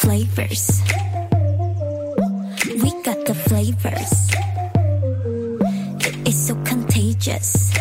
Flavors. 0.00 0.82
We 2.66 2.90
got 3.04 3.24
the 3.24 3.34
flavors. 3.46 4.28
It's 6.26 6.48
so 6.48 6.56
contagious. 6.64 7.71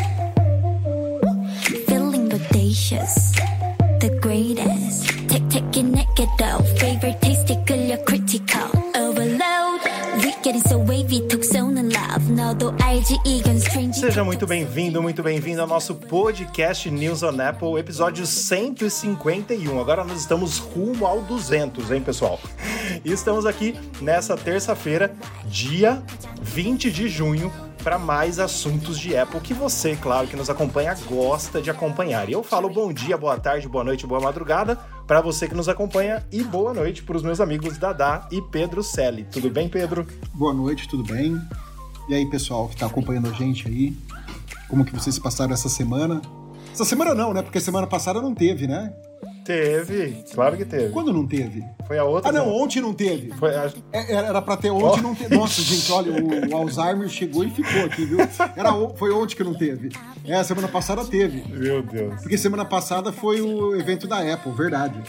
Seja 14.11 14.25
muito 14.25 14.45
bem-vindo, 14.45 15.01
muito 15.01 15.23
bem-vindo 15.23 15.61
ao 15.61 15.67
nosso 15.67 15.95
podcast 15.95 16.91
News 16.91 17.23
on 17.23 17.39
Apple, 17.39 17.79
episódio 17.79 18.25
151. 18.25 19.79
Agora 19.79 20.03
nós 20.03 20.19
estamos 20.19 20.57
rumo 20.57 21.05
ao 21.05 21.21
200, 21.21 21.89
hein, 21.91 22.01
pessoal? 22.01 22.37
E 23.05 23.09
estamos 23.13 23.45
aqui 23.45 23.73
nessa 24.01 24.35
terça-feira, 24.35 25.15
dia 25.45 26.03
20 26.41 26.91
de 26.91 27.07
junho, 27.07 27.49
para 27.81 27.97
mais 27.97 28.37
assuntos 28.37 28.99
de 28.99 29.15
Apple 29.15 29.39
que 29.39 29.53
você, 29.53 29.95
claro, 29.95 30.27
que 30.27 30.35
nos 30.35 30.49
acompanha, 30.49 30.93
gosta 31.07 31.61
de 31.61 31.69
acompanhar. 31.69 32.27
E 32.27 32.33
eu 32.33 32.43
falo 32.43 32.69
bom 32.69 32.91
dia, 32.91 33.17
boa 33.17 33.39
tarde, 33.39 33.65
boa 33.69 33.85
noite, 33.85 34.05
boa 34.05 34.19
madrugada 34.19 34.75
para 35.07 35.21
você 35.21 35.47
que 35.47 35.55
nos 35.55 35.69
acompanha 35.69 36.27
e 36.29 36.43
boa 36.43 36.73
noite 36.73 37.01
para 37.01 37.15
os 37.15 37.23
meus 37.23 37.39
amigos 37.39 37.77
Dadá 37.77 38.27
e 38.29 38.41
Pedro 38.41 38.83
Selle. 38.83 39.23
Tudo 39.31 39.49
bem, 39.49 39.69
Pedro? 39.69 40.05
Boa 40.33 40.53
noite, 40.53 40.85
tudo 40.89 41.01
bem? 41.01 41.39
E 42.11 42.13
aí, 42.13 42.25
pessoal 42.25 42.67
que 42.67 42.73
está 42.73 42.87
acompanhando 42.87 43.29
a 43.29 43.31
gente 43.31 43.69
aí? 43.69 43.95
Como 44.67 44.83
que 44.83 44.93
vocês 44.93 45.17
passaram 45.17 45.53
essa 45.53 45.69
semana? 45.69 46.21
Essa 46.69 46.83
semana 46.83 47.15
não, 47.15 47.33
né? 47.33 47.41
Porque 47.41 47.57
semana 47.61 47.87
passada 47.87 48.21
não 48.21 48.35
teve, 48.35 48.67
né? 48.67 48.91
Teve, 49.45 50.21
claro 50.33 50.57
que 50.57 50.65
teve. 50.65 50.89
Quando 50.89 51.13
não 51.13 51.25
teve? 51.25 51.63
Foi 51.91 51.97
a 51.99 52.05
outra. 52.05 52.29
Ah, 52.29 52.31
não, 52.31 52.47
ontem 52.49 52.79
não 52.81 52.93
teve. 52.93 53.31
Foi 53.33 53.53
a... 53.53 53.69
É, 53.91 54.13
Era 54.13 54.41
pra 54.41 54.55
ter 54.55 54.69
ontem, 54.71 54.99
Oh. 54.99 55.03
não 55.03 55.13
teve. 55.13 55.35
Nossa, 55.35 55.61
gente, 55.61 55.91
olha, 55.91 56.13
o, 56.23 56.49
o 56.49 56.55
Alzheimer 56.55 57.09
chegou 57.09 57.43
e 57.43 57.49
ficou 57.49 57.83
aqui, 57.83 58.05
viu? 58.05 58.17
Era, 58.55 58.73
o- 58.73 58.95
foi 58.95 59.11
ontem 59.11 59.35
que 59.35 59.43
não 59.43 59.53
teve. 59.53 59.89
É, 60.23 60.41
semana 60.41 60.69
passada 60.69 61.03
teve. 61.03 61.43
Meu 61.53 61.83
Deus. 61.83 62.21
Porque 62.21 62.37
semana 62.37 62.63
passada 62.63 63.11
foi 63.11 63.41
o 63.41 63.75
evento 63.75 64.07
da 64.07 64.19
Apple, 64.19 64.53
verdade. 64.53 65.01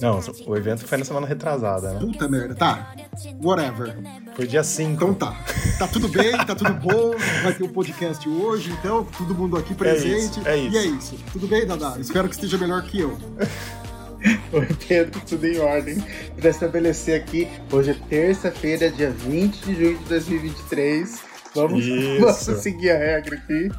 Não, 0.00 0.18
o 0.48 0.56
evento 0.56 0.84
foi 0.84 0.98
na 0.98 1.04
semana 1.04 1.28
retrasada, 1.28 1.92
né? 1.92 2.00
Puta 2.00 2.26
merda. 2.28 2.56
Tá, 2.56 2.92
whatever. 3.40 3.96
Foi 4.34 4.48
dia 4.48 4.64
5. 4.64 4.90
Então 4.90 5.14
tá. 5.14 5.36
Tá 5.78 5.86
tudo 5.86 6.08
bem, 6.08 6.32
tá 6.44 6.56
tudo 6.56 6.72
bom. 6.74 7.12
Vai 7.44 7.52
ter 7.54 7.62
um 7.62 7.68
podcast 7.68 8.28
hoje, 8.28 8.72
então, 8.72 9.06
todo 9.16 9.32
mundo 9.32 9.56
aqui 9.56 9.74
presente. 9.74 10.40
isso, 10.40 10.48
é 10.48 10.56
isso. 10.56 10.74
E 10.74 10.78
é 10.78 10.84
isso. 10.86 11.14
Tudo 11.32 11.46
bem, 11.46 11.64
Dadá? 11.64 11.94
Espero 12.00 12.28
que 12.28 12.34
esteja 12.34 12.58
melhor 12.58 12.82
que 12.82 12.98
eu. 12.98 13.16
Oi, 14.52 14.68
Pedro, 14.86 15.20
tudo 15.26 15.46
em 15.46 15.58
ordem. 15.58 15.96
Para 16.36 16.50
estabelecer 16.50 17.20
aqui, 17.20 17.48
hoje 17.72 17.90
é 17.90 17.96
terça-feira, 18.08 18.90
dia 18.90 19.10
20 19.10 19.56
de 19.64 19.74
junho 19.74 19.98
de 19.98 20.04
2023. 20.04 21.30
Vamos, 21.54 21.84
vamos 22.20 22.36
seguir 22.60 22.90
a 22.90 22.98
regra 22.98 23.36
aqui. 23.36 23.70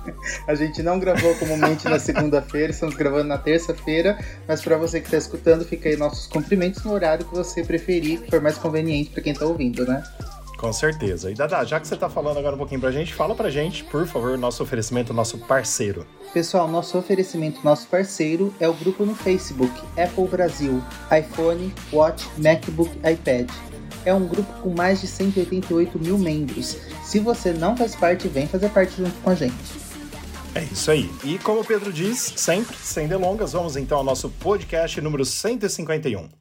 A 0.47 0.55
gente 0.55 0.81
não 0.81 0.99
gravou 0.99 1.33
comumente 1.35 1.87
na 1.87 1.99
segunda-feira, 1.99 2.71
estamos 2.71 2.95
gravando 2.95 3.25
na 3.25 3.37
terça-feira. 3.37 4.17
Mas 4.47 4.61
para 4.61 4.77
você 4.77 4.99
que 4.99 5.07
está 5.07 5.17
escutando, 5.17 5.63
fica 5.63 5.89
aí 5.89 5.95
nossos 5.95 6.27
cumprimentos 6.27 6.83
no 6.83 6.91
horário 6.91 7.25
que 7.25 7.35
você 7.35 7.63
preferir, 7.63 8.21
que 8.21 8.29
for 8.29 8.41
mais 8.41 8.57
conveniente 8.57 9.11
para 9.11 9.21
quem 9.21 9.33
está 9.33 9.45
ouvindo, 9.45 9.85
né? 9.85 10.03
Com 10.61 10.71
certeza. 10.71 11.31
E 11.31 11.33
Dada, 11.33 11.65
já 11.65 11.79
que 11.79 11.87
você 11.87 11.97
tá 11.97 12.07
falando 12.07 12.37
agora 12.37 12.53
um 12.53 12.57
pouquinho 12.59 12.79
pra 12.79 12.91
gente, 12.91 13.15
fala 13.15 13.33
pra 13.33 13.49
gente, 13.49 13.83
por 13.83 14.05
favor, 14.05 14.37
nosso 14.37 14.61
oferecimento, 14.61 15.11
nosso 15.11 15.39
parceiro. 15.39 16.05
Pessoal, 16.31 16.67
nosso 16.67 16.99
oferecimento, 16.99 17.61
nosso 17.63 17.87
parceiro 17.87 18.53
é 18.59 18.69
o 18.69 18.73
grupo 18.73 19.03
no 19.03 19.15
Facebook 19.15 19.73
Apple 19.99 20.27
Brasil, 20.27 20.79
iPhone, 21.11 21.73
Watch, 21.91 22.29
MacBook, 22.37 22.95
iPad. 22.97 23.49
É 24.05 24.13
um 24.13 24.27
grupo 24.27 24.53
com 24.61 24.69
mais 24.69 25.01
de 25.01 25.07
188 25.07 25.97
mil 25.97 26.19
membros. 26.19 26.77
Se 27.03 27.17
você 27.17 27.51
não 27.53 27.75
faz 27.75 27.95
parte, 27.95 28.27
vem 28.27 28.47
fazer 28.47 28.69
parte 28.69 28.97
junto 28.97 29.19
com 29.21 29.31
a 29.31 29.35
gente. 29.35 29.81
É 30.53 30.63
isso 30.63 30.91
aí. 30.91 31.09
E 31.23 31.39
como 31.39 31.61
o 31.61 31.65
Pedro 31.65 31.91
diz, 31.91 32.33
sempre, 32.35 32.75
sem 32.77 33.07
delongas, 33.07 33.53
vamos 33.53 33.75
então 33.75 33.97
ao 33.97 34.03
nosso 34.03 34.29
podcast 34.29 35.01
número 35.01 35.25
151. 35.25 36.40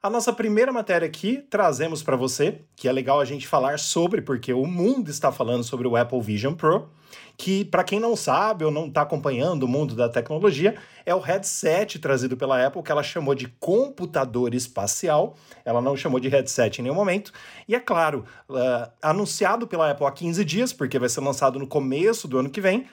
A 0.00 0.08
nossa 0.08 0.32
primeira 0.32 0.72
matéria 0.72 1.08
aqui 1.08 1.38
trazemos 1.50 2.04
para 2.04 2.14
você, 2.14 2.60
que 2.76 2.86
é 2.86 2.92
legal 2.92 3.18
a 3.18 3.24
gente 3.24 3.48
falar 3.48 3.80
sobre, 3.80 4.22
porque 4.22 4.52
o 4.52 4.64
mundo 4.64 5.10
está 5.10 5.32
falando 5.32 5.64
sobre 5.64 5.88
o 5.88 5.96
Apple 5.96 6.20
Vision 6.20 6.54
Pro, 6.54 6.88
que 7.36 7.64
para 7.64 7.82
quem 7.82 7.98
não 7.98 8.14
sabe 8.14 8.64
ou 8.64 8.70
não 8.70 8.86
está 8.86 9.02
acompanhando 9.02 9.64
o 9.64 9.68
mundo 9.68 9.96
da 9.96 10.08
tecnologia, 10.08 10.76
é 11.04 11.12
o 11.12 11.18
headset 11.18 11.98
trazido 11.98 12.36
pela 12.36 12.64
Apple 12.64 12.80
que 12.80 12.92
ela 12.92 13.02
chamou 13.02 13.34
de 13.34 13.48
computador 13.58 14.54
espacial. 14.54 15.34
Ela 15.64 15.82
não 15.82 15.96
chamou 15.96 16.20
de 16.20 16.28
headset 16.28 16.78
em 16.78 16.84
nenhum 16.84 16.94
momento. 16.94 17.32
E 17.66 17.74
é 17.74 17.80
claro, 17.80 18.24
ah, 18.48 18.92
anunciado 19.02 19.66
pela 19.66 19.90
Apple 19.90 20.06
há 20.06 20.12
15 20.12 20.44
dias, 20.44 20.72
porque 20.72 20.96
vai 20.96 21.08
ser 21.08 21.22
lançado 21.22 21.58
no 21.58 21.66
começo 21.66 22.28
do 22.28 22.38
ano 22.38 22.50
que 22.50 22.60
vem. 22.60 22.86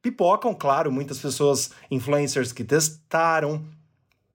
Pipocam, 0.00 0.54
claro, 0.54 0.92
muitas 0.92 1.18
pessoas, 1.18 1.72
influencers 1.90 2.52
que 2.52 2.62
testaram, 2.62 3.64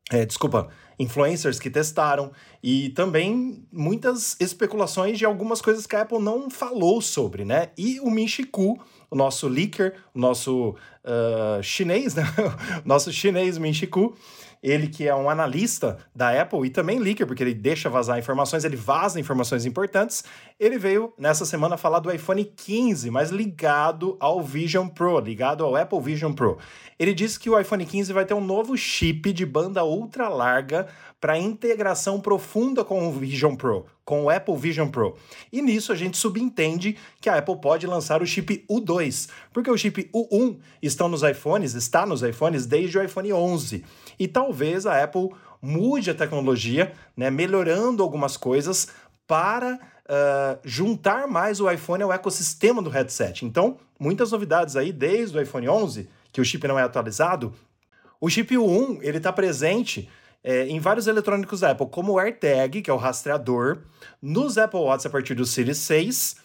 é, 0.10 0.26
desculpa, 0.26 0.70
influencers 1.00 1.60
que 1.60 1.70
testaram 1.70 2.32
e 2.62 2.90
também 2.90 3.64
muitas 3.72 4.36
especulações 4.40 5.18
de 5.18 5.26
algumas 5.26 5.62
coisas 5.62 5.86
que 5.86 5.96
a 5.96 6.02
Apple 6.02 6.20
não 6.20 6.50
falou 6.50 7.02
sobre, 7.02 7.46
né? 7.46 7.70
E 7.78 8.00
o 8.00 8.10
Min 8.10 8.28
Chi 8.28 8.44
Kuo, 8.44 8.80
o 9.10 9.16
nosso 9.16 9.48
leaker, 9.48 9.96
o 10.14 10.20
nosso 10.20 10.76
ah, 11.08 11.60
chinês, 11.64 12.16
né? 12.16 12.24
nosso 12.84 13.14
chinês 13.14 13.58
Min 13.58 13.74
Chi 13.74 13.88
Kuo, 13.88 14.14
ele 14.68 14.88
que 14.88 15.08
é 15.08 15.16
um 15.16 15.30
analista 15.30 15.98
da 16.14 16.42
Apple 16.42 16.66
e 16.66 16.70
também 16.70 17.00
leaker, 17.00 17.26
porque 17.26 17.42
ele 17.42 17.54
deixa 17.54 17.90
vazar 17.90 18.20
informações, 18.20 18.66
ele 18.66 18.76
vaza 18.76 19.20
informações 19.20 19.66
importantes. 19.66 20.24
Ele 20.60 20.78
veio 20.78 21.14
nessa 21.18 21.46
semana 21.46 21.78
falar 21.78 22.00
do 22.00 22.12
iPhone 22.12 22.44
15, 22.44 23.10
mas 23.10 23.30
ligado 23.30 24.18
ao 24.20 24.42
Vision 24.42 24.88
Pro, 24.88 25.20
ligado 25.20 25.64
ao 25.64 25.76
Apple 25.76 26.02
Vision 26.02 26.34
Pro. 26.34 26.58
Ele 27.00 27.14
disse 27.14 27.40
que 27.40 27.50
o 27.50 27.60
iPhone 27.60 27.86
15 27.86 28.12
vai 28.12 28.26
ter 28.26 28.34
um 28.34 28.44
novo 28.44 28.76
chip 28.76 29.32
de 29.32 29.46
banda 29.46 29.86
ultra 29.86 30.28
larga 30.28 30.88
para 31.20 31.38
integração 31.38 32.20
profunda 32.20 32.84
com 32.84 33.08
o 33.08 33.12
Vision 33.12 33.56
Pro, 33.56 33.86
com 34.06 34.24
o 34.24 34.30
Apple 34.30 34.56
Vision 34.56 34.90
Pro. 34.90 35.16
E 35.52 35.62
nisso 35.62 35.92
a 35.92 35.96
gente 35.96 36.18
subentende 36.18 36.98
que 37.20 37.30
a 37.30 37.38
Apple 37.38 37.60
pode 37.60 37.88
lançar 37.88 38.22
o 38.22 38.26
chip 38.26 38.66
U2, 38.70 39.30
porque 39.52 39.72
o 39.72 39.78
chip 39.78 40.10
U1 40.14 40.58
estão 40.82 41.10
nos 41.10 41.24
iPhones, 41.24 41.74
está 41.74 42.06
nos 42.06 42.22
iPhones 42.22 42.66
desde 42.66 42.98
o 42.98 43.04
iPhone 43.04 43.34
11. 43.34 43.84
E 44.20 44.28
talvez 44.28 44.86
a 44.86 45.04
Apple 45.04 45.30
mude 45.62 46.12
a 46.12 46.16
tecnologia, 46.16 46.94
né, 47.16 47.32
melhorando 47.32 48.04
algumas 48.04 48.38
coisas 48.38 48.90
para 49.26 49.80
ah, 50.10 50.58
juntar 50.64 51.28
mais 51.28 51.60
o 51.60 51.70
iPhone 51.70 52.04
ao 52.04 52.14
ecossistema 52.14 52.82
do 52.82 52.90
headset. 52.90 53.46
Então, 53.46 53.78
muitas 54.00 54.32
novidades 54.32 54.78
aí 54.78 54.94
desde 54.94 55.38
o 55.38 55.42
iPhone 55.42 55.68
11, 55.68 56.10
que 56.32 56.40
o 56.40 56.46
chip 56.46 56.66
não 56.66 56.80
é 56.80 56.84
atualizado. 56.84 57.54
O 58.20 58.30
chip 58.30 58.56
U1 58.56 59.00
ele 59.02 59.18
está 59.18 59.34
presente 59.34 60.10
é, 60.44 60.68
em 60.68 60.80
vários 60.80 61.08
eletrônicos 61.08 61.62
da 61.62 61.72
Apple, 61.72 61.88
como 61.90 62.14
o 62.14 62.20
AirTag, 62.20 62.82
que 62.82 62.90
é 62.90 62.94
o 62.94 62.98
rastreador, 62.98 63.84
nos 64.22 64.58
Apple 64.58 64.80
Watch 64.80 65.06
a 65.08 65.10
partir 65.10 65.36
do 65.36 65.46
Series 65.46 65.78
6, 65.78 66.36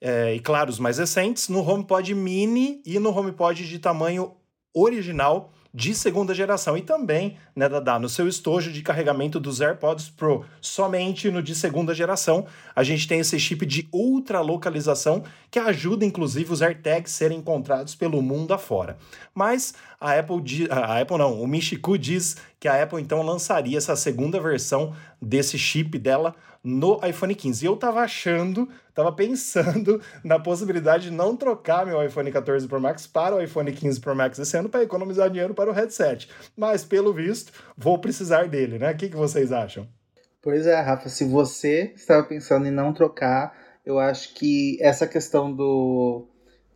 é, 0.00 0.34
e 0.34 0.40
claro, 0.40 0.68
os 0.68 0.78
mais 0.78 0.98
recentes, 0.98 1.48
no 1.48 1.60
HomePod 1.60 2.14
Mini 2.14 2.82
e 2.84 2.98
no 2.98 3.16
HomePod 3.16 3.68
de 3.68 3.78
tamanho 3.78 4.34
original 4.74 5.52
de 5.74 5.94
segunda 5.94 6.34
geração. 6.34 6.76
E 6.76 6.82
também, 6.82 7.38
né, 7.56 7.68
Dada, 7.68 7.98
no 7.98 8.08
seu 8.08 8.28
estojo 8.28 8.70
de 8.70 8.82
carregamento 8.82 9.40
dos 9.40 9.60
AirPods 9.60 10.10
Pro, 10.10 10.44
somente 10.60 11.30
no 11.30 11.42
de 11.42 11.54
segunda 11.54 11.94
geração, 11.94 12.46
a 12.74 12.82
gente 12.82 13.08
tem 13.08 13.20
esse 13.20 13.38
chip 13.38 13.64
de 13.64 13.88
ultra 13.92 14.40
localização 14.40 15.22
que 15.52 15.58
ajuda 15.58 16.02
inclusive 16.06 16.50
os 16.50 16.62
AirTags 16.62 17.12
serem 17.12 17.38
encontrados 17.38 17.94
pelo 17.94 18.22
mundo 18.22 18.54
afora. 18.54 18.96
Mas 19.34 19.74
a 20.00 20.18
Apple, 20.18 20.40
di- 20.40 20.68
a 20.70 20.98
Apple 20.98 21.18
não, 21.18 21.42
o 21.42 21.46
Michiku 21.46 21.98
diz 21.98 22.38
que 22.58 22.66
a 22.66 22.82
Apple 22.82 23.02
então 23.02 23.20
lançaria 23.20 23.76
essa 23.76 23.94
segunda 23.94 24.40
versão 24.40 24.94
desse 25.20 25.58
chip 25.58 25.98
dela 25.98 26.34
no 26.64 26.98
iPhone 27.06 27.34
15. 27.34 27.62
E 27.62 27.68
eu 27.68 27.76
tava 27.76 28.00
achando, 28.00 28.66
tava 28.94 29.12
pensando 29.12 30.00
na 30.24 30.38
possibilidade 30.38 31.10
de 31.10 31.10
não 31.10 31.36
trocar 31.36 31.84
meu 31.84 32.02
iPhone 32.02 32.32
14 32.32 32.66
Pro 32.66 32.80
Max 32.80 33.06
para 33.06 33.36
o 33.36 33.42
iPhone 33.42 33.70
15 33.70 34.00
Pro 34.00 34.16
Max 34.16 34.38
esse 34.38 34.56
ano 34.56 34.70
para 34.70 34.82
economizar 34.82 35.28
dinheiro 35.28 35.52
para 35.52 35.68
o 35.68 35.74
headset. 35.74 36.30
Mas 36.56 36.82
pelo 36.82 37.12
visto, 37.12 37.52
vou 37.76 37.98
precisar 37.98 38.48
dele, 38.48 38.78
né? 38.78 38.92
O 38.92 38.96
que, 38.96 39.10
que 39.10 39.16
vocês 39.16 39.52
acham? 39.52 39.86
Pois 40.40 40.66
é, 40.66 40.80
Rafa, 40.80 41.10
se 41.10 41.24
você 41.26 41.92
estava 41.94 42.24
pensando 42.24 42.66
em 42.66 42.70
não 42.70 42.92
trocar, 42.92 43.52
eu 43.84 43.98
acho 43.98 44.34
que 44.34 44.78
essa 44.80 45.06
questão 45.06 45.52
do 45.52 46.26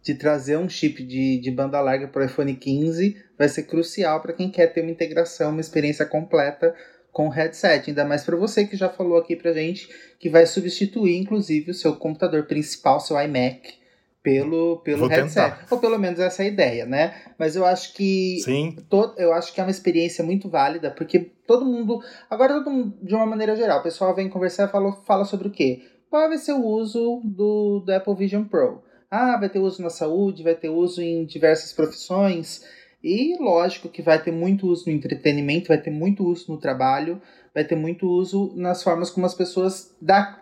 de 0.03 0.14
trazer 0.14 0.56
um 0.56 0.69
chip 0.69 1.03
de, 1.03 1.41
de 1.41 1.50
banda 1.50 1.81
larga 1.81 2.06
para 2.06 2.23
o 2.23 2.25
iPhone 2.25 2.55
15 2.55 3.17
vai 3.37 3.49
ser 3.49 3.64
crucial 3.64 4.20
para 4.20 4.32
quem 4.32 4.49
quer 4.49 4.69
ter 4.69 4.81
uma 4.81 4.91
integração, 4.91 5.50
uma 5.50 5.61
experiência 5.61 6.06
completa 6.06 6.73
com 7.11 7.26
o 7.26 7.31
headset. 7.31 7.91
Ainda 7.91 8.05
mais 8.05 8.23
para 8.23 8.37
você 8.37 8.67
que 8.67 8.76
já 8.76 8.88
falou 8.88 9.19
aqui 9.19 9.35
pra 9.35 9.53
gente 9.53 9.88
que 10.20 10.31
vai 10.31 10.47
substituir, 10.47 11.17
inclusive, 11.17 11.73
o 11.73 11.75
seu 11.75 11.97
computador 11.97 12.47
principal, 12.47 13.00
seu 13.00 13.20
iMac, 13.20 13.75
pelo, 14.23 14.76
pelo 14.85 15.06
headset. 15.09 15.56
Ou 15.70 15.79
pelo 15.79 15.99
menos 15.99 16.20
essa 16.20 16.43
é 16.43 16.47
a 16.47 16.49
ideia, 16.49 16.87
né? 16.87 17.14
Mas 17.38 17.56
eu 17.56 17.64
acho 17.64 17.94
que. 17.94 18.41
Sim. 18.44 18.76
To, 18.88 19.14
eu 19.17 19.32
acho 19.32 19.52
que 19.55 19.61
é 19.61 19.64
uma 19.64 19.70
experiência 19.70 20.23
muito 20.23 20.49
válida, 20.49 20.91
porque 20.91 21.19
todo 21.19 21.64
mundo. 21.64 22.00
Agora, 22.29 22.55
todo 22.55 22.70
mundo, 22.70 22.97
de 23.02 23.14
uma 23.14 23.26
maneira 23.26 23.56
geral, 23.56 23.81
o 23.81 23.82
pessoal 23.82 24.14
vem 24.14 24.29
conversar 24.29 24.69
e 24.69 24.70
fala, 24.70 24.93
fala 25.05 25.25
sobre 25.25 25.49
o 25.49 25.50
quê? 25.50 25.82
Qual 26.11 26.29
vai 26.29 26.38
ser 26.38 26.53
o 26.53 26.64
uso 26.64 27.20
do, 27.25 27.81
do 27.81 27.93
Apple 27.93 28.14
Vision 28.14 28.44
Pro? 28.44 28.82
Ah, 29.11 29.37
vai 29.38 29.49
ter 29.49 29.58
uso 29.58 29.82
na 29.82 29.91
saúde, 29.91 30.43
vai 30.43 30.55
ter 30.55 30.69
uso 30.69 31.03
em 31.03 31.25
diversas 31.25 31.73
profissões. 31.73 32.64
E 33.03 33.37
lógico 33.41 33.88
que 33.88 34.03
vai 34.03 34.23
ter 34.23 34.32
muito 34.32 34.67
uso 34.67 34.87
no 34.87 34.93
entretenimento, 34.93 35.69
vai 35.69 35.81
ter 35.81 35.91
muito 35.91 36.25
uso 36.25 36.50
no 36.50 36.58
trabalho, 36.58 37.20
vai 37.55 37.64
ter 37.64 37.76
muito 37.76 38.08
uso 38.08 38.53
nas 38.56 38.82
formas 38.82 39.11
como 39.11 39.26
as 39.26 39.35
pessoas 39.35 39.97
da, 40.00 40.41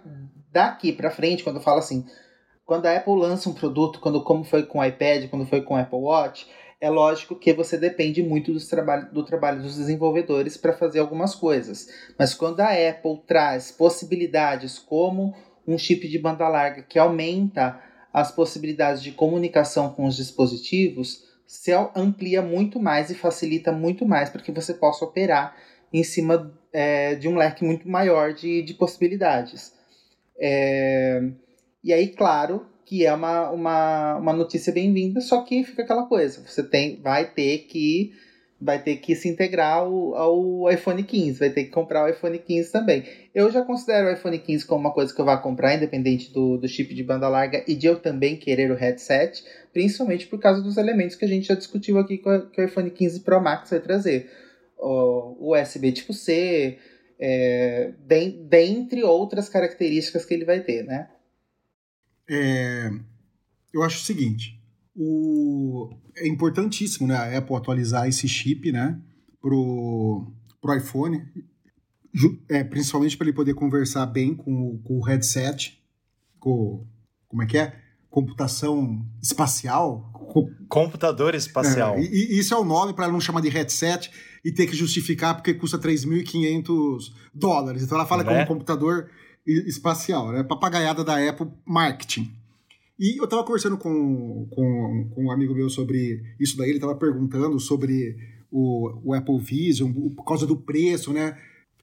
daqui 0.50 0.92
para 0.92 1.10
frente, 1.10 1.44
quando 1.44 1.56
eu 1.56 1.62
falo 1.62 1.78
assim, 1.78 2.06
quando 2.64 2.86
a 2.86 2.96
Apple 2.96 3.16
lança 3.16 3.50
um 3.50 3.54
produto, 3.54 4.00
quando 4.00 4.22
como 4.22 4.44
foi 4.44 4.62
com 4.64 4.78
o 4.78 4.84
iPad, 4.84 5.28
quando 5.28 5.46
foi 5.46 5.60
com 5.60 5.74
o 5.74 5.76
Apple 5.76 5.98
Watch, 5.98 6.46
é 6.80 6.88
lógico 6.88 7.36
que 7.36 7.52
você 7.52 7.76
depende 7.76 8.22
muito 8.22 8.52
do 8.52 8.68
trabalho, 8.68 9.12
do 9.12 9.24
trabalho 9.24 9.62
dos 9.62 9.76
desenvolvedores 9.76 10.56
para 10.56 10.72
fazer 10.72 11.00
algumas 11.00 11.34
coisas. 11.34 11.88
Mas 12.18 12.34
quando 12.34 12.60
a 12.60 12.70
Apple 12.70 13.22
traz 13.26 13.70
possibilidades 13.70 14.78
como 14.78 15.34
um 15.66 15.78
chip 15.78 16.08
de 16.08 16.18
banda 16.18 16.48
larga 16.48 16.82
que 16.82 16.98
aumenta 16.98 17.80
as 18.12 18.30
possibilidades 18.30 19.02
de 19.02 19.12
comunicação 19.12 19.90
com 19.90 20.06
os 20.06 20.16
dispositivos, 20.16 21.24
se 21.46 21.72
amplia 21.94 22.40
muito 22.40 22.80
mais 22.80 23.10
e 23.10 23.14
facilita 23.14 23.72
muito 23.72 24.06
mais 24.06 24.30
para 24.30 24.42
que 24.42 24.52
você 24.52 24.72
possa 24.74 25.04
operar 25.04 25.56
em 25.92 26.02
cima 26.02 26.52
é, 26.72 27.14
de 27.14 27.28
um 27.28 27.36
leque 27.36 27.64
muito 27.64 27.88
maior 27.88 28.32
de, 28.32 28.62
de 28.62 28.74
possibilidades. 28.74 29.72
É, 30.38 31.22
e 31.82 31.92
aí, 31.92 32.08
claro, 32.08 32.66
que 32.84 33.04
é 33.04 33.12
uma, 33.12 33.50
uma, 33.50 34.16
uma 34.16 34.32
notícia 34.32 34.72
bem-vinda, 34.72 35.20
só 35.20 35.42
que 35.42 35.64
fica 35.64 35.82
aquela 35.82 36.06
coisa, 36.06 36.42
você 36.46 36.62
tem, 36.62 37.00
vai 37.00 37.30
ter 37.30 37.66
que 37.66 38.12
vai 38.64 38.82
ter 38.82 38.96
que 38.96 39.14
se 39.14 39.28
integrar 39.28 39.76
ao, 39.76 40.14
ao, 40.14 40.72
iPhone 40.72 41.02
15, 41.02 41.38
vai 41.38 41.50
ter 41.50 41.64
que 41.64 41.70
comprar 41.70 42.04
o 42.04 42.08
iPhone 42.08 42.38
15 42.38 42.72
também. 42.72 43.04
Eu 43.34 43.50
já 43.50 43.62
considero 43.62 44.08
o 44.08 44.12
iPhone 44.12 44.38
15 44.38 44.64
como 44.64 44.80
uma 44.80 44.92
coisa 44.92 45.14
que 45.14 45.20
eu 45.20 45.24
vá 45.24 45.36
comprar, 45.36 45.74
independente 45.74 46.32
do, 46.32 46.56
do 46.56 46.66
chip 46.66 46.94
de 46.94 47.02
banda 47.02 47.28
larga 47.28 47.62
e 47.68 47.74
de 47.74 47.86
eu 47.86 48.00
também 48.00 48.36
querer 48.36 48.70
o 48.70 48.74
headset, 48.74 49.44
principalmente 49.70 50.26
por 50.26 50.40
causa 50.40 50.62
dos 50.62 50.78
elementos 50.78 51.14
que 51.14 51.26
a 51.26 51.28
gente 51.28 51.46
já 51.46 51.54
discutiu 51.54 51.98
aqui 51.98 52.16
que 52.16 52.60
o 52.60 52.64
iPhone 52.64 52.90
15 52.90 53.20
Pro 53.20 53.40
Max 53.40 53.68
vai 53.68 53.80
trazer. 53.80 54.30
O 54.78 55.52
USB 55.54 55.92
tipo 55.92 56.14
C, 56.14 56.78
é, 57.20 57.92
dentre 58.48 59.02
outras 59.02 59.48
características 59.50 60.24
que 60.24 60.32
ele 60.32 60.46
vai 60.46 60.60
ter, 60.60 60.84
né? 60.84 61.10
É, 62.28 62.90
eu 63.74 63.82
acho 63.82 63.98
o 63.98 64.04
seguinte, 64.04 64.58
o, 64.96 65.90
é 66.16 66.26
importantíssimo 66.26 67.08
né, 67.08 67.16
a 67.16 67.38
Apple 67.38 67.56
atualizar 67.56 68.08
esse 68.08 68.28
chip 68.28 68.70
né, 68.70 68.98
pro, 69.40 70.32
pro 70.60 70.76
iPhone, 70.76 71.22
é, 72.48 72.62
principalmente 72.62 73.16
para 73.16 73.26
ele 73.26 73.36
poder 73.36 73.54
conversar 73.54 74.06
bem 74.06 74.34
com, 74.34 74.78
com 74.84 74.98
o 74.98 75.02
headset, 75.02 75.82
com, 76.38 76.86
como 77.28 77.42
é 77.42 77.46
que 77.46 77.58
é? 77.58 77.76
Computação 78.08 79.04
espacial. 79.20 80.12
Computador 80.68 81.34
espacial. 81.34 81.96
É, 81.96 82.02
e, 82.02 82.36
e 82.36 82.38
isso 82.38 82.54
é 82.54 82.56
o 82.56 82.64
nome 82.64 82.94
para 82.94 83.08
não 83.08 83.20
chamar 83.20 83.40
de 83.40 83.48
headset 83.48 84.10
e 84.44 84.52
ter 84.52 84.66
que 84.66 84.76
justificar 84.76 85.34
porque 85.34 85.54
custa 85.54 85.78
3.500 85.78 87.12
dólares. 87.34 87.82
Então 87.82 87.98
ela 87.98 88.06
fala 88.06 88.22
né? 88.22 88.30
como 88.30 88.46
computador 88.46 89.10
espacial, 89.44 90.32
né? 90.32 90.44
Papagaiada 90.44 91.02
da 91.02 91.16
Apple 91.28 91.48
Marketing. 91.66 92.32
E 92.98 93.18
eu 93.18 93.24
estava 93.24 93.42
conversando 93.42 93.76
com, 93.76 94.46
com, 94.50 95.10
com, 95.12 95.24
um 95.24 95.30
amigo 95.30 95.54
meu 95.54 95.68
sobre 95.68 96.22
isso 96.38 96.56
daí, 96.56 96.68
ele 96.68 96.78
estava 96.78 96.94
perguntando 96.94 97.58
sobre 97.58 98.16
o, 98.50 99.10
o, 99.10 99.14
Apple 99.14 99.38
Vision, 99.38 99.92
por 100.14 100.24
causa 100.24 100.46
do 100.46 100.56
preço, 100.56 101.12
né? 101.12 101.36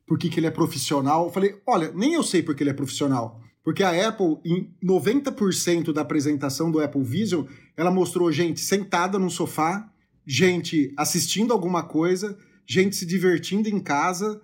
Por 0.07 0.17
que, 0.17 0.29
que 0.29 0.39
ele 0.39 0.47
é 0.47 0.51
profissional. 0.51 1.25
Eu 1.25 1.31
falei, 1.31 1.55
olha, 1.67 1.91
nem 1.93 2.13
eu 2.13 2.23
sei 2.23 2.41
porque 2.41 2.63
ele 2.63 2.69
é 2.69 2.73
profissional. 2.73 3.41
Porque 3.63 3.83
a 3.83 4.07
Apple, 4.07 4.37
em 4.45 4.73
90% 4.83 5.93
da 5.93 6.01
apresentação 6.01 6.71
do 6.71 6.79
Apple 6.79 7.03
Vision, 7.03 7.45
ela 7.77 7.91
mostrou 7.91 8.31
gente 8.31 8.59
sentada 8.61 9.19
num 9.19 9.29
sofá, 9.29 9.91
gente 10.25 10.93
assistindo 10.97 11.53
alguma 11.53 11.83
coisa, 11.83 12.37
gente 12.65 12.95
se 12.95 13.05
divertindo 13.05 13.69
em 13.69 13.79
casa, 13.79 14.41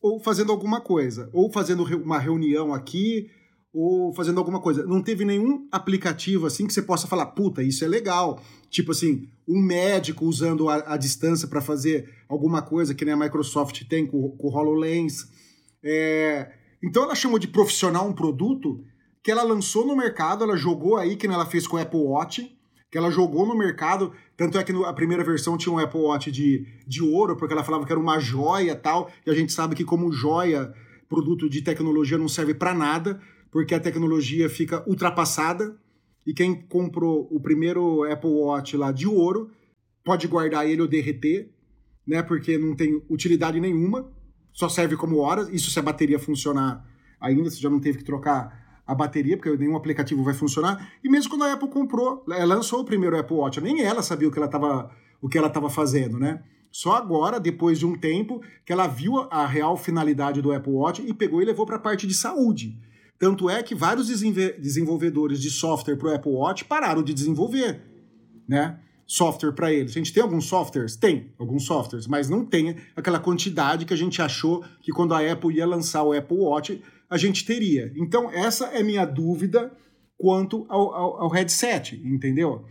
ou 0.00 0.20
fazendo 0.20 0.52
alguma 0.52 0.80
coisa, 0.80 1.28
ou 1.32 1.50
fazendo 1.50 1.82
uma 1.96 2.18
reunião 2.18 2.72
aqui, 2.72 3.30
ou 3.72 4.12
fazendo 4.12 4.38
alguma 4.38 4.60
coisa. 4.60 4.84
Não 4.84 5.02
teve 5.02 5.24
nenhum 5.24 5.68
aplicativo 5.70 6.46
assim 6.46 6.66
que 6.66 6.72
você 6.72 6.82
possa 6.82 7.06
falar, 7.06 7.26
puta, 7.26 7.62
isso 7.62 7.84
é 7.84 7.88
legal. 7.88 8.42
Tipo 8.68 8.92
assim, 8.92 9.28
um 9.46 9.60
médico 9.60 10.24
usando 10.26 10.68
a, 10.68 10.94
a 10.94 10.96
distância 10.96 11.46
para 11.48 11.60
fazer 11.60 12.08
alguma 12.28 12.62
coisa 12.62 12.94
que 12.94 13.04
nem 13.04 13.14
a 13.14 13.16
Microsoft 13.16 13.84
tem 13.88 14.06
com, 14.06 14.30
com 14.30 14.48
o 14.48 14.50
HoloLens. 14.50 15.28
É... 15.82 16.52
Então 16.82 17.04
ela 17.04 17.14
chamou 17.14 17.38
de 17.38 17.48
profissional 17.48 18.08
um 18.08 18.12
produto 18.12 18.84
que 19.22 19.30
ela 19.30 19.42
lançou 19.42 19.86
no 19.86 19.96
mercado, 19.96 20.44
ela 20.44 20.56
jogou 20.56 20.96
aí, 20.96 21.16
que 21.16 21.26
ela 21.26 21.46
fez 21.46 21.66
com 21.66 21.76
o 21.76 21.80
Apple 21.80 22.00
Watch, 22.00 22.56
que 22.90 22.98
ela 22.98 23.10
jogou 23.10 23.46
no 23.46 23.56
mercado. 23.56 24.12
Tanto 24.36 24.58
é 24.58 24.64
que 24.64 24.72
a 24.72 24.92
primeira 24.92 25.22
versão 25.22 25.56
tinha 25.56 25.72
um 25.72 25.78
Apple 25.78 26.00
Watch 26.00 26.32
de, 26.32 26.66
de 26.86 27.02
ouro, 27.02 27.36
porque 27.36 27.52
ela 27.52 27.62
falava 27.62 27.84
que 27.84 27.92
era 27.92 28.00
uma 28.00 28.18
joia 28.18 28.74
tal. 28.74 29.10
E 29.26 29.30
a 29.30 29.34
gente 29.34 29.52
sabe 29.52 29.74
que, 29.74 29.84
como 29.84 30.10
joia, 30.10 30.72
produto 31.08 31.48
de 31.48 31.60
tecnologia 31.60 32.16
não 32.16 32.28
serve 32.28 32.54
para 32.54 32.72
nada, 32.72 33.20
porque 33.50 33.74
a 33.74 33.80
tecnologia 33.80 34.48
fica 34.48 34.82
ultrapassada. 34.88 35.76
E 36.26 36.34
quem 36.34 36.54
comprou 36.54 37.26
o 37.30 37.40
primeiro 37.40 38.04
Apple 38.10 38.30
Watch 38.30 38.76
lá 38.76 38.92
de 38.92 39.06
ouro 39.06 39.50
pode 40.04 40.28
guardar 40.28 40.68
ele 40.68 40.82
ou 40.82 40.88
derreter, 40.88 41.50
né? 42.06 42.22
Porque 42.22 42.58
não 42.58 42.76
tem 42.76 43.02
utilidade 43.08 43.58
nenhuma, 43.58 44.10
só 44.52 44.68
serve 44.68 44.96
como 44.96 45.18
horas. 45.18 45.48
Isso 45.48 45.70
se 45.70 45.78
a 45.78 45.82
bateria 45.82 46.18
funcionar 46.18 46.86
ainda, 47.20 47.50
você 47.50 47.60
já 47.60 47.70
não 47.70 47.80
teve 47.80 47.98
que 47.98 48.04
trocar 48.04 48.82
a 48.86 48.94
bateria, 48.94 49.36
porque 49.36 49.56
nenhum 49.56 49.76
aplicativo 49.76 50.22
vai 50.24 50.34
funcionar. 50.34 50.92
E 51.02 51.08
mesmo 51.08 51.30
quando 51.30 51.44
a 51.44 51.52
Apple 51.52 51.68
comprou, 51.68 52.24
lançou 52.26 52.80
o 52.80 52.84
primeiro 52.84 53.16
Apple 53.16 53.36
Watch, 53.36 53.60
nem 53.60 53.82
ela 53.82 54.02
sabia 54.02 54.28
o 54.28 54.32
que 54.32 54.38
ela 54.38 54.46
estava 54.46 54.90
o 55.22 55.28
que 55.28 55.36
ela 55.36 55.48
estava 55.48 55.68
fazendo, 55.68 56.18
né? 56.18 56.42
Só 56.72 56.94
agora, 56.94 57.38
depois 57.38 57.78
de 57.78 57.84
um 57.84 57.96
tempo, 57.96 58.40
que 58.64 58.72
ela 58.72 58.86
viu 58.86 59.18
a 59.30 59.46
real 59.46 59.76
finalidade 59.76 60.40
do 60.40 60.52
Apple 60.52 60.72
Watch 60.72 61.02
e 61.06 61.12
pegou 61.12 61.42
e 61.42 61.44
levou 61.44 61.66
para 61.66 61.76
a 61.76 61.80
parte 61.80 62.06
de 62.06 62.14
saúde. 62.14 62.78
Tanto 63.20 63.50
é 63.50 63.62
que 63.62 63.74
vários 63.74 64.08
desenvolvedores 64.08 65.38
de 65.38 65.50
software 65.50 65.96
para 65.96 66.08
o 66.08 66.14
Apple 66.14 66.32
Watch 66.32 66.64
pararam 66.64 67.02
de 67.02 67.12
desenvolver, 67.12 67.82
né? 68.48 68.80
Software 69.06 69.52
para 69.52 69.70
eles. 69.70 69.90
A 69.90 69.98
gente 69.98 70.10
tem 70.10 70.22
alguns 70.22 70.46
softwares? 70.46 70.96
Tem 70.96 71.30
alguns 71.38 71.66
softwares, 71.66 72.06
mas 72.06 72.30
não 72.30 72.46
tem 72.46 72.76
aquela 72.96 73.20
quantidade 73.20 73.84
que 73.84 73.92
a 73.92 73.96
gente 73.96 74.22
achou 74.22 74.64
que 74.80 74.90
quando 74.90 75.12
a 75.12 75.20
Apple 75.20 75.54
ia 75.54 75.66
lançar 75.66 76.02
o 76.02 76.14
Apple 76.14 76.38
Watch, 76.38 76.82
a 77.10 77.18
gente 77.18 77.44
teria. 77.44 77.92
Então, 77.94 78.30
essa 78.30 78.68
é 78.68 78.82
minha 78.82 79.04
dúvida 79.04 79.70
quanto 80.16 80.64
ao, 80.66 80.94
ao, 80.94 81.22
ao 81.24 81.28
headset, 81.28 82.00
entendeu? 82.02 82.64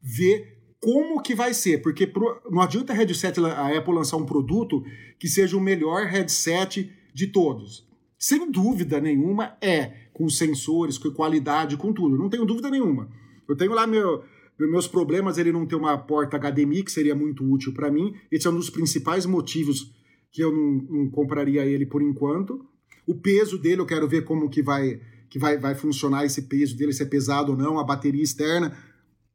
Ver 0.00 0.58
como 0.80 1.20
que 1.20 1.34
vai 1.34 1.52
ser, 1.52 1.82
porque 1.82 2.06
pro, 2.06 2.40
não 2.48 2.62
adianta 2.62 2.92
a 2.92 2.96
headset, 2.96 3.40
a 3.40 3.76
Apple 3.76 3.94
lançar 3.94 4.16
um 4.16 4.24
produto 4.24 4.84
que 5.18 5.26
seja 5.26 5.56
o 5.56 5.60
melhor 5.60 6.06
headset 6.06 6.88
de 7.12 7.26
todos. 7.26 7.87
Sem 8.18 8.50
dúvida 8.50 9.00
nenhuma 9.00 9.56
é, 9.60 10.08
com 10.12 10.28
sensores, 10.28 10.98
com 10.98 11.10
qualidade, 11.10 11.76
com 11.76 11.92
tudo, 11.92 12.18
não 12.18 12.28
tenho 12.28 12.44
dúvida 12.44 12.68
nenhuma. 12.68 13.08
Eu 13.48 13.56
tenho 13.56 13.72
lá 13.72 13.86
meu, 13.86 14.24
meus 14.58 14.88
problemas, 14.88 15.38
ele 15.38 15.52
não 15.52 15.64
ter 15.64 15.76
uma 15.76 15.96
porta 15.96 16.36
HDMI, 16.38 16.82
que 16.82 16.90
seria 16.90 17.14
muito 17.14 17.48
útil 17.48 17.72
para 17.72 17.90
mim. 17.90 18.14
Esse 18.30 18.46
é 18.46 18.50
um 18.50 18.56
dos 18.56 18.70
principais 18.70 19.24
motivos 19.24 19.94
que 20.32 20.42
eu 20.42 20.52
não, 20.52 21.02
não 21.02 21.10
compraria 21.10 21.64
ele 21.64 21.86
por 21.86 22.02
enquanto. 22.02 22.66
O 23.06 23.14
peso 23.14 23.56
dele, 23.56 23.80
eu 23.80 23.86
quero 23.86 24.08
ver 24.08 24.24
como 24.24 24.50
que 24.50 24.62
vai 24.62 25.00
que 25.28 25.38
vai, 25.38 25.58
vai 25.58 25.74
funcionar 25.74 26.24
esse 26.24 26.42
peso 26.42 26.76
dele, 26.76 26.92
se 26.92 27.02
é 27.02 27.06
pesado 27.06 27.52
ou 27.52 27.58
não, 27.58 27.78
a 27.78 27.84
bateria 27.84 28.22
externa, 28.22 28.76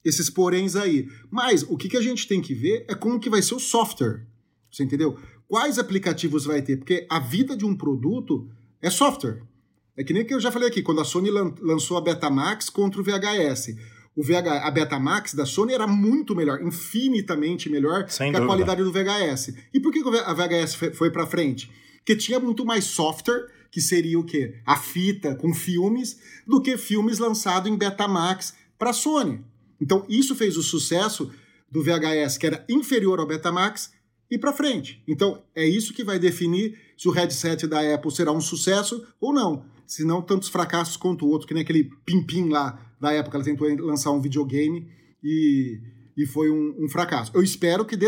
esses 0.03 0.29
poréns 0.29 0.75
aí. 0.75 1.07
Mas 1.29 1.63
o 1.63 1.77
que, 1.77 1.87
que 1.87 1.97
a 1.97 2.01
gente 2.01 2.27
tem 2.27 2.41
que 2.41 2.53
ver 2.53 2.85
é 2.87 2.95
como 2.95 3.19
que 3.19 3.29
vai 3.29 3.41
ser 3.41 3.55
o 3.55 3.59
software. 3.59 4.25
Você 4.71 4.83
entendeu? 4.83 5.17
Quais 5.47 5.77
aplicativos 5.77 6.45
vai 6.45 6.61
ter? 6.61 6.77
Porque 6.77 7.05
a 7.09 7.19
vida 7.19 7.55
de 7.55 7.63
um 7.63 7.75
produto 7.75 8.49
é 8.83 8.89
software. 8.89 9.41
É 9.95 10.03
que 10.03 10.13
nem 10.13 10.25
que 10.25 10.33
eu 10.33 10.39
já 10.39 10.51
falei 10.51 10.67
aqui, 10.67 10.81
quando 10.81 11.01
a 11.01 11.05
Sony 11.05 11.29
lançou 11.31 11.97
a 11.97 12.01
Betamax 12.01 12.69
contra 12.69 12.99
o 12.99 13.03
VHS. 13.03 13.75
O 14.15 14.23
VH, 14.23 14.63
a 14.63 14.69
Betamax 14.69 15.33
da 15.33 15.45
Sony 15.45 15.73
era 15.73 15.87
muito 15.87 16.35
melhor, 16.35 16.61
infinitamente 16.61 17.69
melhor 17.69 18.07
Sem 18.09 18.31
que 18.31 18.37
dúvida. 18.37 18.43
a 18.43 18.47
qualidade 18.47 18.83
do 18.83 18.91
VHS. 18.91 19.53
E 19.73 19.79
por 19.79 19.91
que 19.91 19.99
a 19.99 20.33
VHS 20.33 20.75
foi 20.93 21.09
para 21.09 21.25
frente? 21.25 21.71
Porque 21.97 22.15
tinha 22.15 22.39
muito 22.39 22.65
mais 22.65 22.83
software 22.83 23.47
que 23.71 23.81
seria 23.81 24.19
o 24.19 24.23
quê? 24.23 24.61
A 24.65 24.75
fita 24.75 25.35
com 25.35 25.53
filmes, 25.53 26.19
do 26.45 26.61
que 26.61 26.77
filmes 26.77 27.17
lançados 27.17 27.71
em 27.71 27.75
Betamax 27.75 28.53
para 28.77 28.93
Sony. 28.93 29.43
Então 29.81 30.05
isso 30.07 30.35
fez 30.35 30.57
o 30.57 30.63
sucesso 30.63 31.31
do 31.71 31.83
VHS, 31.83 32.37
que 32.37 32.45
era 32.45 32.63
inferior 32.69 33.19
ao 33.19 33.25
Betamax, 33.25 33.91
e 34.29 34.37
para 34.37 34.53
frente. 34.53 35.01
Então 35.07 35.43
é 35.55 35.65
isso 35.65 35.93
que 35.93 36.03
vai 36.03 36.19
definir 36.19 36.77
se 37.03 37.10
o 37.10 37.12
headset 37.12 37.67
da 37.67 37.81
Apple 37.93 38.15
será 38.15 38.31
um 38.31 38.39
sucesso 38.39 39.05
ou 39.19 39.33
não. 39.33 39.65
Se 39.86 40.05
não, 40.05 40.22
tantos 40.22 40.48
fracassos 40.48 40.95
quanto 40.95 41.25
o 41.25 41.29
outro, 41.29 41.45
que 41.45 41.53
nem 41.53 41.62
aquele 41.62 41.89
pim-pim 42.05 42.48
lá 42.48 42.79
da 42.98 43.12
época. 43.12 43.36
Ela 43.36 43.43
tentou 43.43 43.67
lançar 43.86 44.12
um 44.12 44.22
videogame 44.22 44.88
e, 45.22 45.81
e 46.15 46.25
foi 46.25 46.50
um, 46.50 46.74
um 46.79 46.88
fracasso. 46.88 47.29
Eu 47.36 47.43
espero 47.43 47.83
que 47.83 47.98
dê 47.98 48.07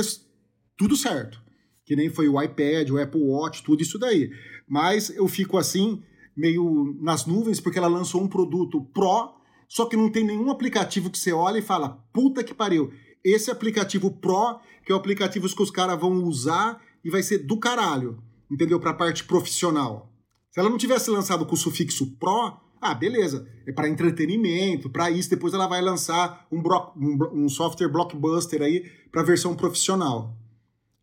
tudo 0.78 0.96
certo. 0.96 1.42
Que 1.84 1.94
nem 1.94 2.10
foi 2.10 2.30
o 2.30 2.42
iPad, 2.42 2.90
o 2.90 2.98
Apple 2.98 3.22
Watch, 3.22 3.64
tudo 3.66 3.82
isso 3.82 4.00
daí. 4.00 4.32
Mas 4.66 5.10
eu 5.10 5.28
fico 5.28 5.58
assim, 5.58 6.02
meio 6.34 6.98
nas 7.02 7.26
nuvens, 7.26 7.60
porque 7.60 7.78
ela 7.78 7.90
lançou 7.90 8.24
um 8.24 8.30
produto 8.30 8.82
Pro, 8.94 9.36
só 9.68 9.88
que 9.88 9.98
não 9.98 10.10
tem 10.10 10.24
nenhum 10.24 10.50
aplicativo 10.50 11.10
que 11.10 11.18
você 11.18 11.34
olha 11.34 11.58
e 11.58 11.62
fala, 11.62 12.02
puta 12.14 12.46
que 12.46 12.54
pariu, 12.54 12.94
esse 13.22 13.52
aplicativo 13.52 14.10
Pro, 14.10 14.58
que 14.86 14.94
é 14.94 14.96
o 14.96 14.98
aplicativo 14.98 15.54
que 15.54 15.62
os 15.62 15.70
caras 15.70 16.00
vão 16.00 16.24
usar 16.24 16.82
e 17.04 17.10
vai 17.10 17.22
ser 17.22 17.40
do 17.40 17.60
caralho, 17.60 18.24
entendeu? 18.50 18.80
Para 18.80 18.92
a 18.92 18.96
parte 18.96 19.24
profissional. 19.24 20.12
Se 20.52 20.60
ela 20.60 20.70
não 20.70 20.78
tivesse 20.78 21.10
lançado 21.10 21.46
com 21.46 21.54
o 21.54 21.58
sufixo 21.58 22.16
Pro, 22.18 22.58
ah, 22.82 22.94
beleza, 22.94 23.48
é 23.68 23.72
para 23.72 23.90
entretenimento, 23.90 24.90
para 24.90 25.10
isso. 25.10 25.30
Depois 25.30 25.54
ela 25.54 25.68
vai 25.68 25.82
lançar 25.82 26.48
um, 26.52 26.60
um, 26.96 27.44
um 27.46 27.50
software 27.50 27.90
blockbuster 27.90 28.62
aí 28.62 28.86
para 29.12 29.24
versão 29.24 29.56
profissional. 29.56 30.38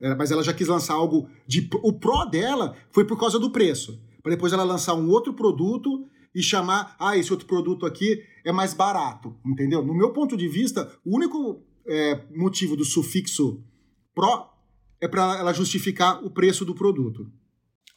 É, 0.00 0.14
mas 0.14 0.30
ela 0.30 0.42
já 0.42 0.52
quis 0.52 0.68
lançar 0.68 0.94
algo 0.94 1.28
de. 1.46 1.68
O 1.82 1.92
Pro 1.92 2.24
dela 2.26 2.76
foi 2.90 3.04
por 3.04 3.18
causa 3.18 3.38
do 3.38 3.50
preço 3.50 4.00
para 4.22 4.32
depois 4.32 4.52
ela 4.52 4.62
lançar 4.62 4.94
um 4.94 5.10
outro 5.10 5.34
produto 5.34 6.06
e 6.34 6.42
chamar, 6.42 6.96
ah, 6.98 7.16
esse 7.16 7.30
outro 7.30 7.46
produto 7.46 7.84
aqui 7.84 8.22
é 8.44 8.52
mais 8.52 8.72
barato, 8.72 9.36
entendeu? 9.44 9.84
No 9.84 9.92
meu 9.92 10.12
ponto 10.12 10.36
de 10.36 10.48
vista, 10.48 10.90
o 11.04 11.16
único 11.16 11.62
é, 11.86 12.24
motivo 12.34 12.76
do 12.76 12.84
sufixo 12.84 13.62
pro 14.14 14.48
é 15.02 15.08
para 15.08 15.36
ela 15.36 15.52
justificar 15.52 16.24
o 16.24 16.30
preço 16.30 16.64
do 16.64 16.76
produto. 16.76 17.26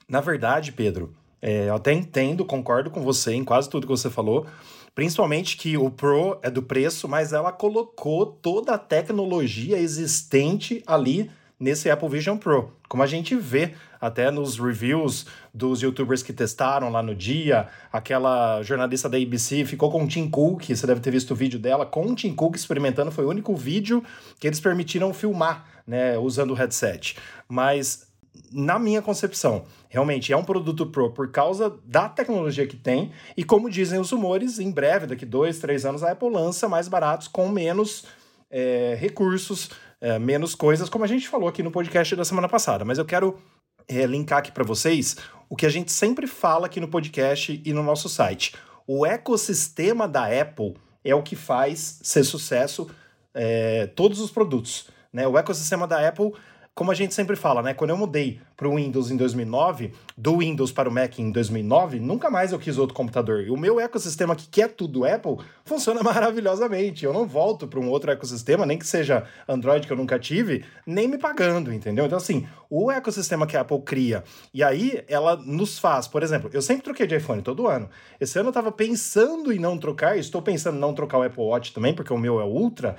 Na 0.09 0.19
verdade, 0.19 0.71
Pedro, 0.71 1.13
é, 1.39 1.69
eu 1.69 1.75
até 1.75 1.93
entendo, 1.93 2.43
concordo 2.43 2.89
com 2.89 3.01
você 3.03 3.33
em 3.33 3.43
quase 3.43 3.69
tudo 3.69 3.85
que 3.85 3.93
você 3.93 4.09
falou, 4.09 4.47
principalmente 4.95 5.55
que 5.55 5.77
o 5.77 5.91
Pro 5.91 6.39
é 6.41 6.49
do 6.49 6.63
preço, 6.63 7.07
mas 7.07 7.31
ela 7.31 7.51
colocou 7.51 8.25
toda 8.25 8.73
a 8.73 8.77
tecnologia 8.79 9.77
existente 9.77 10.81
ali 10.87 11.29
nesse 11.59 11.91
Apple 11.91 12.09
Vision 12.09 12.37
Pro. 12.37 12.73
Como 12.89 13.03
a 13.03 13.07
gente 13.07 13.35
vê 13.35 13.75
até 14.05 14.29
nos 14.29 14.59
reviews 14.59 15.25
dos 15.53 15.81
youtubers 15.81 16.21
que 16.21 16.31
testaram 16.31 16.91
lá 16.91 17.01
no 17.01 17.15
dia, 17.15 17.67
aquela 17.91 18.61
jornalista 18.61 19.09
da 19.09 19.17
ABC 19.17 19.65
ficou 19.65 19.89
com 19.89 20.03
o 20.03 20.07
Tim 20.07 20.29
Cook, 20.29 20.69
você 20.69 20.85
deve 20.85 21.01
ter 21.01 21.11
visto 21.11 21.31
o 21.31 21.35
vídeo 21.35 21.59
dela, 21.59 21.85
com 21.85 22.05
o 22.05 22.15
Tim 22.15 22.33
Cook 22.33 22.55
experimentando, 22.55 23.11
foi 23.11 23.25
o 23.25 23.29
único 23.29 23.55
vídeo 23.55 24.03
que 24.39 24.45
eles 24.45 24.59
permitiram 24.59 25.11
filmar, 25.13 25.65
né, 25.87 26.17
usando 26.19 26.51
o 26.51 26.53
headset. 26.53 27.17
Mas 27.49 28.07
na 28.51 28.77
minha 28.77 29.01
concepção, 29.01 29.63
realmente 29.89 30.31
é 30.31 30.37
um 30.37 30.43
produto 30.43 30.85
Pro 30.85 31.11
por 31.11 31.31
causa 31.31 31.73
da 31.83 32.07
tecnologia 32.07 32.67
que 32.67 32.77
tem, 32.77 33.11
e 33.35 33.43
como 33.43 33.69
dizem 33.69 33.99
os 33.99 34.11
rumores, 34.11 34.59
em 34.59 34.69
breve, 34.69 35.07
daqui 35.07 35.25
dois, 35.25 35.57
três 35.57 35.83
anos, 35.83 36.03
a 36.03 36.11
Apple 36.11 36.29
lança 36.29 36.69
mais 36.69 36.87
baratos 36.87 37.27
com 37.27 37.49
menos 37.49 38.05
é, 38.51 38.95
recursos 38.99 39.71
é, 39.99 40.19
menos 40.19 40.53
coisas, 40.53 40.89
como 40.89 41.03
a 41.03 41.07
gente 41.07 41.27
falou 41.27 41.47
aqui 41.47 41.63
no 41.63 41.71
podcast 41.71 42.15
da 42.15 42.25
semana 42.25 42.47
passada. 42.47 42.85
Mas 42.85 42.97
eu 42.97 43.05
quero 43.05 43.39
é, 43.87 44.05
linkar 44.05 44.39
aqui 44.39 44.51
para 44.51 44.63
vocês 44.63 45.15
o 45.49 45.55
que 45.55 45.65
a 45.65 45.69
gente 45.69 45.91
sempre 45.91 46.27
fala 46.27 46.65
aqui 46.65 46.79
no 46.79 46.87
podcast 46.87 47.61
e 47.63 47.73
no 47.73 47.83
nosso 47.83 48.09
site. 48.09 48.55
O 48.87 49.05
ecossistema 49.05 50.07
da 50.07 50.25
Apple 50.25 50.75
é 51.03 51.13
o 51.13 51.21
que 51.21 51.35
faz 51.35 51.99
ser 52.01 52.23
sucesso 52.23 52.89
é, 53.33 53.87
todos 53.87 54.19
os 54.19 54.31
produtos. 54.31 54.87
Né? 55.13 55.27
O 55.27 55.37
ecossistema 55.37 55.87
da 55.87 56.07
Apple 56.07 56.33
como 56.75 56.91
a 56.91 56.93
gente 56.93 57.13
sempre 57.13 57.37
fala, 57.37 57.61
né? 57.61 57.73
Quando 57.73 57.91
eu 57.91 57.97
mudei 57.97 58.41
para 58.57 58.67
o 58.67 58.75
Windows 58.75 59.09
em 59.09 59.15
2009, 59.15 59.93
do 60.17 60.39
Windows 60.39 60.73
para 60.73 60.89
o 60.89 60.91
Mac 60.91 61.17
em 61.19 61.31
2009, 61.31 62.01
nunca 62.01 62.29
mais 62.29 62.51
eu 62.51 62.59
quis 62.59 62.77
outro 62.77 62.93
computador. 62.93 63.43
E 63.43 63.49
o 63.49 63.55
meu 63.55 63.79
ecossistema 63.79 64.35
que 64.35 64.61
é 64.61 64.67
tudo 64.67 65.05
Apple 65.05 65.37
funciona 65.63 66.03
maravilhosamente. 66.03 67.05
Eu 67.05 67.13
não 67.13 67.25
volto 67.25 67.65
para 67.65 67.79
um 67.79 67.89
outro 67.89 68.11
ecossistema, 68.11 68.65
nem 68.65 68.77
que 68.77 68.85
seja 68.85 69.23
Android 69.47 69.87
que 69.87 69.93
eu 69.93 69.95
nunca 69.95 70.19
tive, 70.19 70.65
nem 70.85 71.07
me 71.07 71.17
pagando, 71.17 71.73
entendeu? 71.73 72.05
Então 72.05 72.17
assim, 72.17 72.45
o 72.69 72.91
ecossistema 72.91 73.47
que 73.47 73.55
a 73.55 73.61
Apple 73.61 73.81
cria 73.81 74.25
e 74.53 74.61
aí 74.61 75.01
ela 75.07 75.37
nos 75.37 75.79
faz, 75.79 76.09
por 76.09 76.23
exemplo, 76.23 76.49
eu 76.51 76.61
sempre 76.61 76.83
troquei 76.83 77.07
de 77.07 77.15
iPhone 77.15 77.41
todo 77.41 77.67
ano. 77.67 77.89
Esse 78.19 78.37
ano 78.37 78.47
eu 78.47 78.51
estava 78.51 78.69
pensando 78.69 79.53
em 79.53 79.59
não 79.59 79.77
trocar, 79.77 80.17
estou 80.17 80.41
pensando 80.41 80.75
em 80.75 80.81
não 80.81 80.93
trocar 80.93 81.19
o 81.19 81.23
Apple 81.23 81.41
Watch 81.41 81.73
também, 81.73 81.93
porque 81.93 82.11
o 82.11 82.17
meu 82.17 82.41
é 82.41 82.43
Ultra 82.43 82.97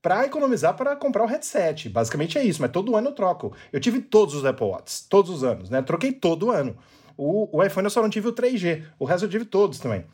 para 0.00 0.24
economizar 0.26 0.76
para 0.76 0.94
comprar 0.96 1.24
o 1.24 1.26
headset. 1.26 1.88
Basicamente 1.88 2.38
é 2.38 2.44
isso, 2.44 2.62
mas 2.62 2.70
todo 2.70 2.96
ano 2.96 3.08
eu 3.08 3.14
troco. 3.14 3.54
Eu 3.72 3.80
tive 3.80 4.00
todos 4.00 4.34
os 4.34 4.44
Apple 4.44 4.66
Watch, 4.66 5.08
todos 5.08 5.30
os 5.30 5.44
anos, 5.44 5.70
né? 5.70 5.82
Troquei 5.82 6.12
todo 6.12 6.50
ano. 6.50 6.76
O, 7.16 7.58
o 7.58 7.64
iPhone 7.64 7.86
eu 7.86 7.90
só 7.90 8.00
não 8.00 8.08
tive 8.08 8.28
o 8.28 8.32
3G, 8.32 8.84
o 8.98 9.04
resto 9.04 9.24
eu 9.24 9.30
tive 9.30 9.44
todos 9.44 9.78
também. 9.78 10.04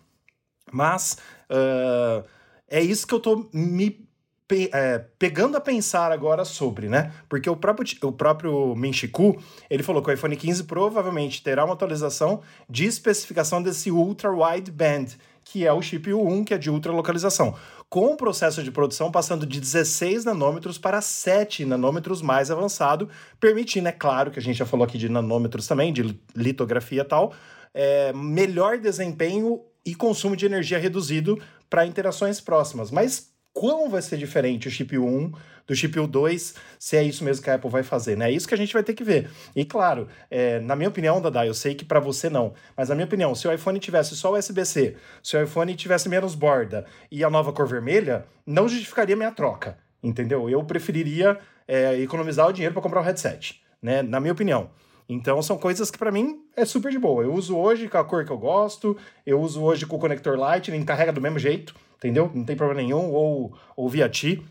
Mas 0.72 1.18
uh, 1.50 2.26
é 2.66 2.80
isso 2.80 3.06
que 3.06 3.14
eu 3.14 3.20
tô 3.20 3.48
me 3.52 4.08
pe 4.46 4.68
é, 4.72 4.98
pegando 5.18 5.56
a 5.56 5.60
pensar 5.60 6.12
agora 6.12 6.44
sobre, 6.44 6.88
né? 6.88 7.12
Porque 7.28 7.48
o 7.48 7.56
próprio, 7.56 7.86
o 8.02 8.12
próprio 8.12 8.74
Minchiku, 8.74 9.40
ele 9.70 9.82
falou 9.82 10.02
que 10.02 10.10
o 10.10 10.12
iPhone 10.12 10.36
15 10.36 10.64
provavelmente 10.64 11.42
terá 11.42 11.64
uma 11.64 11.74
atualização 11.74 12.42
de 12.68 12.84
especificação 12.84 13.62
desse 13.62 13.90
Ultra 13.90 14.30
Wideband, 14.30 15.16
que 15.44 15.66
é 15.66 15.72
o 15.72 15.82
chip 15.82 16.10
U1, 16.10 16.44
que 16.44 16.54
é 16.54 16.58
de 16.58 16.70
ultra 16.70 16.92
localização 16.92 17.54
com 17.94 18.06
o 18.06 18.16
processo 18.16 18.60
de 18.60 18.72
produção 18.72 19.08
passando 19.12 19.46
de 19.46 19.60
16 19.60 20.24
nanômetros 20.24 20.78
para 20.78 21.00
7 21.00 21.64
nanômetros 21.64 22.20
mais 22.22 22.50
avançado, 22.50 23.08
permitindo, 23.38 23.86
é 23.86 23.92
claro, 23.92 24.32
que 24.32 24.38
a 24.40 24.42
gente 24.42 24.56
já 24.56 24.66
falou 24.66 24.84
aqui 24.84 24.98
de 24.98 25.08
nanômetros 25.08 25.68
também, 25.68 25.92
de 25.92 26.18
litografia 26.34 27.02
e 27.02 27.04
tal, 27.04 27.32
é, 27.72 28.12
melhor 28.12 28.78
desempenho 28.78 29.60
e 29.86 29.94
consumo 29.94 30.34
de 30.34 30.44
energia 30.44 30.76
reduzido 30.76 31.40
para 31.70 31.86
interações 31.86 32.40
próximas. 32.40 32.90
Mas 32.90 33.30
quão 33.52 33.88
vai 33.88 34.02
ser 34.02 34.16
diferente 34.16 34.66
o 34.66 34.70
chip 34.72 34.98
1 34.98 35.32
do 35.66 35.74
chip 35.74 35.98
2, 35.98 36.54
se 36.78 36.96
é 36.96 37.02
isso 37.02 37.24
mesmo 37.24 37.42
que 37.42 37.50
a 37.50 37.54
Apple 37.54 37.70
vai 37.70 37.82
fazer, 37.82 38.16
né? 38.16 38.30
É 38.30 38.32
isso 38.32 38.46
que 38.46 38.54
a 38.54 38.56
gente 38.56 38.72
vai 38.72 38.82
ter 38.82 38.94
que 38.94 39.02
ver. 39.02 39.30
E 39.54 39.64
claro, 39.64 40.08
é, 40.30 40.60
na 40.60 40.76
minha 40.76 40.88
opinião, 40.88 41.20
Dada, 41.20 41.46
eu 41.46 41.54
sei 41.54 41.74
que 41.74 41.84
para 41.84 42.00
você 42.00 42.28
não, 42.28 42.52
mas 42.76 42.88
na 42.88 42.94
minha 42.94 43.06
opinião, 43.06 43.34
se 43.34 43.48
o 43.48 43.52
iPhone 43.52 43.78
tivesse 43.78 44.14
só 44.16 44.32
USB-C, 44.32 44.96
se 45.22 45.36
o 45.36 45.42
iPhone 45.42 45.74
tivesse 45.74 46.08
menos 46.08 46.34
borda 46.34 46.84
e 47.10 47.24
a 47.24 47.30
nova 47.30 47.52
cor 47.52 47.66
vermelha, 47.66 48.26
não 48.46 48.68
justificaria 48.68 49.16
minha 49.16 49.32
troca, 49.32 49.78
entendeu? 50.02 50.48
Eu 50.50 50.62
preferiria 50.64 51.38
é, 51.66 51.98
economizar 52.00 52.48
o 52.48 52.52
dinheiro 52.52 52.74
para 52.74 52.82
comprar 52.82 53.00
o 53.00 53.04
headset, 53.04 53.62
né? 53.82 54.02
Na 54.02 54.20
minha 54.20 54.32
opinião. 54.32 54.70
Então 55.08 55.42
são 55.42 55.58
coisas 55.58 55.90
que 55.90 55.98
para 55.98 56.10
mim 56.10 56.42
é 56.56 56.64
super 56.64 56.90
de 56.90 56.98
boa. 56.98 57.22
Eu 57.22 57.34
uso 57.34 57.56
hoje 57.56 57.88
com 57.88 57.98
a 57.98 58.04
cor 58.04 58.24
que 58.24 58.32
eu 58.32 58.38
gosto, 58.38 58.96
eu 59.26 59.40
uso 59.40 59.62
hoje 59.62 59.86
com 59.86 59.96
o 59.96 59.98
conector 59.98 60.38
Lightning, 60.38 60.82
carrega 60.84 61.12
do 61.12 61.20
mesmo 61.20 61.38
jeito, 61.38 61.74
entendeu? 61.98 62.30
Não 62.34 62.44
tem 62.44 62.56
problema 62.56 62.80
nenhum, 62.80 63.10
ou, 63.12 63.54
ou 63.76 63.88
via 63.88 64.08
Ti. 64.08 64.42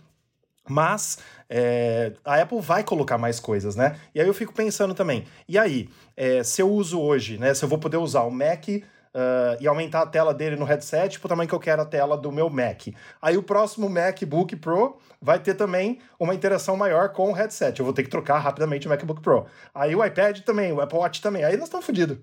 Mas 0.68 1.18
é, 1.50 2.14
a 2.24 2.42
Apple 2.42 2.62
vai 2.62 2.84
colocar 2.84 3.18
mais 3.18 3.40
coisas, 3.40 3.76
né? 3.76 3.98
E 4.16 4.22
aí 4.22 4.28
eu 4.28 4.34
fico 4.34 4.54
pensando 4.54 4.94
também, 4.94 5.26
e 5.48 5.58
aí, 5.58 5.90
é, 6.16 6.44
se 6.44 6.62
eu 6.62 6.72
uso 6.72 7.00
hoje, 7.00 7.38
né? 7.38 7.54
Se 7.54 7.66
eu 7.66 7.70
vou 7.70 7.78
poder 7.78 7.98
usar 7.98 8.22
o 8.22 8.32
Mac 8.32 8.68
uh, 9.14 9.58
e 9.60 9.68
aumentar 9.68 10.02
a 10.02 10.06
tela 10.06 10.34
dele 10.34 10.56
no 10.56 10.66
headset 10.66 11.20
pro 11.20 11.30
tamanho 11.30 11.48
que 11.48 11.56
eu 11.56 11.60
quero 11.60 11.82
a 11.82 11.86
tela 11.86 12.18
do 12.18 12.32
meu 12.32 12.50
Mac. 12.50 12.88
Aí 13.22 13.38
o 13.38 13.44
próximo 13.44 13.90
MacBook 13.90 14.56
Pro 14.56 14.98
vai 15.22 15.40
ter 15.40 15.54
também 15.54 16.00
uma 16.20 16.34
interação 16.34 16.76
maior 16.76 17.10
com 17.10 17.30
o 17.30 17.34
headset. 17.34 17.80
Eu 17.80 17.86
vou 17.86 17.94
ter 17.94 18.04
que 18.04 18.10
trocar 18.10 18.40
rapidamente 18.40 18.88
o 18.88 18.90
MacBook 18.90 19.22
Pro. 19.22 19.46
Aí 19.74 19.96
o 19.96 20.04
iPad 20.04 20.40
também, 20.40 20.72
o 20.72 20.82
Apple 20.82 20.98
Watch 20.98 21.22
também. 21.22 21.44
Aí 21.44 21.56
nós 21.56 21.66
estamos 21.66 21.86
fodidos. 21.86 22.18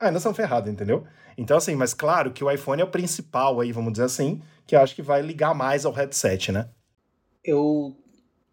Aí 0.00 0.10
nós 0.10 0.20
estamos 0.20 0.36
ferrados, 0.36 0.70
entendeu? 0.70 1.04
Então, 1.36 1.56
assim, 1.56 1.74
mas 1.74 1.92
claro 1.92 2.30
que 2.30 2.44
o 2.44 2.50
iPhone 2.50 2.80
é 2.80 2.84
o 2.84 2.90
principal 2.90 3.60
aí, 3.60 3.72
vamos 3.72 3.92
dizer 3.92 4.04
assim, 4.04 4.40
que 4.64 4.76
eu 4.76 4.80
acho 4.80 4.94
que 4.94 5.02
vai 5.02 5.20
ligar 5.22 5.54
mais 5.54 5.84
ao 5.84 5.92
headset, 5.92 6.52
né? 6.52 6.68
Eu 7.48 7.96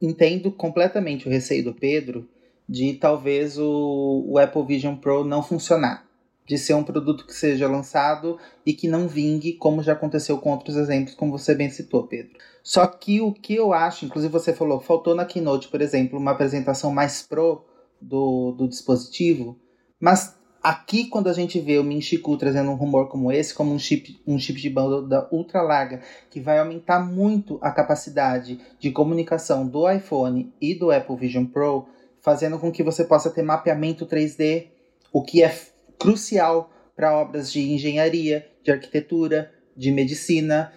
entendo 0.02 0.52
completamente 0.52 1.28
o 1.28 1.32
receio 1.32 1.64
do 1.64 1.74
Pedro 1.74 2.28
de 2.68 2.94
talvez 2.94 3.58
o, 3.58 4.26
o 4.28 4.40
Apple 4.40 4.66
Vision 4.66 4.96
Pro 4.96 5.24
não 5.24 5.44
funcionar. 5.44 6.06
De 6.48 6.60
ser 6.60 6.76
um 6.76 6.84
produto 6.84 7.26
que 7.26 7.34
seja 7.34 7.68
lançado 7.68 8.38
e 8.64 8.72
que 8.72 8.88
não 8.88 9.08
vingue, 9.08 9.54
como 9.54 9.82
já 9.82 9.94
aconteceu 9.94 10.38
com 10.38 10.52
outros 10.52 10.76
exemplos, 10.76 11.16
como 11.16 11.32
você 11.32 11.56
bem 11.56 11.72
citou, 11.72 12.06
Pedro. 12.06 12.34
Só 12.62 12.86
que 12.86 13.20
o 13.20 13.34
que 13.34 13.56
eu 13.56 13.74
acho, 13.74 14.06
inclusive 14.06 14.32
você 14.32 14.54
falou, 14.54 14.80
faltou 14.80 15.16
na 15.16 15.26
Keynote, 15.26 15.70
por 15.70 15.82
exemplo, 15.82 16.20
uma 16.20 16.32
apresentação 16.32 16.92
mais 16.92 17.24
pro 17.24 17.66
do, 18.00 18.52
do 18.52 18.68
dispositivo, 18.68 19.60
mas 20.00 20.38
Aqui, 20.66 21.06
quando 21.06 21.30
a 21.30 21.34
gente 21.34 21.60
vê 21.60 21.78
o 21.78 21.84
Minchiku 21.84 22.36
trazendo 22.38 22.72
um 22.72 22.76
rumor 22.76 23.08
como 23.08 23.32
esse, 23.32 23.54
como 23.54 23.72
um 23.72 23.78
chip, 23.78 24.20
um 24.26 24.40
chip 24.40 24.60
de 24.60 24.68
banda 24.68 25.30
ultra 25.32 25.62
larga, 25.62 26.02
que 26.32 26.40
vai 26.40 26.58
aumentar 26.58 27.00
muito 27.00 27.60
a 27.62 27.70
capacidade 27.70 28.60
de 28.80 28.90
comunicação 28.90 29.68
do 29.68 29.88
iPhone 29.88 30.52
e 30.60 30.74
do 30.74 30.90
Apple 30.90 31.18
Vision 31.18 31.46
Pro, 31.46 31.86
fazendo 32.20 32.58
com 32.58 32.72
que 32.72 32.82
você 32.82 33.04
possa 33.04 33.30
ter 33.30 33.44
mapeamento 33.44 34.08
3D, 34.08 34.70
o 35.14 35.22
que 35.22 35.44
é 35.44 35.56
crucial 36.00 36.72
para 36.96 37.16
obras 37.16 37.52
de 37.52 37.62
engenharia, 37.62 38.50
de 38.64 38.72
arquitetura, 38.72 39.52
de 39.78 39.92
medicina, 39.92 40.74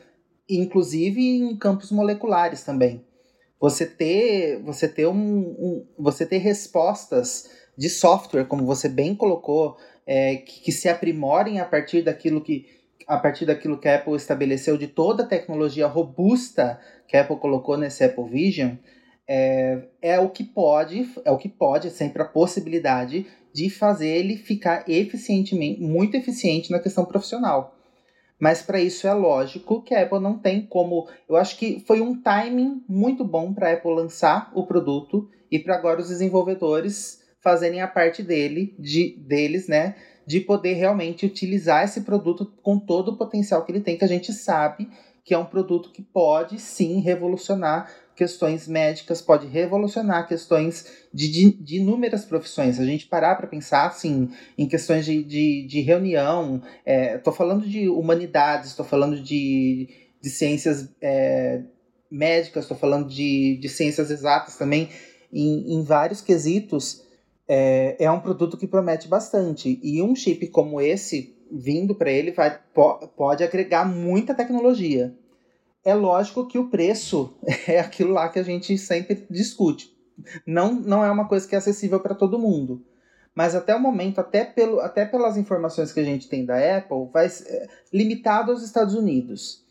inclusive 0.46 1.18
em 1.18 1.56
campos 1.56 1.90
moleculares 1.90 2.62
também. 2.62 3.02
Você 3.58 3.86
ter, 3.86 4.62
você 4.62 4.86
ter, 4.86 5.06
um, 5.06 5.16
um 5.16 5.86
você 5.98 6.26
ter 6.26 6.38
respostas 6.38 7.48
de 7.78 7.88
software, 7.88 8.46
como 8.46 8.66
você 8.66 8.88
bem 8.88 9.14
colocou, 9.14 9.76
é, 10.04 10.36
que, 10.36 10.62
que, 10.62 10.72
se 10.72 10.88
aprimorem 10.88 11.60
a 11.60 11.64
partir 11.64 12.02
daquilo 12.02 12.40
que. 12.40 12.66
a 13.06 13.16
partir 13.16 13.46
daquilo 13.46 13.78
que 13.78 13.86
a 13.86 13.94
Apple 13.94 14.16
estabeleceu, 14.16 14.76
de 14.76 14.88
toda 14.88 15.22
a 15.22 15.26
tecnologia 15.26 15.86
robusta 15.86 16.80
que 17.06 17.16
a 17.16 17.20
Apple 17.20 17.36
colocou 17.36 17.76
nesse 17.76 18.02
Apple 18.02 18.28
Vision, 18.28 18.72
é, 19.28 19.82
é 20.02 20.18
o 20.18 20.28
que 20.28 20.42
pode, 20.42 21.08
é 21.24 21.30
o 21.30 21.38
que 21.38 21.48
pode, 21.48 21.86
é 21.86 21.90
sempre 21.90 22.20
a 22.20 22.24
possibilidade 22.24 23.26
de 23.52 23.70
fazer 23.70 24.08
ele 24.08 24.36
ficar 24.36 24.84
eficientemente, 24.88 25.80
muito 25.80 26.16
eficiente 26.16 26.72
na 26.72 26.80
questão 26.80 27.04
profissional. 27.04 27.76
Mas 28.40 28.60
para 28.60 28.80
isso 28.80 29.06
é 29.06 29.14
lógico 29.14 29.82
que 29.82 29.94
a 29.94 30.02
Apple 30.02 30.20
não 30.20 30.38
tem 30.38 30.66
como. 30.66 31.08
Eu 31.28 31.36
acho 31.36 31.56
que 31.56 31.80
foi 31.86 32.00
um 32.00 32.20
timing 32.20 32.82
muito 32.88 33.24
bom 33.24 33.52
para 33.52 33.70
a 33.70 33.72
Apple 33.74 33.94
lançar 33.94 34.50
o 34.54 34.66
produto 34.66 35.28
e 35.50 35.58
para 35.58 35.76
agora 35.76 36.00
os 36.00 36.08
desenvolvedores 36.08 37.27
fazerem 37.42 37.80
a 37.80 37.88
parte 37.88 38.22
dele, 38.22 38.74
de, 38.78 39.16
deles, 39.18 39.68
né? 39.68 39.94
De 40.26 40.40
poder 40.40 40.74
realmente 40.74 41.24
utilizar 41.24 41.84
esse 41.84 42.02
produto 42.02 42.46
com 42.62 42.78
todo 42.78 43.12
o 43.12 43.16
potencial 43.16 43.64
que 43.64 43.72
ele 43.72 43.80
tem, 43.80 43.96
que 43.96 44.04
a 44.04 44.08
gente 44.08 44.32
sabe 44.32 44.88
que 45.24 45.34
é 45.34 45.38
um 45.38 45.44
produto 45.44 45.92
que 45.92 46.00
pode 46.00 46.58
sim 46.58 47.00
revolucionar 47.00 47.90
questões 48.16 48.66
médicas, 48.66 49.20
pode 49.20 49.46
revolucionar 49.46 50.26
questões 50.26 51.06
de, 51.14 51.30
de, 51.30 51.52
de 51.52 51.76
inúmeras 51.76 52.24
profissões. 52.24 52.76
Se 52.76 52.82
a 52.82 52.84
gente 52.86 53.06
parar 53.06 53.36
para 53.36 53.46
pensar 53.46 53.86
assim, 53.86 54.30
em 54.56 54.66
questões 54.66 55.04
de, 55.04 55.22
de, 55.22 55.66
de 55.66 55.80
reunião, 55.82 56.62
estou 57.14 57.32
é, 57.32 57.36
falando 57.36 57.68
de 57.68 57.88
humanidades, 57.88 58.70
estou 58.70 58.84
falando 58.84 59.20
de, 59.22 59.88
de 60.20 60.30
ciências 60.30 60.88
é, 61.00 61.62
médicas, 62.10 62.64
estou 62.64 62.76
falando 62.76 63.08
de, 63.08 63.58
de 63.60 63.68
ciências 63.68 64.10
exatas 64.10 64.56
também, 64.56 64.88
em, 65.32 65.74
em 65.74 65.84
vários 65.84 66.20
quesitos. 66.20 67.06
É, 67.48 67.96
é 67.98 68.10
um 68.10 68.20
produto 68.20 68.56
que 68.56 68.66
promete 68.66 69.08
bastante. 69.08 69.80
E 69.82 70.02
um 70.02 70.14
chip 70.14 70.46
como 70.48 70.80
esse, 70.80 71.36
vindo 71.50 71.94
para 71.94 72.10
ele, 72.10 72.32
vai, 72.32 72.58
pode 73.16 73.42
agregar 73.42 73.84
muita 73.84 74.34
tecnologia. 74.34 75.16
É 75.84 75.94
lógico 75.94 76.46
que 76.46 76.58
o 76.58 76.68
preço 76.68 77.34
é 77.66 77.80
aquilo 77.80 78.12
lá 78.12 78.28
que 78.28 78.38
a 78.38 78.42
gente 78.42 78.76
sempre 78.76 79.26
discute. 79.30 79.96
Não, 80.46 80.74
não 80.74 81.04
é 81.04 81.10
uma 81.10 81.28
coisa 81.28 81.46
que 81.48 81.54
é 81.54 81.58
acessível 81.58 82.00
para 82.00 82.14
todo 82.14 82.38
mundo. 82.38 82.84
Mas 83.34 83.54
até 83.54 83.74
o 83.74 83.80
momento, 83.80 84.20
até, 84.20 84.44
pelo, 84.44 84.80
até 84.80 85.04
pelas 85.04 85.36
informações 85.36 85.92
que 85.92 86.00
a 86.00 86.04
gente 86.04 86.28
tem 86.28 86.44
da 86.44 86.56
Apple, 86.76 87.08
vai 87.12 87.26
é, 87.26 87.68
limitado 87.92 88.50
aos 88.50 88.64
Estados 88.64 88.94
Unidos. 88.94 89.64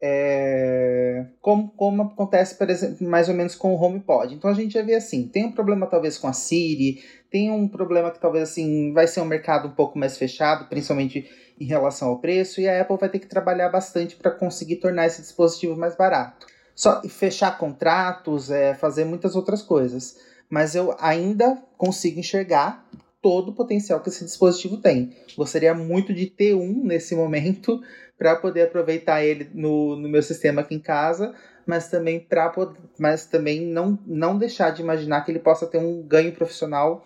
É, 0.00 1.26
como, 1.40 1.70
como 1.76 2.02
acontece, 2.02 2.56
por 2.56 2.68
exemplo, 2.68 3.08
mais 3.08 3.28
ou 3.28 3.34
menos 3.36 3.54
com 3.54 3.72
o 3.72 3.80
HomePod. 3.80 4.34
Então 4.34 4.50
a 4.50 4.54
gente 4.54 4.74
já 4.74 4.82
vê 4.82 4.96
assim, 4.96 5.28
tem 5.28 5.44
um 5.44 5.52
problema 5.52 5.86
talvez 5.86 6.18
com 6.18 6.26
a 6.26 6.32
Siri, 6.32 7.00
tem 7.32 7.50
um 7.50 7.66
problema 7.66 8.10
que 8.10 8.20
talvez 8.20 8.50
assim 8.50 8.92
vai 8.92 9.06
ser 9.06 9.22
um 9.22 9.24
mercado 9.24 9.66
um 9.66 9.72
pouco 9.72 9.98
mais 9.98 10.18
fechado, 10.18 10.68
principalmente 10.68 11.26
em 11.58 11.64
relação 11.64 12.08
ao 12.08 12.18
preço, 12.18 12.60
e 12.60 12.68
a 12.68 12.82
Apple 12.82 12.98
vai 12.98 13.08
ter 13.08 13.18
que 13.18 13.26
trabalhar 13.26 13.70
bastante 13.70 14.16
para 14.16 14.30
conseguir 14.30 14.76
tornar 14.76 15.06
esse 15.06 15.22
dispositivo 15.22 15.74
mais 15.74 15.96
barato. 15.96 16.46
Só 16.74 17.00
fechar 17.08 17.56
contratos, 17.56 18.50
é, 18.50 18.74
fazer 18.74 19.06
muitas 19.06 19.34
outras 19.34 19.62
coisas. 19.62 20.18
Mas 20.50 20.74
eu 20.74 20.94
ainda 21.00 21.56
consigo 21.78 22.20
enxergar 22.20 22.86
todo 23.22 23.50
o 23.50 23.54
potencial 23.54 24.00
que 24.00 24.10
esse 24.10 24.24
dispositivo 24.24 24.76
tem. 24.76 25.16
Gostaria 25.34 25.72
muito 25.72 26.12
de 26.12 26.26
ter 26.26 26.54
um 26.54 26.84
nesse 26.84 27.14
momento 27.14 27.80
para 28.18 28.36
poder 28.36 28.62
aproveitar 28.62 29.24
ele 29.24 29.48
no, 29.54 29.96
no 29.96 30.08
meu 30.08 30.22
sistema 30.22 30.60
aqui 30.60 30.74
em 30.74 30.80
casa, 30.80 31.34
mas 31.66 31.88
também 31.88 32.20
para 32.20 32.52
mas 32.98 33.24
também 33.24 33.62
não, 33.62 33.98
não 34.06 34.36
deixar 34.36 34.70
de 34.70 34.82
imaginar 34.82 35.22
que 35.22 35.32
ele 35.32 35.38
possa 35.38 35.66
ter 35.66 35.78
um 35.78 36.02
ganho 36.02 36.32
profissional 36.32 37.02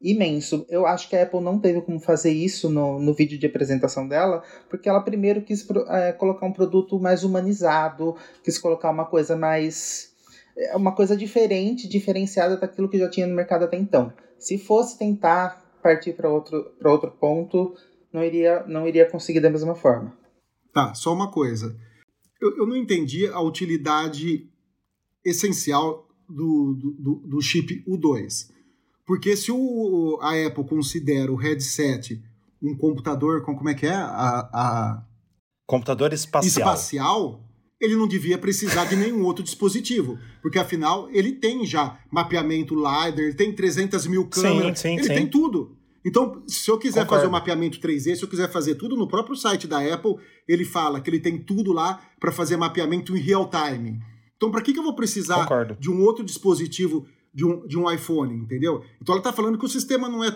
imenso. 0.00 0.66
Eu 0.68 0.86
acho 0.86 1.08
que 1.08 1.16
a 1.16 1.22
Apple 1.22 1.40
não 1.40 1.58
teve 1.58 1.80
como 1.80 1.98
fazer 1.98 2.30
isso 2.30 2.68
no, 2.68 2.98
no 2.98 3.14
vídeo 3.14 3.38
de 3.38 3.46
apresentação 3.46 4.06
dela, 4.06 4.42
porque 4.68 4.88
ela 4.88 5.00
primeiro 5.00 5.42
quis 5.42 5.66
é, 5.88 6.12
colocar 6.12 6.46
um 6.46 6.52
produto 6.52 6.98
mais 6.98 7.24
humanizado, 7.24 8.16
quis 8.42 8.58
colocar 8.58 8.90
uma 8.90 9.06
coisa 9.06 9.36
mais. 9.36 10.12
É, 10.56 10.76
uma 10.76 10.94
coisa 10.94 11.16
diferente, 11.16 11.88
diferenciada 11.88 12.56
daquilo 12.56 12.88
que 12.88 12.98
já 12.98 13.08
tinha 13.08 13.26
no 13.26 13.34
mercado 13.34 13.64
até 13.64 13.76
então. 13.76 14.12
Se 14.38 14.58
fosse 14.58 14.98
tentar 14.98 15.64
partir 15.82 16.12
para 16.14 16.30
outro, 16.30 16.72
outro 16.84 17.10
ponto, 17.12 17.74
não 18.12 18.22
iria, 18.24 18.64
não 18.66 18.86
iria 18.86 19.08
conseguir 19.08 19.40
da 19.40 19.50
mesma 19.50 19.74
forma. 19.74 20.16
Tá, 20.72 20.94
só 20.94 21.12
uma 21.12 21.30
coisa. 21.30 21.76
Eu, 22.40 22.56
eu 22.58 22.66
não 22.66 22.76
entendi 22.76 23.26
a 23.26 23.40
utilidade 23.40 24.50
essencial 25.24 26.06
do, 26.28 26.74
do, 26.98 27.14
do 27.26 27.40
chip 27.40 27.84
U2. 27.88 28.55
Porque 29.06 29.36
se 29.36 29.52
o, 29.52 30.18
a 30.20 30.32
Apple 30.46 30.64
considera 30.64 31.32
o 31.32 31.36
headset 31.36 32.20
um 32.62 32.76
computador 32.76 33.42
com 33.42 33.54
como 33.54 33.68
é 33.68 33.74
que 33.74 33.86
é? 33.86 33.94
A, 33.94 34.48
a... 34.52 35.02
Computador 35.66 36.12
espacial. 36.12 36.74
Espacial, 36.74 37.40
ele 37.80 37.96
não 37.96 38.08
devia 38.08 38.36
precisar 38.38 38.84
de 38.86 38.96
nenhum 38.96 39.24
outro 39.24 39.44
dispositivo. 39.44 40.18
Porque 40.42 40.58
afinal, 40.58 41.08
ele 41.10 41.32
tem 41.32 41.64
já 41.64 41.98
mapeamento 42.10 42.74
LiDAR, 42.74 43.18
ele 43.18 43.34
tem 43.34 43.54
300 43.54 44.06
mil 44.06 44.26
câmeras, 44.26 44.78
sim, 44.78 44.88
sim, 44.88 44.94
ele 44.94 45.04
sim. 45.04 45.14
tem 45.14 45.26
tudo. 45.26 45.76
Então, 46.04 46.42
se 46.46 46.70
eu 46.70 46.78
quiser 46.78 47.00
Concordo. 47.00 47.14
fazer 47.14 47.26
o 47.26 47.32
mapeamento 47.32 47.80
3D, 47.80 48.14
se 48.14 48.22
eu 48.22 48.28
quiser 48.28 48.48
fazer 48.50 48.76
tudo 48.76 48.96
no 48.96 49.08
próprio 49.08 49.34
site 49.34 49.66
da 49.66 49.80
Apple, 49.92 50.16
ele 50.46 50.64
fala 50.64 51.00
que 51.00 51.10
ele 51.10 51.18
tem 51.18 51.36
tudo 51.36 51.72
lá 51.72 52.00
para 52.20 52.30
fazer 52.30 52.56
mapeamento 52.56 53.16
em 53.16 53.20
real 53.20 53.50
time. 53.50 54.00
Então, 54.36 54.50
para 54.50 54.62
que, 54.62 54.72
que 54.72 54.78
eu 54.78 54.84
vou 54.84 54.94
precisar 54.94 55.40
Concordo. 55.42 55.76
de 55.80 55.90
um 55.90 56.00
outro 56.02 56.24
dispositivo 56.24 57.06
de 57.36 57.44
um, 57.44 57.66
de 57.66 57.78
um 57.78 57.90
iPhone, 57.90 58.34
entendeu? 58.34 58.82
Então 58.98 59.12
ela 59.12 59.20
está 59.20 59.30
falando 59.30 59.58
que 59.58 59.66
o 59.66 59.68
sistema 59.68 60.08
não 60.08 60.24
é, 60.24 60.30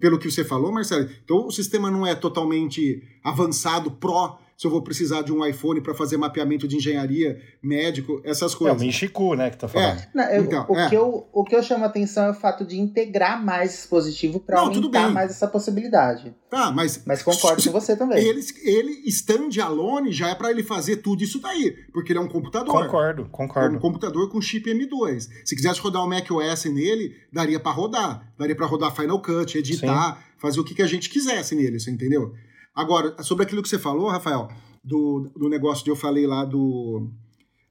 pelo 0.00 0.18
que 0.18 0.28
você 0.28 0.44
falou, 0.44 0.72
Marcelo, 0.72 1.08
então 1.24 1.46
o 1.46 1.52
sistema 1.52 1.88
não 1.88 2.04
é 2.04 2.16
totalmente 2.16 3.00
avançado, 3.22 3.92
pró 3.92 4.36
se 4.56 4.66
eu 4.66 4.70
vou 4.70 4.82
precisar 4.82 5.22
de 5.22 5.32
um 5.32 5.44
iPhone 5.44 5.82
para 5.82 5.94
fazer 5.94 6.16
mapeamento 6.16 6.66
de 6.66 6.76
engenharia, 6.76 7.38
médico, 7.62 8.22
essas 8.24 8.54
coisas. 8.54 8.80
É 8.80 8.84
o 8.84 8.86
Michiku, 8.86 9.34
né, 9.34 9.50
que 9.50 9.58
tá 9.58 9.68
falando. 9.68 9.98
É. 9.98 10.08
Não, 10.14 10.24
eu, 10.24 10.44
então, 10.44 10.66
o, 10.68 10.78
é. 10.78 10.88
que 10.88 10.94
eu, 10.94 11.28
o 11.30 11.44
que 11.44 11.54
eu 11.54 11.62
chamo 11.62 11.84
a 11.84 11.88
atenção 11.88 12.24
é 12.24 12.30
o 12.30 12.34
fato 12.34 12.64
de 12.64 12.78
integrar 12.78 13.44
mais 13.44 13.72
dispositivo 13.72 14.40
para 14.40 14.60
aumentar 14.60 15.10
mais 15.10 15.30
essa 15.30 15.46
possibilidade. 15.46 16.34
Tá, 16.48 16.70
mas... 16.70 17.02
Mas 17.04 17.22
concordo 17.22 17.62
com 17.62 17.70
você 17.70 17.96
também. 17.96 18.18
Ele, 18.18 18.40
ele 18.64 19.02
stand-alone 19.08 20.10
já 20.10 20.30
é 20.30 20.34
para 20.34 20.50
ele 20.50 20.62
fazer 20.62 20.96
tudo 20.96 21.22
isso 21.22 21.38
daí, 21.38 21.76
porque 21.92 22.12
ele 22.12 22.18
é 22.18 22.22
um 22.22 22.28
computador. 22.28 22.84
Concordo, 22.84 23.28
concordo. 23.30 23.74
É 23.74 23.78
um 23.78 23.80
computador 23.80 24.30
com 24.30 24.40
chip 24.40 24.70
M2. 24.70 25.28
Se 25.44 25.54
quisesse 25.54 25.80
rodar 25.80 26.02
o 26.02 26.08
macOS 26.08 26.64
nele, 26.64 27.14
daria 27.30 27.60
para 27.60 27.72
rodar. 27.72 28.32
Daria 28.38 28.56
para 28.56 28.66
rodar 28.66 28.94
Final 28.94 29.20
Cut, 29.20 29.58
editar, 29.58 30.16
Sim. 30.16 30.22
fazer 30.38 30.60
o 30.60 30.64
que, 30.64 30.74
que 30.74 30.82
a 30.82 30.86
gente 30.86 31.10
quisesse 31.10 31.54
nele, 31.54 31.78
você 31.78 31.90
entendeu? 31.90 32.32
Agora, 32.76 33.22
sobre 33.22 33.44
aquilo 33.44 33.62
que 33.62 33.68
você 33.70 33.78
falou, 33.78 34.10
Rafael, 34.10 34.48
do, 34.84 35.30
do 35.34 35.48
negócio 35.48 35.82
que 35.82 35.90
eu 35.90 35.96
falei 35.96 36.26
lá 36.26 36.44
do. 36.44 37.10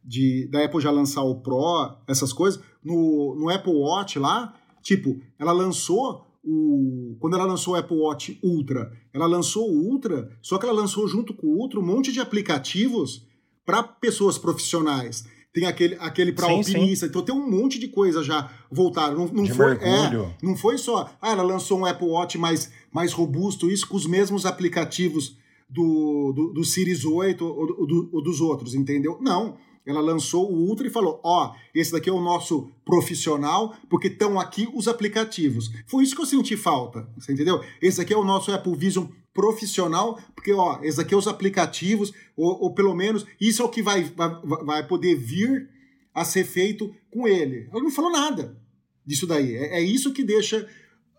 De, 0.04 0.48
da 0.52 0.64
Apple 0.66 0.82
já 0.82 0.92
lançar 0.92 1.24
o 1.24 1.42
Pro, 1.42 1.98
essas 2.08 2.32
coisas, 2.34 2.62
no, 2.84 3.36
no 3.36 3.50
Apple 3.50 3.74
Watch 3.74 4.20
lá, 4.20 4.54
tipo, 4.82 5.20
ela 5.40 5.52
lançou 5.52 6.26
o. 6.44 7.16
Quando 7.20 7.36
ela 7.36 7.46
lançou 7.46 7.76
o 7.76 7.78
Apple 7.78 7.98
Watch 7.98 8.40
Ultra, 8.44 8.92
ela 9.14 9.28
lançou 9.28 9.70
o 9.70 9.92
Ultra, 9.92 10.30
só 10.42 10.58
que 10.58 10.66
ela 10.66 10.76
lançou 10.76 11.08
junto 11.08 11.34
com 11.34 11.48
o 11.48 11.58
Ultra 11.60 11.80
um 11.80 11.86
monte 11.86 12.12
de 12.12 12.20
aplicativos 12.20 13.28
para 13.64 13.84
pessoas 13.84 14.38
profissionais 14.38 15.26
tem 15.56 15.66
aquele, 15.66 15.96
aquele 16.02 16.34
para 16.34 16.48
alpinista, 16.52 17.06
sim. 17.06 17.10
então 17.10 17.22
tem 17.22 17.34
um 17.34 17.50
monte 17.50 17.80
de 17.80 17.88
coisa 17.88 18.22
já 18.22 18.52
voltaram. 18.70 19.16
Não, 19.16 19.28
não 19.28 19.46
foi, 19.48 19.72
é, 19.76 20.30
não 20.44 20.58
foi 20.58 20.78
só, 20.78 21.10
ah, 21.22 21.32
ela 21.32 21.44
lançou 21.44 21.80
um 21.80 21.86
Apple 21.86 22.10
Watch 22.10 22.38
mais, 22.38 22.70
mais 22.92 23.14
robusto, 23.14 23.72
isso 23.72 23.88
com 23.88 23.96
os 23.96 24.06
mesmos 24.06 24.46
aplicativos 24.46 25.38
do, 25.70 26.34
do, 26.36 26.54
do 26.54 26.66
Series 26.66 27.06
8 27.06 27.46
ou, 27.46 27.88
do, 27.88 28.10
ou 28.12 28.22
dos 28.22 28.42
outros, 28.42 28.76
entendeu? 28.76 29.18
Não. 29.22 29.56
Ela 29.86 30.02
lançou 30.02 30.52
o 30.52 30.56
Ultra 30.68 30.88
e 30.88 30.92
falou: 30.92 31.20
Ó, 31.24 31.48
oh, 31.48 31.56
esse 31.74 31.92
daqui 31.92 32.10
é 32.10 32.14
o 32.14 32.22
nosso 32.22 32.72
profissional, 32.84 33.76
porque 33.90 34.08
estão 34.08 34.40
aqui 34.40 34.68
os 34.74 34.88
aplicativos. 34.88 35.72
Foi 35.86 36.04
isso 36.04 36.16
que 36.16 36.22
eu 36.22 36.26
senti 36.26 36.58
falta, 36.58 37.08
você 37.18 37.34
entendeu? 37.34 37.64
Esse 37.82 37.98
daqui 37.98 38.14
é 38.14 38.18
o 38.18 38.24
nosso 38.24 38.52
Apple 38.52 38.76
Vision 38.76 39.06
profissional, 39.34 40.18
porque 40.34 40.54
ó, 40.54 40.80
esse 40.82 41.00
aqui 41.00 41.14
é 41.14 41.18
os 41.18 41.28
aplicativos, 41.28 42.14
ou, 42.36 42.64
ou 42.64 42.74
pelo 42.74 42.96
menos 42.96 43.26
isso 43.40 43.62
é 43.62 43.66
o 43.66 43.70
que 43.70 43.82
vai, 43.82 44.04
vai, 44.04 44.30
vai 44.64 44.88
poder 44.88 45.16
vir 45.16 45.70
a 46.14 46.24
ser 46.24 46.46
feito 46.46 46.96
com 47.12 47.28
ele. 47.28 47.68
Ela 47.72 47.84
não 47.84 47.92
falou 47.92 48.12
nada 48.12 48.58
disso 49.06 49.28
daí. 49.28 49.56
É, 49.56 49.80
é 49.80 49.82
isso 49.82 50.14
que 50.14 50.24
deixa 50.24 50.68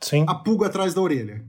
Sim. 0.01 0.25
a 0.27 0.35
pulga 0.35 0.67
atrás 0.67 0.95
da 0.95 1.03
orelha. 1.03 1.45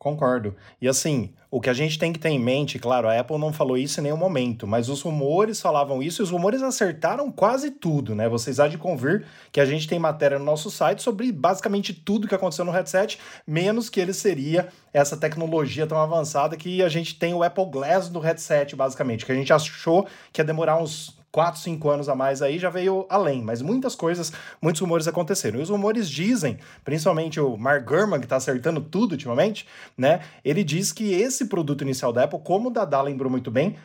Concordo. 0.00 0.56
E 0.80 0.88
assim, 0.88 1.28
o 1.50 1.60
que 1.60 1.68
a 1.68 1.74
gente 1.74 1.98
tem 1.98 2.10
que 2.10 2.18
ter 2.18 2.30
em 2.30 2.38
mente, 2.38 2.78
claro, 2.78 3.06
a 3.06 3.20
Apple 3.20 3.36
não 3.36 3.52
falou 3.52 3.76
isso 3.76 4.00
em 4.00 4.04
nenhum 4.04 4.16
momento, 4.16 4.66
mas 4.66 4.88
os 4.88 5.02
rumores 5.02 5.60
falavam 5.60 6.02
isso 6.02 6.22
e 6.22 6.24
os 6.24 6.30
rumores 6.30 6.62
acertaram 6.62 7.30
quase 7.30 7.70
tudo, 7.70 8.14
né? 8.14 8.26
Vocês 8.26 8.58
há 8.58 8.66
de 8.66 8.78
convir 8.78 9.26
que 9.52 9.60
a 9.60 9.64
gente 9.66 9.86
tem 9.86 9.98
matéria 9.98 10.38
no 10.38 10.44
nosso 10.46 10.70
site 10.70 11.02
sobre 11.02 11.30
basicamente 11.30 11.92
tudo 11.92 12.26
que 12.26 12.34
aconteceu 12.34 12.64
no 12.64 12.72
headset, 12.72 13.18
menos 13.46 13.90
que 13.90 14.00
ele 14.00 14.14
seria 14.14 14.68
essa 14.90 15.18
tecnologia 15.18 15.86
tão 15.86 15.98
avançada 15.98 16.56
que 16.56 16.82
a 16.82 16.88
gente 16.88 17.18
tem 17.18 17.34
o 17.34 17.42
Apple 17.42 17.66
Glass 17.66 18.08
no 18.08 18.20
headset, 18.20 18.74
basicamente, 18.74 19.26
que 19.26 19.32
a 19.32 19.34
gente 19.34 19.52
achou 19.52 20.06
que 20.32 20.40
ia 20.40 20.44
demorar 20.46 20.82
uns 20.82 21.19
4, 21.32 21.60
5 21.60 21.90
anos 21.90 22.08
a 22.08 22.14
mais 22.14 22.42
aí 22.42 22.58
já 22.58 22.70
veio 22.70 23.06
além, 23.08 23.42
mas 23.42 23.62
muitas 23.62 23.94
coisas, 23.94 24.32
muitos 24.60 24.80
rumores 24.80 25.06
aconteceram. 25.06 25.60
E 25.60 25.62
os 25.62 25.70
rumores 25.70 26.10
dizem, 26.10 26.58
principalmente 26.84 27.38
o 27.38 27.56
Mark 27.56 27.84
Gurman, 27.84 28.18
que 28.18 28.26
está 28.26 28.36
acertando 28.36 28.80
tudo 28.80 29.12
ultimamente, 29.12 29.66
né? 29.96 30.20
Ele 30.44 30.64
diz 30.64 30.92
que 30.92 31.12
esse 31.12 31.46
produto 31.46 31.82
inicial 31.82 32.12
da 32.12 32.24
Apple, 32.24 32.40
como 32.42 32.68
o 32.68 32.72
Dada 32.72 33.00
lembrou 33.00 33.30
muito 33.30 33.50
bem, 33.50 33.76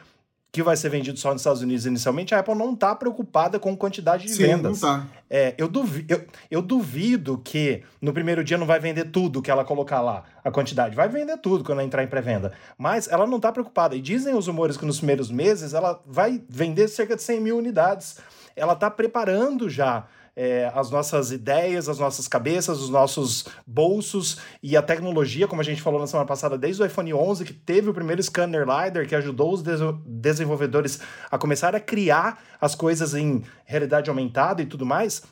que 0.55 0.63
vai 0.63 0.77
ser 0.77 0.87
vendido 0.87 1.19
só 1.19 1.33
nos 1.33 1.41
Estados 1.41 1.61
Unidos 1.61 1.85
inicialmente, 1.85 2.33
a 2.33 2.39
Apple 2.39 2.55
não 2.55 2.71
está 2.71 2.95
preocupada 2.95 3.59
com 3.59 3.75
quantidade 3.75 4.23
de 4.25 4.31
Sim, 4.31 4.43
vendas. 4.43 4.79
Não 4.79 4.99
tá. 5.01 5.07
é, 5.29 5.53
eu, 5.57 5.67
duvido, 5.67 6.13
eu, 6.13 6.25
eu, 6.49 6.61
duvido 6.61 7.41
que 7.43 7.83
no 8.01 8.13
primeiro 8.13 8.41
dia 8.41 8.57
não 8.57 8.65
vai 8.65 8.79
vender 8.79 9.11
tudo 9.11 9.41
que 9.41 9.51
ela 9.51 9.65
colocar 9.65 9.99
lá, 9.99 10.23
a 10.45 10.49
quantidade. 10.49 10.95
Vai 10.95 11.09
vender 11.09 11.35
tudo 11.39 11.61
quando 11.61 11.79
ela 11.79 11.85
entrar 11.85 12.05
em 12.05 12.07
pré-venda. 12.07 12.53
Mas 12.77 13.09
ela 13.09 13.27
não 13.27 13.35
está 13.35 13.51
preocupada. 13.51 13.97
E 13.97 14.01
dizem 14.01 14.33
os 14.33 14.47
rumores 14.47 14.77
que 14.77 14.85
nos 14.85 14.99
primeiros 14.99 15.29
meses 15.29 15.73
ela 15.73 16.01
vai 16.05 16.41
vender 16.47 16.87
cerca 16.87 17.17
de 17.17 17.21
100 17.21 17.41
mil 17.41 17.57
unidades. 17.57 18.19
Ela 18.55 18.71
está 18.71 18.89
preparando 18.89 19.69
já 19.69 20.05
é, 20.35 20.69
as 20.73 20.91
nossas 20.91 21.31
ideias, 21.31 21.87
as 21.87 21.97
nossas 21.97 22.27
cabeças, 22.27 22.81
os 22.81 22.89
nossos 22.89 23.45
bolsos 23.65 24.37
e 24.61 24.75
a 24.75 24.81
tecnologia, 24.81 25.47
como 25.47 25.61
a 25.61 25.63
gente 25.63 25.81
falou 25.81 25.99
na 25.99 26.07
semana 26.07 26.27
passada, 26.27 26.57
desde 26.57 26.81
o 26.81 26.85
iPhone 26.85 27.13
11, 27.13 27.45
que 27.45 27.53
teve 27.53 27.89
o 27.89 27.93
primeiro 27.93 28.21
scanner 28.21 28.65
LiDAR, 28.67 29.07
que 29.07 29.15
ajudou 29.15 29.53
os 29.53 29.63
desenvolvedores 30.05 30.99
a 31.31 31.37
começar 31.37 31.75
a 31.75 31.79
criar 31.79 32.43
as 32.59 32.75
coisas 32.75 33.13
em 33.13 33.43
realidade 33.65 34.09
aumentada 34.09 34.61
e 34.61 34.65
tudo 34.65 34.85
mais, 34.85 35.23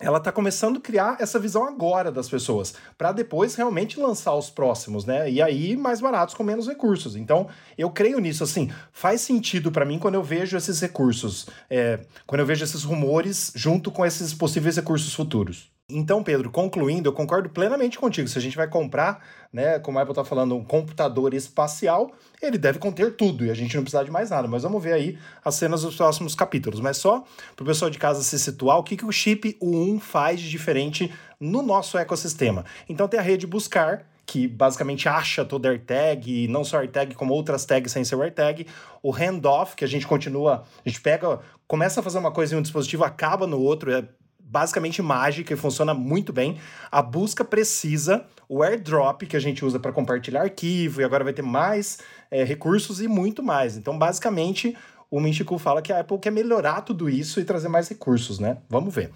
ela 0.00 0.18
está 0.18 0.30
começando 0.30 0.76
a 0.76 0.80
criar 0.80 1.16
essa 1.18 1.38
visão 1.38 1.64
agora 1.64 2.12
das 2.12 2.28
pessoas, 2.28 2.74
para 2.96 3.10
depois 3.10 3.54
realmente 3.54 3.98
lançar 3.98 4.34
os 4.34 4.48
próximos, 4.48 5.04
né? 5.04 5.30
E 5.30 5.42
aí 5.42 5.76
mais 5.76 6.00
baratos 6.00 6.34
com 6.34 6.44
menos 6.44 6.68
recursos. 6.68 7.16
Então, 7.16 7.48
eu 7.76 7.90
creio 7.90 8.18
nisso, 8.20 8.44
assim, 8.44 8.70
faz 8.92 9.20
sentido 9.20 9.72
para 9.72 9.84
mim 9.84 9.98
quando 9.98 10.14
eu 10.14 10.22
vejo 10.22 10.56
esses 10.56 10.80
recursos, 10.80 11.46
é, 11.68 12.00
quando 12.26 12.40
eu 12.40 12.46
vejo 12.46 12.64
esses 12.64 12.84
rumores 12.84 13.52
junto 13.54 13.90
com 13.90 14.06
esses 14.06 14.32
possíveis 14.32 14.76
recursos 14.76 15.12
futuros. 15.12 15.77
Então, 15.90 16.22
Pedro, 16.22 16.50
concluindo, 16.50 17.08
eu 17.08 17.14
concordo 17.14 17.48
plenamente 17.48 17.98
contigo. 17.98 18.28
Se 18.28 18.36
a 18.36 18.42
gente 18.42 18.58
vai 18.58 18.68
comprar, 18.68 19.24
né, 19.50 19.78
como 19.78 19.98
a 19.98 20.02
Apple 20.02 20.12
está 20.12 20.22
falando, 20.22 20.54
um 20.54 20.62
computador 20.62 21.32
espacial, 21.32 22.12
ele 22.42 22.58
deve 22.58 22.78
conter 22.78 23.16
tudo 23.16 23.46
e 23.46 23.50
a 23.50 23.54
gente 23.54 23.74
não 23.74 23.82
precisa 23.82 24.04
de 24.04 24.10
mais 24.10 24.28
nada. 24.28 24.46
Mas 24.46 24.64
vamos 24.64 24.82
ver 24.82 24.92
aí 24.92 25.18
as 25.42 25.54
cenas 25.54 25.80
dos 25.80 25.96
próximos 25.96 26.34
capítulos. 26.34 26.78
Mas 26.78 26.98
só 26.98 27.24
para 27.56 27.62
o 27.62 27.66
pessoal 27.66 27.90
de 27.90 27.96
casa 27.96 28.22
se 28.22 28.38
situar, 28.38 28.76
o 28.76 28.82
que, 28.82 28.98
que 28.98 29.06
o 29.06 29.10
chip 29.10 29.56
U1 29.62 29.98
faz 29.98 30.40
de 30.40 30.50
diferente 30.50 31.10
no 31.40 31.62
nosso 31.62 31.96
ecossistema. 31.96 32.66
Então, 32.86 33.08
tem 33.08 33.18
a 33.18 33.22
rede 33.22 33.46
Buscar, 33.46 34.04
que 34.26 34.46
basicamente 34.46 35.08
acha 35.08 35.42
toda 35.42 35.70
AirTag, 35.70 36.44
e 36.44 36.48
não 36.48 36.64
só 36.64 36.80
AirTag, 36.80 37.14
como 37.14 37.32
outras 37.32 37.64
tags 37.64 37.92
sem 37.92 38.04
ser 38.04 38.20
AirTag. 38.20 38.66
O 39.02 39.10
handoff, 39.10 39.74
que 39.74 39.86
a 39.86 39.88
gente 39.88 40.06
continua, 40.06 40.64
a 40.84 40.88
gente 40.88 41.00
pega, 41.00 41.40
começa 41.66 42.00
a 42.00 42.02
fazer 42.02 42.18
uma 42.18 42.30
coisa 42.30 42.54
em 42.54 42.58
um 42.58 42.62
dispositivo, 42.62 43.04
acaba 43.04 43.46
no 43.46 43.58
outro, 43.58 43.90
é 43.90 44.04
basicamente 44.48 45.02
mágica 45.02 45.52
e 45.52 45.56
funciona 45.56 45.92
muito 45.92 46.32
bem. 46.32 46.58
A 46.90 47.02
busca 47.02 47.44
precisa, 47.44 48.24
o 48.48 48.62
airdrop 48.62 49.22
que 49.22 49.36
a 49.36 49.40
gente 49.40 49.64
usa 49.64 49.78
para 49.78 49.92
compartilhar 49.92 50.42
arquivo, 50.42 51.00
e 51.00 51.04
agora 51.04 51.22
vai 51.22 51.32
ter 51.32 51.42
mais 51.42 51.98
é, 52.30 52.44
recursos 52.44 53.00
e 53.00 53.08
muito 53.08 53.42
mais. 53.42 53.76
Então, 53.76 53.98
basicamente, 53.98 54.76
o 55.10 55.20
Minchiku 55.20 55.58
fala 55.58 55.82
que 55.82 55.92
a 55.92 56.00
Apple 56.00 56.18
quer 56.18 56.30
melhorar 56.30 56.80
tudo 56.80 57.08
isso 57.08 57.40
e 57.40 57.44
trazer 57.44 57.68
mais 57.68 57.88
recursos, 57.88 58.38
né? 58.38 58.58
Vamos 58.68 58.94
ver. 58.94 59.10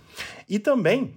E 0.49 0.59
também 0.59 1.14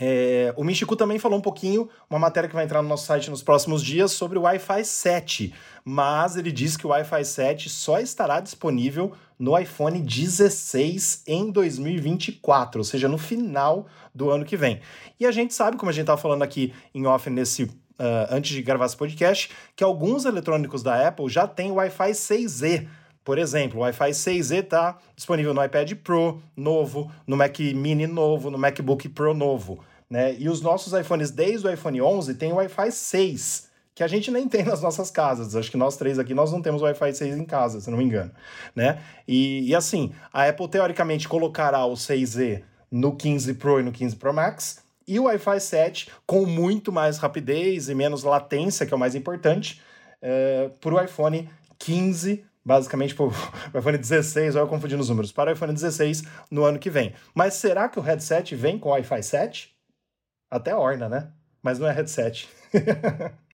é, 0.00 0.54
o 0.56 0.62
Michiku 0.62 0.94
também 0.94 1.18
falou 1.18 1.38
um 1.38 1.42
pouquinho, 1.42 1.88
uma 2.08 2.20
matéria 2.20 2.48
que 2.48 2.54
vai 2.54 2.64
entrar 2.64 2.80
no 2.82 2.88
nosso 2.88 3.04
site 3.04 3.30
nos 3.30 3.42
próximos 3.42 3.82
dias, 3.82 4.12
sobre 4.12 4.38
o 4.38 4.42
Wi-Fi 4.42 4.84
7. 4.84 5.54
Mas 5.84 6.36
ele 6.36 6.52
diz 6.52 6.76
que 6.76 6.86
o 6.86 6.90
Wi-Fi 6.90 7.24
7 7.24 7.68
só 7.68 7.98
estará 7.98 8.38
disponível 8.40 9.12
no 9.38 9.58
iPhone 9.58 10.00
16 10.00 11.22
em 11.26 11.50
2024, 11.50 12.80
ou 12.80 12.84
seja, 12.84 13.08
no 13.08 13.18
final 13.18 13.86
do 14.14 14.30
ano 14.30 14.44
que 14.44 14.56
vem. 14.56 14.80
E 15.18 15.26
a 15.26 15.30
gente 15.30 15.54
sabe, 15.54 15.76
como 15.76 15.90
a 15.90 15.92
gente 15.92 16.02
estava 16.02 16.20
falando 16.20 16.42
aqui 16.42 16.72
em 16.94 17.06
off 17.06 17.28
nesse. 17.30 17.64
Uh, 18.00 18.30
antes 18.30 18.52
de 18.54 18.62
gravar 18.62 18.86
esse 18.86 18.96
podcast, 18.96 19.50
que 19.74 19.82
alguns 19.82 20.24
eletrônicos 20.24 20.84
da 20.84 21.08
Apple 21.08 21.28
já 21.28 21.48
têm 21.48 21.72
Wi-Fi 21.72 22.12
6E. 22.12 22.86
Por 23.24 23.38
exemplo, 23.38 23.80
o 23.80 23.82
Wi-Fi 23.82 24.10
6E 24.10 24.62
está 24.62 24.98
disponível 25.16 25.52
no 25.52 25.64
iPad 25.64 25.94
Pro 25.94 26.40
novo, 26.56 27.10
no 27.26 27.36
Mac 27.36 27.58
Mini 27.58 28.06
novo, 28.06 28.52
no 28.52 28.56
MacBook 28.56 29.08
Pro 29.08 29.34
novo. 29.34 29.80
Né? 30.08 30.36
E 30.38 30.48
os 30.48 30.60
nossos 30.60 30.92
iPhones, 30.92 31.32
desde 31.32 31.66
o 31.66 31.72
iPhone 31.72 32.00
11, 32.00 32.34
tem 32.34 32.52
o 32.52 32.56
Wi-Fi 32.56 32.92
6, 32.92 33.67
que 33.98 34.04
a 34.04 34.06
gente 34.06 34.30
nem 34.30 34.48
tem 34.48 34.62
nas 34.62 34.80
nossas 34.80 35.10
casas. 35.10 35.56
Acho 35.56 35.72
que 35.72 35.76
nós 35.76 35.96
três 35.96 36.20
aqui, 36.20 36.32
nós 36.32 36.52
não 36.52 36.62
temos 36.62 36.82
Wi-Fi 36.82 37.12
6 37.12 37.36
em 37.36 37.44
casa, 37.44 37.80
se 37.80 37.90
não 37.90 37.98
me 37.98 38.04
engano. 38.04 38.30
Né? 38.72 39.02
E, 39.26 39.68
e 39.68 39.74
assim, 39.74 40.12
a 40.32 40.46
Apple 40.46 40.68
teoricamente 40.68 41.26
colocará 41.26 41.84
o 41.84 41.94
6E 41.94 42.62
no 42.92 43.16
15 43.16 43.54
Pro 43.54 43.80
e 43.80 43.82
no 43.82 43.90
15 43.90 44.14
Pro 44.14 44.32
Max, 44.32 44.84
e 45.04 45.18
o 45.18 45.24
Wi-Fi 45.24 45.58
7 45.58 46.12
com 46.24 46.46
muito 46.46 46.92
mais 46.92 47.18
rapidez 47.18 47.88
e 47.88 47.94
menos 47.96 48.22
latência, 48.22 48.86
que 48.86 48.94
é 48.94 48.96
o 48.96 49.00
mais 49.00 49.16
importante, 49.16 49.82
é, 50.22 50.70
para 50.80 50.94
o 50.94 51.02
iPhone 51.02 51.50
15 51.76 52.44
basicamente 52.64 53.16
para 53.16 53.24
o 53.24 53.32
iPhone 53.76 53.98
16, 53.98 54.54
olha 54.54 54.62
eu 54.62 54.68
confundindo 54.68 55.02
os 55.02 55.08
números, 55.08 55.32
para 55.32 55.50
o 55.50 55.54
iPhone 55.54 55.72
16 55.72 56.22
no 56.52 56.62
ano 56.62 56.78
que 56.78 56.88
vem. 56.88 57.14
Mas 57.34 57.54
será 57.54 57.88
que 57.88 57.98
o 57.98 58.02
headset 58.02 58.54
vem 58.54 58.78
com 58.78 58.90
Wi-Fi 58.90 59.22
7? 59.24 59.74
Até 60.48 60.72
orna, 60.72 61.08
né? 61.08 61.32
Mas 61.60 61.80
não 61.80 61.88
é 61.88 61.92
headset. 61.92 62.48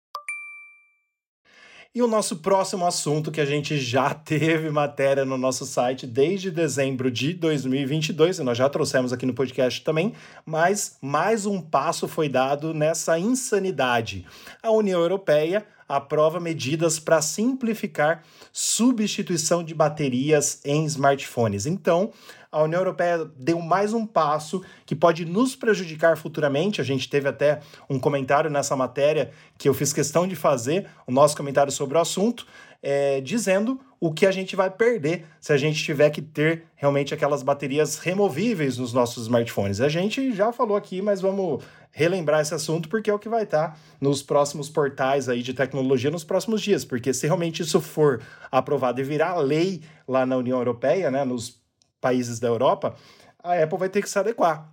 E 1.95 2.01
o 2.01 2.07
nosso 2.07 2.37
próximo 2.37 2.87
assunto, 2.87 3.31
que 3.31 3.39
a 3.39 3.45
gente 3.45 3.77
já 3.79 4.15
teve 4.15 4.71
matéria 4.71 5.27
no 5.27 5.37
nosso 5.37 5.67
site 5.67 6.07
desde 6.07 6.51
dezembro 6.51 7.11
de 7.11 7.35
2022, 7.35 8.39
e 8.39 8.43
nós 8.43 8.57
já 8.57 8.67
trouxemos 8.67 9.13
aqui 9.13 9.27
no 9.27 9.35
podcast 9.35 9.85
também, 9.85 10.15
mas 10.47 10.97
mais 11.03 11.45
um 11.45 11.61
passo 11.61 12.09
foi 12.09 12.31
dado 12.31 12.73
nessa 12.73 13.19
insanidade. 13.19 14.25
A 14.63 14.71
União 14.71 15.03
Europeia 15.03 15.67
aprova 15.87 16.41
medidas 16.41 16.99
para 16.99 17.21
simplificar 17.21 18.25
substituição 18.51 19.63
de 19.63 19.75
baterias 19.75 20.63
em 20.65 20.87
smartphones. 20.87 21.67
Então, 21.67 22.11
a 22.53 22.63
União 22.63 22.81
Europeia 22.81 23.25
deu 23.35 23.59
mais 23.61 23.95
um 23.95 24.07
passo 24.07 24.63
que 24.85 24.95
pode 24.95 25.25
nos 25.25 25.57
prejudicar 25.57 26.19
futuramente. 26.19 26.83
A 26.83 26.85
gente 26.85 27.09
teve 27.09 27.27
até 27.27 27.61
um 27.89 27.99
comentário 27.99 28.51
nessa 28.51 28.77
matéria 28.77 29.31
que 29.57 29.67
eu 29.67 29.73
fiz 29.73 29.91
questão 29.91 30.29
de 30.29 30.37
fazer, 30.37 30.87
o 31.07 31.11
nosso 31.11 31.35
comentário 31.35 31.73
sobre 31.73 31.97
o 31.97 32.01
assunto, 32.01 32.47
é, 32.83 33.23
dizendo 33.23 33.81
o 33.99 34.13
que 34.13 34.27
a 34.27 34.31
gente 34.31 34.55
vai 34.55 34.69
perder 34.69 35.25
se 35.41 35.53
a 35.53 35.57
gente 35.57 35.83
tiver 35.83 36.11
que 36.11 36.21
ter 36.21 36.65
realmente 36.75 37.15
aquelas 37.15 37.43
baterias 37.43 37.99
removíveis 37.99 38.77
nos 38.77 38.93
nossos 38.93 39.23
smartphones. 39.23 39.81
A 39.81 39.89
gente 39.89 40.33
já 40.35 40.53
falou 40.53 40.77
aqui, 40.77 41.01
mas 41.01 41.21
vamos 41.23 41.63
relembrar 41.91 42.41
esse 42.41 42.53
assunto 42.53 42.89
porque 42.89 43.09
é 43.09 43.15
o 43.15 43.19
que 43.19 43.29
vai 43.29 43.45
estar 43.45 43.79
nos 44.01 44.23
próximos 44.23 44.69
portais 44.69 45.29
aí 45.29 45.43
de 45.43 45.55
tecnologia 45.55 46.11
nos 46.11 46.25
próximos 46.25 46.61
dias, 46.61 46.85
porque 46.85 47.15
se 47.15 47.27
realmente 47.27 47.63
isso 47.63 47.81
for 47.81 48.21
aprovado 48.51 49.01
e 49.01 49.05
virar 49.05 49.37
lei 49.37 49.83
lá 50.09 50.27
na 50.27 50.37
União 50.37 50.59
Europeia, 50.59 51.11
né, 51.11 51.25
nos 51.25 51.62
países 52.03 52.39
da 52.39 52.49
Europa, 52.49 52.95
a 53.43 53.55
Apple 53.55 53.79
vai 53.79 53.89
ter 53.89 54.03
que 54.03 54.11
se 54.11 54.19
adequar. 54.19 54.71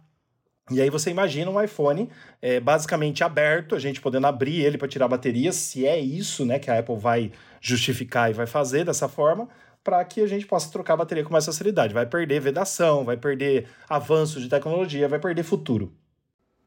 E 0.72 0.82
aí 0.82 0.90
você 0.90 1.10
imagina 1.10 1.50
um 1.50 1.62
iPhone 1.62 2.10
é, 2.42 2.60
basicamente 2.60 3.24
aberto, 3.24 3.74
a 3.74 3.80
gente 3.80 4.02
podendo 4.02 4.28
abrir 4.28 4.62
ele 4.62 4.78
para 4.78 4.88
tirar 4.88 5.08
baterias, 5.08 5.56
se 5.56 5.88
é 5.88 5.98
isso, 5.98 6.46
né, 6.46 6.60
que 6.60 6.70
a 6.70 6.78
Apple 6.78 6.98
vai 6.98 7.32
justificar 7.62 8.30
e 8.30 8.34
vai 8.34 8.46
fazer 8.46 8.86
dessa 8.86 9.08
forma, 9.08 9.48
para 9.84 10.04
que 10.04 10.22
a 10.22 10.28
gente 10.28 10.46
possa 10.46 10.72
trocar 10.72 10.94
a 10.94 10.98
bateria 10.98 11.24
com 11.24 11.32
mais 11.32 11.46
facilidade. 11.46 11.94
Vai 11.94 12.06
perder 12.06 12.40
vedação, 12.42 13.06
vai 13.06 13.18
perder 13.18 13.68
avanço 13.88 14.40
de 14.40 14.50
tecnologia, 14.50 15.08
vai 15.08 15.20
perder 15.20 15.44
futuro. 15.44 15.92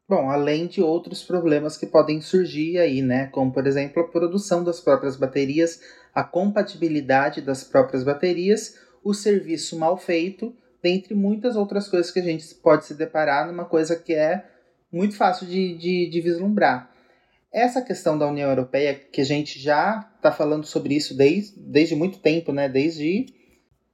Bom, 0.09 0.29
além 0.29 0.67
de 0.67 0.81
outros 0.81 1.23
problemas 1.23 1.77
que 1.77 1.85
podem 1.85 2.19
surgir 2.19 2.77
aí, 2.77 3.01
né? 3.01 3.27
Como, 3.27 3.53
por 3.53 3.65
exemplo, 3.65 4.03
a 4.03 4.07
produção 4.07 4.63
das 4.63 4.81
próprias 4.81 5.15
baterias, 5.15 5.79
a 6.13 6.23
compatibilidade 6.23 7.39
das 7.41 7.63
próprias 7.63 8.03
baterias, 8.03 8.75
o 9.03 9.13
serviço 9.13 9.77
mal 9.77 9.97
feito, 9.97 10.55
dentre 10.81 11.13
muitas 11.13 11.55
outras 11.55 11.87
coisas 11.87 12.11
que 12.11 12.19
a 12.19 12.23
gente 12.23 12.53
pode 12.55 12.85
se 12.85 12.93
deparar 12.93 13.47
numa 13.47 13.65
coisa 13.65 13.95
que 13.95 14.13
é 14.13 14.45
muito 14.91 15.15
fácil 15.15 15.47
de, 15.47 15.77
de, 15.77 16.09
de 16.09 16.21
vislumbrar. 16.21 16.91
Essa 17.51 17.81
questão 17.81 18.17
da 18.17 18.27
União 18.27 18.49
Europeia, 18.49 18.95
que 18.95 19.21
a 19.21 19.25
gente 19.25 19.59
já 19.59 20.09
está 20.15 20.31
falando 20.31 20.65
sobre 20.65 20.95
isso 20.95 21.15
desde, 21.15 21.59
desde 21.59 21.95
muito 21.95 22.19
tempo, 22.19 22.51
né? 22.51 22.67
Desde. 22.67 23.27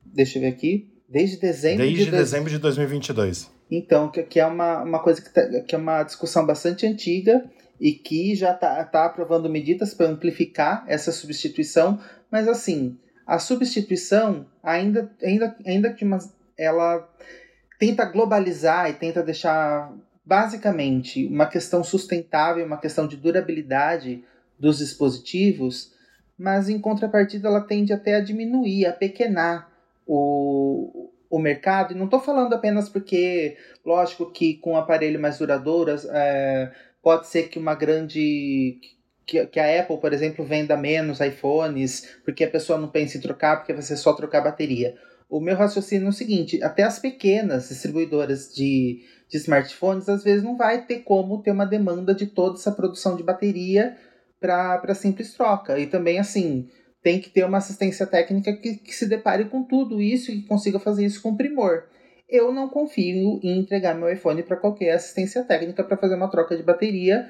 Deixa 0.06 0.38
eu 0.38 0.44
ver 0.44 0.48
aqui. 0.48 0.94
Desde 1.08 1.38
dezembro 1.38 1.86
desde 1.86 2.06
de 2.06 2.12
dezembro 2.12 2.50
de 2.50 2.58
2022. 2.58 3.52
Então, 3.70 4.10
que, 4.10 4.24
que 4.24 4.40
é 4.40 4.46
uma, 4.46 4.82
uma 4.82 5.00
coisa 5.00 5.22
que, 5.22 5.30
tá, 5.30 5.62
que 5.62 5.76
é 5.76 5.78
uma 5.78 6.04
discussão 6.04 6.46
bastante 6.46 6.86
antiga 6.86 7.44
e 7.80 7.94
que 7.94 8.36
já 8.36 8.52
está 8.52 8.84
tá 8.86 9.06
aprovando 9.06 9.50
medidas 9.50 9.94
para 9.94 10.08
amplificar 10.08 10.84
essa 10.88 11.12
substituição, 11.12 12.00
mas 12.32 12.48
assim, 12.48 12.98
a 13.30 13.38
substituição 13.38 14.48
ainda, 14.64 15.12
ainda, 15.22 15.56
ainda 15.64 15.94
que 15.94 16.04
uma, 16.04 16.18
ela 16.58 17.08
tenta 17.78 18.04
globalizar 18.04 18.90
e 18.90 18.94
tenta 18.94 19.22
deixar 19.22 19.94
basicamente 20.26 21.28
uma 21.28 21.46
questão 21.46 21.84
sustentável, 21.84 22.66
uma 22.66 22.80
questão 22.80 23.08
de 23.08 23.16
durabilidade 23.16 24.24
dos 24.58 24.80
dispositivos, 24.80 25.94
mas 26.36 26.70
em 26.70 26.80
contrapartida 26.80 27.48
ela 27.48 27.62
tende 27.62 27.94
até 27.94 28.16
a 28.16 28.20
diminuir, 28.20 28.88
a 28.88 28.94
pequenar 28.94 29.72
o, 30.08 31.12
o 31.30 31.38
mercado, 31.38 31.94
e 31.94 31.98
não 31.98 32.06
estou 32.06 32.20
falando 32.20 32.54
apenas 32.54 32.90
porque, 32.90 33.58
lógico 33.86 34.32
que 34.32 34.56
com 34.56 34.76
aparelho 34.76 35.22
mais 35.22 35.38
duradouro, 35.38 35.92
é, 36.10 36.72
pode 37.04 37.28
ser 37.28 37.44
que 37.50 37.60
uma 37.60 37.76
grande. 37.76 38.80
Que, 39.30 39.46
que 39.46 39.60
a 39.60 39.82
Apple, 39.82 40.00
por 40.00 40.12
exemplo, 40.12 40.44
venda 40.44 40.76
menos 40.76 41.20
iPhones, 41.20 42.18
porque 42.26 42.44
a 42.44 42.50
pessoa 42.50 42.80
não 42.80 42.90
pensa 42.90 43.18
em 43.18 43.22
trocar, 43.22 43.58
porque 43.58 43.74
vai 43.74 43.84
ser 43.84 43.96
só 43.96 44.14
trocar 44.14 44.42
bateria. 44.42 44.96
O 45.30 45.40
meu 45.40 45.56
raciocínio 45.56 46.08
é 46.08 46.10
o 46.10 46.14
seguinte: 46.14 46.64
até 46.64 46.82
as 46.82 46.98
pequenas 46.98 47.70
distribuidoras 47.70 48.52
de, 48.52 49.04
de 49.30 49.38
smartphones, 49.38 50.10
às 50.10 50.24
vezes 50.24 50.44
não 50.44 50.58
vai 50.58 50.84
ter 50.86 51.04
como 51.04 51.44
ter 51.44 51.52
uma 51.52 51.68
demanda 51.68 52.16
de 52.16 52.26
toda 52.26 52.56
essa 52.56 52.72
produção 52.72 53.16
de 53.16 53.22
bateria 53.22 53.96
para 54.40 54.96
simples 54.96 55.34
troca. 55.34 55.78
E 55.78 55.86
também, 55.86 56.18
assim, 56.18 56.68
tem 57.04 57.20
que 57.20 57.30
ter 57.30 57.46
uma 57.46 57.60
assistência 57.60 58.08
técnica 58.08 58.52
que, 58.54 58.78
que 58.78 58.96
se 58.96 59.08
depare 59.08 59.46
com 59.46 59.64
tudo 59.64 60.02
isso 60.02 60.32
e 60.32 60.42
que 60.42 60.48
consiga 60.48 60.80
fazer 60.80 61.06
isso 61.06 61.22
com 61.22 61.38
primor. 61.38 61.84
Eu 62.28 62.52
não 62.52 62.68
confio 62.68 63.40
em 63.44 63.60
entregar 63.60 63.94
meu 63.94 64.12
iPhone 64.12 64.42
para 64.42 64.58
qualquer 64.58 64.92
assistência 64.92 65.44
técnica 65.44 65.84
para 65.84 65.98
fazer 65.98 66.16
uma 66.16 66.30
troca 66.30 66.58
de 66.58 66.64
bateria, 66.64 67.30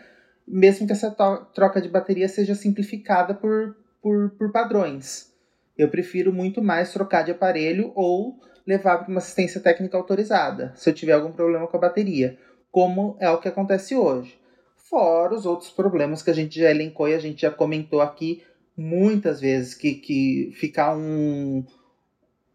mesmo 0.49 0.87
que 0.87 0.93
essa 0.93 1.11
troca 1.53 1.79
de 1.79 1.87
bateria 1.87 2.27
seja 2.27 2.55
simplificada 2.55 3.35
por, 3.35 3.77
por, 4.01 4.31
por 4.31 4.51
padrões. 4.51 5.31
Eu 5.77 5.87
prefiro 5.87 6.33
muito 6.33 6.61
mais 6.61 6.91
trocar 6.91 7.23
de 7.23 7.31
aparelho 7.31 7.91
ou 7.95 8.39
levar 8.65 8.97
para 8.97 9.07
uma 9.07 9.19
assistência 9.19 9.61
técnica 9.61 9.95
autorizada, 9.95 10.73
se 10.75 10.89
eu 10.89 10.93
tiver 10.93 11.13
algum 11.13 11.31
problema 11.31 11.67
com 11.67 11.77
a 11.77 11.81
bateria, 11.81 12.37
como 12.71 13.15
é 13.19 13.29
o 13.29 13.37
que 13.37 13.47
acontece 13.47 13.95
hoje. 13.95 14.39
Fora 14.75 15.35
os 15.35 15.45
outros 15.45 15.69
problemas 15.69 16.21
que 16.21 16.29
a 16.29 16.33
gente 16.33 16.59
já 16.59 16.69
elencou 16.69 17.07
e 17.07 17.13
a 17.13 17.19
gente 17.19 17.43
já 17.43 17.51
comentou 17.51 18.01
aqui 18.01 18.43
muitas 18.75 19.39
vezes 19.39 19.73
que, 19.73 19.95
que 19.95 20.51
ficar 20.55 20.95
um, 20.95 21.63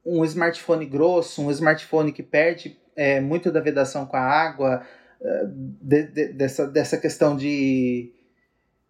um 0.04 0.24
smartphone 0.24 0.86
grosso, 0.86 1.42
um 1.42 1.50
smartphone 1.50 2.12
que 2.12 2.22
perde 2.22 2.76
é, 2.96 3.20
muito 3.20 3.52
da 3.52 3.60
vedação 3.60 4.06
com 4.06 4.16
a 4.16 4.20
água, 4.20 4.82
de, 5.80 6.02
de, 6.04 6.28
dessa, 6.32 6.66
dessa 6.66 6.98
questão 6.98 7.36
de, 7.36 8.12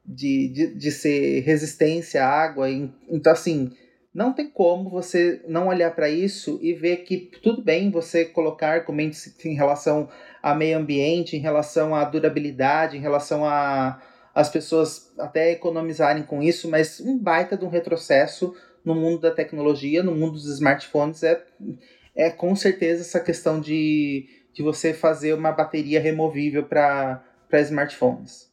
de, 0.04 0.48
de, 0.48 0.74
de, 0.74 0.90
ser 0.90 1.40
resistência 1.40 2.24
à 2.24 2.28
água. 2.28 2.68
Então, 3.08 3.32
assim, 3.32 3.70
não 4.12 4.32
tem 4.32 4.48
como 4.48 4.90
você 4.90 5.42
não 5.48 5.68
olhar 5.68 5.94
para 5.94 6.08
isso 6.08 6.58
e 6.62 6.72
ver 6.72 6.98
que 6.98 7.18
tudo 7.42 7.62
bem 7.62 7.90
você 7.90 8.24
colocar 8.24 8.74
argumentos 8.74 9.32
em 9.44 9.54
relação 9.54 10.08
a 10.42 10.54
meio 10.54 10.78
ambiente, 10.78 11.37
em 11.37 11.40
relação 11.40 11.94
à 11.94 12.04
durabilidade, 12.04 12.96
em 12.96 13.00
relação 13.00 13.44
a 13.44 14.00
as 14.34 14.48
pessoas 14.48 15.12
até 15.16 15.52
economizarem 15.52 16.24
com 16.24 16.42
isso, 16.42 16.68
mas 16.68 16.98
um 16.98 17.16
baita 17.16 17.56
de 17.56 17.64
um 17.64 17.68
retrocesso 17.68 18.52
no 18.84 18.94
mundo 18.94 19.20
da 19.20 19.30
tecnologia, 19.30 20.02
no 20.02 20.14
mundo 20.14 20.32
dos 20.32 20.46
smartphones, 20.46 21.22
é, 21.22 21.40
é 22.16 22.30
com 22.30 22.54
certeza 22.56 23.02
essa 23.02 23.20
questão 23.20 23.60
de, 23.60 24.26
de 24.54 24.62
você 24.62 24.94
fazer 24.94 25.34
uma 25.34 25.52
bateria 25.52 26.00
removível 26.00 26.62
para 26.62 27.22
smartphones. 27.52 28.52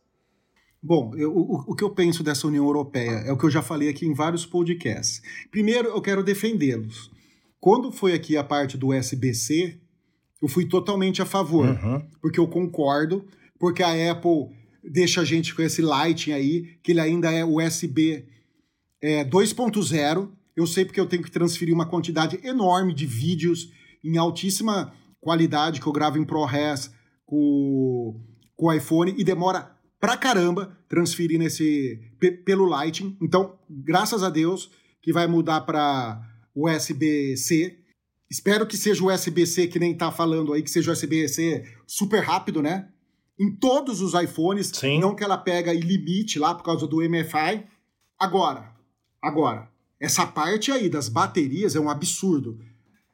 Bom, 0.83 1.13
eu, 1.15 1.31
o, 1.31 1.71
o 1.71 1.75
que 1.75 1.83
eu 1.83 1.91
penso 1.91 2.23
dessa 2.23 2.47
União 2.47 2.65
Europeia 2.65 3.23
é 3.27 3.31
o 3.31 3.37
que 3.37 3.45
eu 3.45 3.51
já 3.51 3.61
falei 3.61 3.87
aqui 3.87 4.05
em 4.05 4.13
vários 4.13 4.45
podcasts. 4.45 5.21
Primeiro, 5.51 5.89
eu 5.89 6.01
quero 6.01 6.23
defendê-los. 6.23 7.11
Quando 7.59 7.91
foi 7.91 8.13
aqui 8.13 8.35
a 8.35 8.43
parte 8.43 8.75
do 8.75 8.91
SBC, 8.91 9.77
eu 10.41 10.47
fui 10.47 10.65
totalmente 10.65 11.21
a 11.21 11.25
favor, 11.25 11.67
uhum. 11.67 12.03
porque 12.19 12.39
eu 12.39 12.47
concordo, 12.47 13.23
porque 13.59 13.83
a 13.83 14.11
Apple 14.11 14.49
deixa 14.83 15.21
a 15.21 15.25
gente 15.25 15.53
com 15.53 15.61
esse 15.61 15.83
Lighting 15.83 16.31
aí, 16.31 16.77
que 16.81 16.91
ele 16.91 16.99
ainda 16.99 17.31
é 17.31 17.45
USB 17.45 18.25
é, 18.99 19.23
2.0. 19.23 20.29
Eu 20.55 20.65
sei 20.65 20.83
porque 20.83 20.99
eu 20.99 21.05
tenho 21.05 21.21
que 21.21 21.29
transferir 21.29 21.75
uma 21.75 21.85
quantidade 21.85 22.39
enorme 22.43 22.91
de 22.91 23.05
vídeos 23.05 23.71
em 24.03 24.17
altíssima 24.17 24.91
qualidade 25.21 25.79
que 25.79 25.87
eu 25.87 25.93
gravo 25.93 26.17
em 26.17 26.25
ProRes 26.25 26.91
com, 27.25 28.19
com 28.57 28.65
o 28.65 28.73
iPhone 28.73 29.15
e 29.17 29.23
demora 29.23 29.71
pra 29.99 30.17
caramba 30.17 30.77
transferir 30.89 31.39
nesse 31.39 32.01
pelo 32.43 32.65
Lighting. 32.65 33.15
Então, 33.21 33.57
graças 33.69 34.23
a 34.23 34.29
Deus 34.29 34.69
que 35.01 35.13
vai 35.13 35.27
mudar 35.27 35.61
para 35.61 36.21
USB-C. 36.53 37.77
Espero 38.29 38.67
que 38.67 38.75
seja 38.75 39.03
o 39.03 39.13
USB-C 39.13 39.67
que 39.67 39.79
nem 39.79 39.95
tá 39.95 40.11
falando 40.11 40.53
aí, 40.53 40.61
que 40.61 40.69
seja 40.69 40.91
o 40.91 40.93
USB-C 40.93 41.63
super 41.87 42.21
rápido, 42.21 42.61
né? 42.61 42.89
em 43.41 43.49
todos 43.49 44.01
os 44.01 44.13
iPhones, 44.13 44.67
Sim. 44.67 44.99
não 44.99 45.15
que 45.15 45.23
ela 45.23 45.35
pega 45.35 45.73
e 45.73 45.79
limite 45.79 46.37
lá 46.37 46.53
por 46.53 46.63
causa 46.63 46.85
do 46.85 46.97
MFI. 46.97 47.65
Agora, 48.19 48.71
agora, 49.19 49.67
essa 49.99 50.27
parte 50.27 50.71
aí 50.71 50.87
das 50.87 51.09
baterias 51.09 51.75
é 51.75 51.79
um 51.79 51.89
absurdo. 51.89 52.59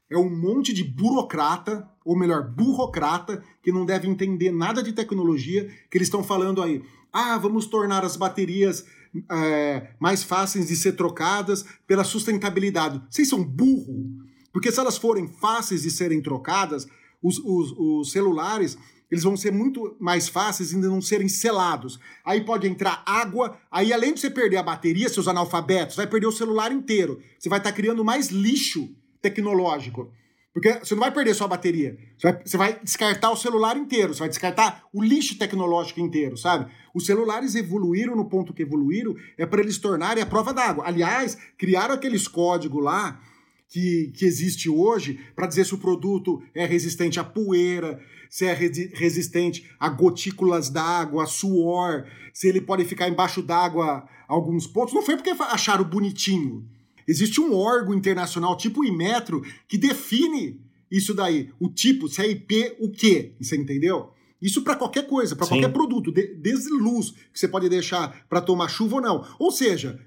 É 0.10 0.18
um 0.18 0.30
monte 0.30 0.74
de 0.74 0.84
burocrata, 0.84 1.88
ou 2.06 2.18
melhor, 2.18 2.50
burocrata, 2.50 3.44
que 3.62 3.72
não 3.72 3.86
deve 3.86 4.08
entender 4.08 4.52
nada 4.52 4.82
de 4.82 4.94
tecnologia, 4.94 5.70
que 5.92 5.98
eles 5.98 6.08
estão 6.08 6.24
falando 6.24 6.62
aí. 6.62 6.82
Ah, 7.12 7.38
vamos 7.38 7.66
tornar 7.66 8.06
as 8.06 8.16
baterias 8.16 8.86
é, 9.30 9.90
mais 10.00 10.24
fáceis 10.24 10.68
de 10.68 10.76
ser 10.76 10.94
trocadas 10.94 11.66
pela 11.86 12.04
sustentabilidade. 12.04 13.02
Vocês 13.10 13.28
são 13.28 13.44
burro? 13.44 14.06
Porque 14.54 14.72
se 14.72 14.80
elas 14.80 14.98
forem 14.98 15.28
fáceis 15.28 15.82
de 15.82 15.92
serem 15.92 16.22
trocadas, 16.22 16.88
os, 17.22 17.38
os, 17.40 17.72
os 17.78 18.12
celulares 18.12 18.78
eles 19.10 19.24
vão 19.24 19.38
ser 19.38 19.52
muito 19.52 19.96
mais 20.00 20.28
fáceis 20.28 20.70
de 20.70 20.78
não 20.78 21.02
serem 21.02 21.30
selados. 21.30 22.00
Aí 22.26 22.44
pode 22.44 22.68
entrar 22.68 23.04
água, 23.06 23.58
aí 23.72 23.94
além 23.94 24.14
de 24.14 24.20
você 24.20 24.30
perder 24.30 24.58
a 24.58 24.64
bateria, 24.64 25.08
seus 25.08 25.30
analfabetos, 25.30 25.96
vai 25.96 26.06
perder 26.08 26.28
o 26.28 26.32
celular 26.32 26.72
inteiro. 26.72 27.22
Você 27.40 27.48
vai 27.48 27.60
estar 27.60 27.72
tá 27.72 27.76
criando 27.76 28.04
mais 28.04 28.28
lixo 28.28 28.94
tecnológico. 29.22 30.12
Porque 30.58 30.74
você 30.74 30.96
não 30.96 31.02
vai 31.02 31.12
perder 31.12 31.36
só 31.36 31.46
a 31.46 31.50
bateria. 31.50 31.96
Você 32.18 32.32
vai, 32.32 32.42
você 32.44 32.58
vai, 32.58 32.80
descartar 32.80 33.30
o 33.30 33.36
celular 33.36 33.78
inteiro, 33.78 34.14
você 34.14 34.22
vai 34.22 34.30
descartar 34.30 34.84
o 34.92 35.04
lixo 35.04 35.38
tecnológico 35.38 36.00
inteiro, 36.00 36.36
sabe? 36.36 36.72
Os 36.96 37.06
celulares 37.06 37.54
evoluíram 37.54 38.16
no 38.16 38.26
ponto 38.28 38.52
que 38.52 38.64
evoluíram, 38.64 39.16
é 39.38 39.46
para 39.46 39.62
eles 39.62 39.78
tornarem 39.78 40.24
a 40.24 40.26
prova 40.26 40.52
d'água. 40.52 40.84
Aliás, 40.88 41.38
criaram 41.60 41.94
aqueles 41.94 42.28
códigos 42.28 42.84
lá 42.84 43.22
que, 43.70 44.12
que 44.16 44.26
existe 44.26 44.68
hoje 44.68 45.20
para 45.36 45.46
dizer 45.46 45.64
se 45.64 45.76
o 45.76 45.78
produto 45.78 46.42
é 46.56 46.66
resistente 46.66 47.20
à 47.20 47.24
poeira, 47.24 48.02
se 48.28 48.46
é 48.46 48.54
resistente 48.54 49.70
a 49.80 49.90
gotículas 49.90 50.72
d'água, 50.72 51.26
a 51.26 51.28
suor, 51.28 52.06
se 52.34 52.48
ele 52.48 52.62
pode 52.62 52.84
ficar 52.84 53.08
embaixo 53.08 53.44
d'água 53.44 54.08
alguns 54.28 54.66
pontos. 54.66 54.94
Não 54.94 55.04
foi 55.04 55.16
porque 55.16 55.30
acharam 55.30 55.84
bonitinho. 55.84 56.68
Existe 57.08 57.40
um 57.40 57.56
órgão 57.56 57.94
internacional 57.94 58.58
tipo 58.58 58.82
o 58.82 58.86
Imetro 58.86 59.42
que 59.68 59.78
define 59.78 60.60
isso 60.90 61.14
daí, 61.14 61.52
o 61.60 61.70
tipo, 61.70 62.08
se 62.08 62.22
é 62.22 62.30
IP, 62.30 62.76
o 62.80 62.90
quê? 62.90 63.34
Você 63.40 63.58
entendeu? 63.58 64.12
Isso 64.42 64.62
para 64.62 64.76
qualquer 64.76 65.08
coisa, 65.08 65.36
para 65.36 65.48
qualquer 65.48 65.72
produto, 65.74 66.12
desde 66.12 66.70
luz 66.70 67.12
que 67.34 67.40
você 67.40 67.48
pode 67.48 67.68
deixar 67.68 68.26
para 68.30 68.40
tomar 68.40 68.70
chuva 68.70 68.96
ou 68.96 69.02
não. 69.02 69.28
Ou 69.40 69.52
seja, 69.52 70.00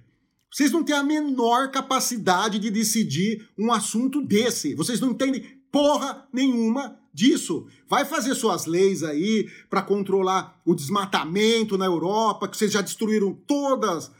vocês 0.50 0.70
não 0.70 0.84
têm 0.84 0.94
a 0.94 1.02
menor 1.02 1.70
capacidade 1.70 2.58
de 2.58 2.70
decidir 2.70 3.48
um 3.58 3.72
assunto 3.72 4.22
desse. 4.22 4.74
Vocês 4.74 5.00
não 5.00 5.10
entendem 5.10 5.44
porra 5.70 6.26
nenhuma 6.32 6.96
disso. 7.12 7.66
Vai 7.88 8.04
fazer 8.04 8.34
suas 8.34 8.66
leis 8.66 9.02
aí 9.02 9.48
para 9.68 9.82
controlar 9.82 10.60
o 10.64 10.74
desmatamento 10.74 11.76
na 11.76 11.86
Europa, 11.86 12.48
que 12.48 12.56
vocês 12.56 12.72
já 12.72 12.80
destruíram 12.80 13.32
todas, 13.32 14.10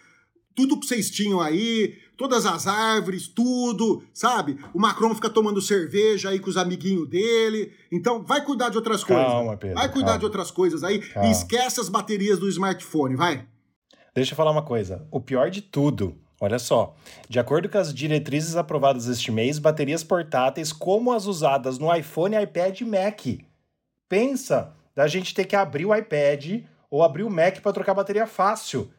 tudo 0.55 0.79
que 0.79 0.87
vocês 0.87 1.11
tinham 1.11 1.41
aí, 1.41 1.97
todas 2.21 2.45
as 2.45 2.67
árvores, 2.67 3.27
tudo, 3.27 4.03
sabe? 4.13 4.59
O 4.75 4.79
Macron 4.79 5.15
fica 5.15 5.31
tomando 5.31 5.59
cerveja 5.59 6.29
aí 6.29 6.39
com 6.39 6.51
os 6.51 6.59
amiguinhos 6.59 7.09
dele. 7.09 7.73
Então, 7.91 8.23
vai 8.23 8.45
cuidar 8.45 8.69
de 8.69 8.77
outras 8.77 9.03
calma, 9.03 9.25
coisas. 9.25 9.59
Pedro, 9.59 9.77
vai 9.77 9.89
cuidar 9.91 10.07
calma. 10.09 10.19
de 10.19 10.25
outras 10.27 10.51
coisas 10.51 10.85
aí 10.85 10.99
calma. 10.99 11.27
e 11.27 11.33
esquece 11.33 11.81
as 11.81 11.89
baterias 11.89 12.39
do 12.39 12.47
smartphone, 12.47 13.17
vai. 13.17 13.47
Deixa 14.15 14.33
eu 14.33 14.37
falar 14.37 14.51
uma 14.51 14.61
coisa. 14.61 15.09
O 15.11 15.19
pior 15.19 15.49
de 15.49 15.63
tudo 15.63 16.15
Olha 16.43 16.59
só, 16.59 16.97
de 17.29 17.39
acordo 17.39 17.69
com 17.69 17.77
as 17.77 17.93
diretrizes 17.93 18.57
aprovadas 18.57 19.07
este 19.07 19.31
mês, 19.31 19.59
baterias 19.59 20.03
portáteis 20.03 20.73
como 20.73 21.13
as 21.13 21.27
usadas 21.27 21.79
no 21.79 21.95
iPhone, 21.95 22.35
iPad 22.43 22.81
e 22.81 22.85
Mac. 22.87 23.21
Pensa 24.09 24.73
da 24.97 25.07
gente 25.07 25.35
ter 25.35 25.45
que 25.45 25.55
abrir 25.55 25.85
o 25.85 25.95
iPad 25.95 26.63
ou 26.91 27.03
abrir 27.03 27.25
o 27.25 27.31
Mac 27.31 27.61
para 27.61 27.75
trocar 27.75 27.93
bateria 27.93 28.27
fácil. 28.27 28.91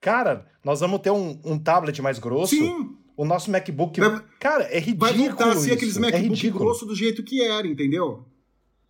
Cara, 0.00 0.46
nós 0.64 0.80
vamos 0.80 1.00
ter 1.00 1.10
um, 1.10 1.38
um 1.44 1.58
tablet 1.58 2.00
mais 2.00 2.18
grosso. 2.18 2.54
Sim. 2.54 2.96
O 3.16 3.24
nosso 3.24 3.50
MacBook. 3.50 3.98
Vai, 3.98 4.22
cara, 4.38 4.64
é 4.64 4.78
ridículo. 4.78 5.10
Vai 5.10 5.28
voltar 5.28 5.50
a 5.50 5.56
ser 5.56 5.72
aqueles 5.72 5.96
é 5.96 6.00
MacBook 6.00 6.46
é 6.46 6.50
grosso 6.50 6.84
do 6.84 6.94
jeito 6.94 7.22
que 7.22 7.42
era, 7.42 7.66
entendeu? 7.66 8.24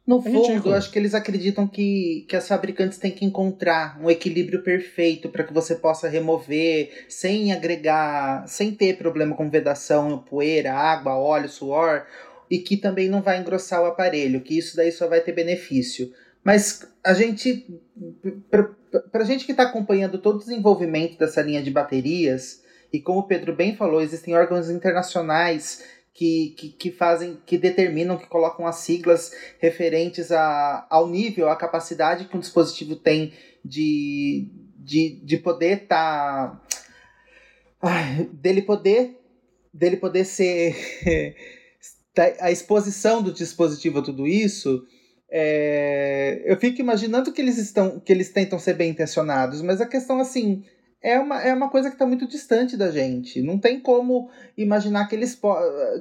No 0.06 0.20
é 0.20 0.22
fundo, 0.22 0.48
ridículo. 0.48 0.74
eu 0.74 0.78
acho 0.78 0.90
que 0.90 0.98
eles 0.98 1.14
acreditam 1.14 1.66
que, 1.66 2.24
que 2.28 2.36
as 2.36 2.46
fabricantes 2.46 2.96
têm 2.96 3.10
que 3.10 3.24
encontrar 3.24 4.00
um 4.00 4.08
equilíbrio 4.08 4.62
perfeito 4.62 5.28
para 5.28 5.42
que 5.42 5.52
você 5.52 5.74
possa 5.74 6.08
remover 6.08 7.06
sem 7.08 7.52
agregar, 7.52 8.46
sem 8.46 8.72
ter 8.72 8.96
problema 8.96 9.34
com 9.34 9.50
vedação, 9.50 10.18
poeira, 10.18 10.72
água, 10.72 11.16
óleo, 11.16 11.48
suor, 11.48 12.06
e 12.48 12.58
que 12.58 12.76
também 12.76 13.08
não 13.08 13.20
vai 13.20 13.40
engrossar 13.40 13.82
o 13.82 13.86
aparelho, 13.86 14.40
que 14.40 14.56
isso 14.56 14.76
daí 14.76 14.92
só 14.92 15.08
vai 15.08 15.20
ter 15.20 15.32
benefício. 15.32 16.12
Mas 16.44 16.88
a 17.04 17.12
gente, 17.12 17.66
para 19.10 19.22
a 19.22 19.26
gente 19.26 19.44
que 19.44 19.52
está 19.52 19.64
acompanhando 19.64 20.18
todo 20.18 20.36
o 20.36 20.40
desenvolvimento 20.40 21.18
dessa 21.18 21.42
linha 21.42 21.62
de 21.62 21.70
baterias, 21.70 22.62
e 22.92 23.00
como 23.00 23.20
o 23.20 23.26
Pedro 23.26 23.54
bem 23.54 23.76
falou, 23.76 24.00
existem 24.00 24.34
órgãos 24.34 24.70
internacionais 24.70 25.84
que, 26.14 26.54
que, 26.56 26.68
que, 26.70 26.90
fazem, 26.90 27.38
que 27.44 27.58
determinam, 27.58 28.16
que 28.16 28.26
colocam 28.26 28.66
as 28.66 28.76
siglas 28.76 29.32
referentes 29.58 30.32
a, 30.32 30.86
ao 30.88 31.08
nível, 31.08 31.48
à 31.48 31.56
capacidade 31.56 32.26
que 32.26 32.36
um 32.36 32.40
dispositivo 32.40 32.96
tem 32.96 33.34
de, 33.64 34.48
de, 34.78 35.20
de 35.22 35.36
poder 35.36 35.82
estar. 35.82 36.62
Tá, 37.80 38.06
dele 38.32 38.62
poder 38.62 39.20
dele 39.72 39.98
poder 39.98 40.24
ser 40.24 40.74
a 42.40 42.50
exposição 42.50 43.22
do 43.22 43.32
dispositivo 43.32 43.98
a 43.98 44.02
tudo 44.02 44.26
isso 44.26 44.86
é, 45.38 46.42
eu 46.46 46.56
fico 46.56 46.80
imaginando 46.80 47.30
que 47.30 47.42
eles 47.42 47.58
estão 47.58 48.00
que 48.00 48.10
eles 48.10 48.30
tentam 48.30 48.58
ser 48.58 48.72
bem 48.74 48.90
intencionados 48.90 49.60
mas 49.60 49.80
a 49.80 49.86
questão 49.86 50.18
assim 50.18 50.64
é 51.02 51.20
uma, 51.20 51.40
é 51.40 51.54
uma 51.54 51.68
coisa 51.68 51.88
que 51.88 51.94
está 51.94 52.04
muito 52.04 52.26
distante 52.26 52.76
da 52.76 52.90
gente. 52.90 53.40
Não 53.40 53.58
tem 53.58 53.78
como 53.78 54.28
imaginar 54.58 55.06
que 55.06 55.14
eles, 55.14 55.40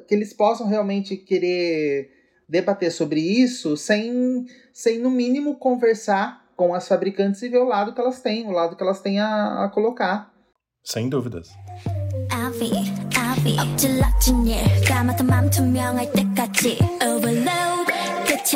que 0.07 0.15
eles 0.15 0.33
possam 0.33 0.67
realmente 0.67 1.15
querer 1.15 2.09
debater 2.49 2.91
sobre 2.91 3.19
isso 3.19 3.77
sem, 3.77 4.45
sem, 4.73 4.97
no 4.97 5.11
mínimo, 5.11 5.57
conversar 5.57 6.43
com 6.55 6.73
as 6.73 6.87
fabricantes 6.87 7.41
e 7.43 7.49
ver 7.49 7.59
o 7.59 7.65
lado 7.65 7.93
que 7.93 8.01
elas 8.01 8.21
têm, 8.21 8.47
o 8.47 8.51
lado 8.51 8.75
que 8.75 8.81
elas 8.81 8.99
têm 8.99 9.19
a, 9.19 9.65
a 9.65 9.69
colocar. 9.69 10.33
Sem 10.83 11.07
dúvidas. 11.07 11.49
끝이 16.35 16.77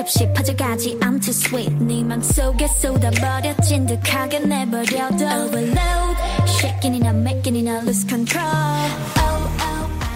없이 0.05 0.31
퍼져가지 0.35 0.99
I'm 1.01 1.19
too 1.19 1.31
sweet 1.31 1.73
네 1.83 2.05
맘속에 2.05 2.69
쏟아버려진 2.69 3.87
듯하게 3.87 4.41
내버려둬 4.41 5.25
Overload 5.47 6.21
Shaking 6.47 6.97
it 6.97 7.07
up, 7.07 7.17
making 7.17 7.57
it 7.57 7.69
up, 7.71 7.87
lose 7.87 8.07
control 8.07 8.45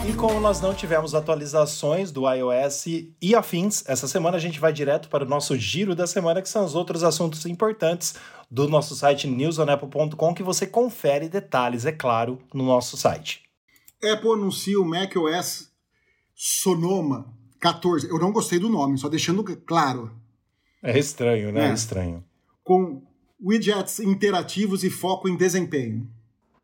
E 0.07 0.13
como 0.13 0.41
nós 0.41 0.61
não 0.61 0.75
tivemos 0.75 1.15
atualizações 1.15 2.13
do 2.13 2.31
iOS 2.31 2.87
e 2.87 3.35
afins, 3.35 3.83
essa 3.87 4.07
semana 4.07 4.37
a 4.37 4.41
gente 4.41 4.61
vai 4.61 4.73
direto 4.73 5.09
para 5.09 5.25
o 5.25 5.29
nosso 5.29 5.57
giro 5.57 5.95
da 5.95 6.07
semana, 6.07 6.41
que 6.41 6.49
são 6.49 6.65
os 6.65 6.75
outros 6.75 7.03
assuntos 7.03 7.45
importantes 7.45 8.15
do 8.51 8.67
nosso 8.69 8.97
site 8.97 9.27
newsonapple.com, 9.27 10.35
que 10.35 10.43
você 10.43 10.67
confere 10.67 11.29
detalhes, 11.29 11.85
é 11.85 11.93
claro, 11.93 12.39
no 12.55 12.65
nosso 12.65 12.97
site. 12.97 13.43
Apple 14.03 14.33
anuncia 14.33 14.81
o 14.81 14.85
macOS 14.85 15.69
Sonoma 16.35 17.27
14. 17.64 18.10
Eu 18.10 18.20
não 18.20 18.34
gostei 18.34 18.60
do 18.60 18.68
nome, 18.68 18.98
só 18.98 19.08
deixando 19.08 19.42
claro. 19.66 20.12
É 20.84 21.00
estranho, 21.00 21.50
né? 21.54 21.68
É, 21.68 21.70
é 21.70 21.74
estranho. 21.74 22.22
Com 22.62 23.02
widgets 23.42 24.02
interativos 24.02 24.84
e 24.84 24.90
foco 24.90 25.30
em 25.30 25.38
desempenho. 25.38 26.06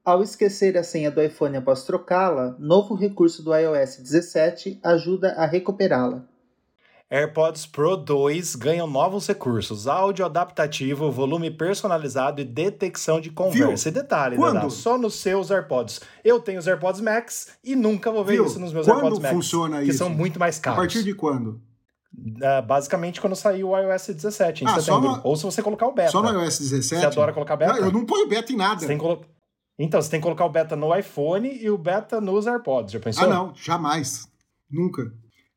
Ao 0.03 0.21
esquecer 0.21 0.77
a 0.77 0.83
senha 0.83 1.09
do 1.09 1.21
iPhone 1.21 1.55
após 1.55 1.83
trocá-la, 1.83 2.55
novo 2.59 2.95
recurso 2.95 3.41
do 3.41 3.55
iOS 3.55 3.97
17 3.97 4.79
ajuda 4.83 5.31
a 5.33 5.45
recuperá-la. 5.45 6.27
AirPods 7.11 7.65
Pro 7.65 7.97
2 7.97 8.55
ganham 8.55 8.85
novos 8.85 9.27
recursos: 9.27 9.87
áudio 9.87 10.23
adaptativo, 10.23 11.11
volume 11.11 11.49
personalizado 11.49 12.39
e 12.39 12.45
detecção 12.45 13.19
de 13.19 13.31
conversa. 13.31 13.89
Viu? 13.89 13.99
E 13.99 14.03
detalhe, 14.03 14.35
Quando? 14.35 14.69
só 14.69 14.97
nos 14.97 15.15
seus 15.15 15.49
AirPods. 15.49 16.01
Eu 16.23 16.39
tenho 16.39 16.59
os 16.59 16.67
AirPods 16.67 17.01
Max 17.01 17.49
e 17.63 17.75
nunca 17.75 18.11
vou 18.11 18.23
ver 18.23 18.33
Viu? 18.33 18.45
isso 18.45 18.59
nos 18.59 18.71
meus 18.71 18.85
quando 18.85 18.97
AirPods 18.97 19.19
Max. 19.19 19.33
funciona 19.33 19.79
que 19.79 19.89
isso? 19.89 19.97
são 19.97 20.09
muito 20.09 20.39
mais 20.39 20.59
caros. 20.59 20.77
A 20.77 20.81
partir 20.81 21.03
de 21.03 21.15
quando? 21.15 21.59
Uh, 22.15 22.61
basicamente 22.65 23.19
quando 23.21 23.35
sair 23.35 23.63
o 23.63 23.77
iOS 23.77 24.07
17, 24.07 24.63
em 24.63 24.67
ah, 24.67 24.79
setembro. 24.79 25.15
No... 25.15 25.21
Ou 25.23 25.35
se 25.35 25.43
você 25.43 25.63
colocar 25.63 25.87
o 25.87 25.91
beta. 25.91 26.11
Só 26.11 26.21
no 26.21 26.29
iOS 26.29 26.59
17? 26.59 27.01
Você 27.01 27.05
adora 27.05 27.33
colocar 27.33 27.55
beta? 27.55 27.73
Não, 27.73 27.85
eu 27.85 27.91
não 27.91 28.05
ponho 28.05 28.27
beta 28.27 28.53
em 28.53 28.55
nada. 28.55 28.97
Colo... 28.97 29.25
Então, 29.79 29.99
você 29.99 30.11
tem 30.11 30.19
que 30.19 30.23
colocar 30.23 30.45
o 30.45 30.49
beta 30.49 30.75
no 30.75 30.95
iPhone 30.95 31.49
e 31.59 31.69
o 31.71 31.77
beta 31.77 32.19
nos 32.21 32.45
AirPods, 32.45 32.91
já 32.91 32.99
pensou? 32.99 33.23
Ah, 33.23 33.27
não, 33.27 33.53
jamais. 33.55 34.27
Nunca. 34.69 35.11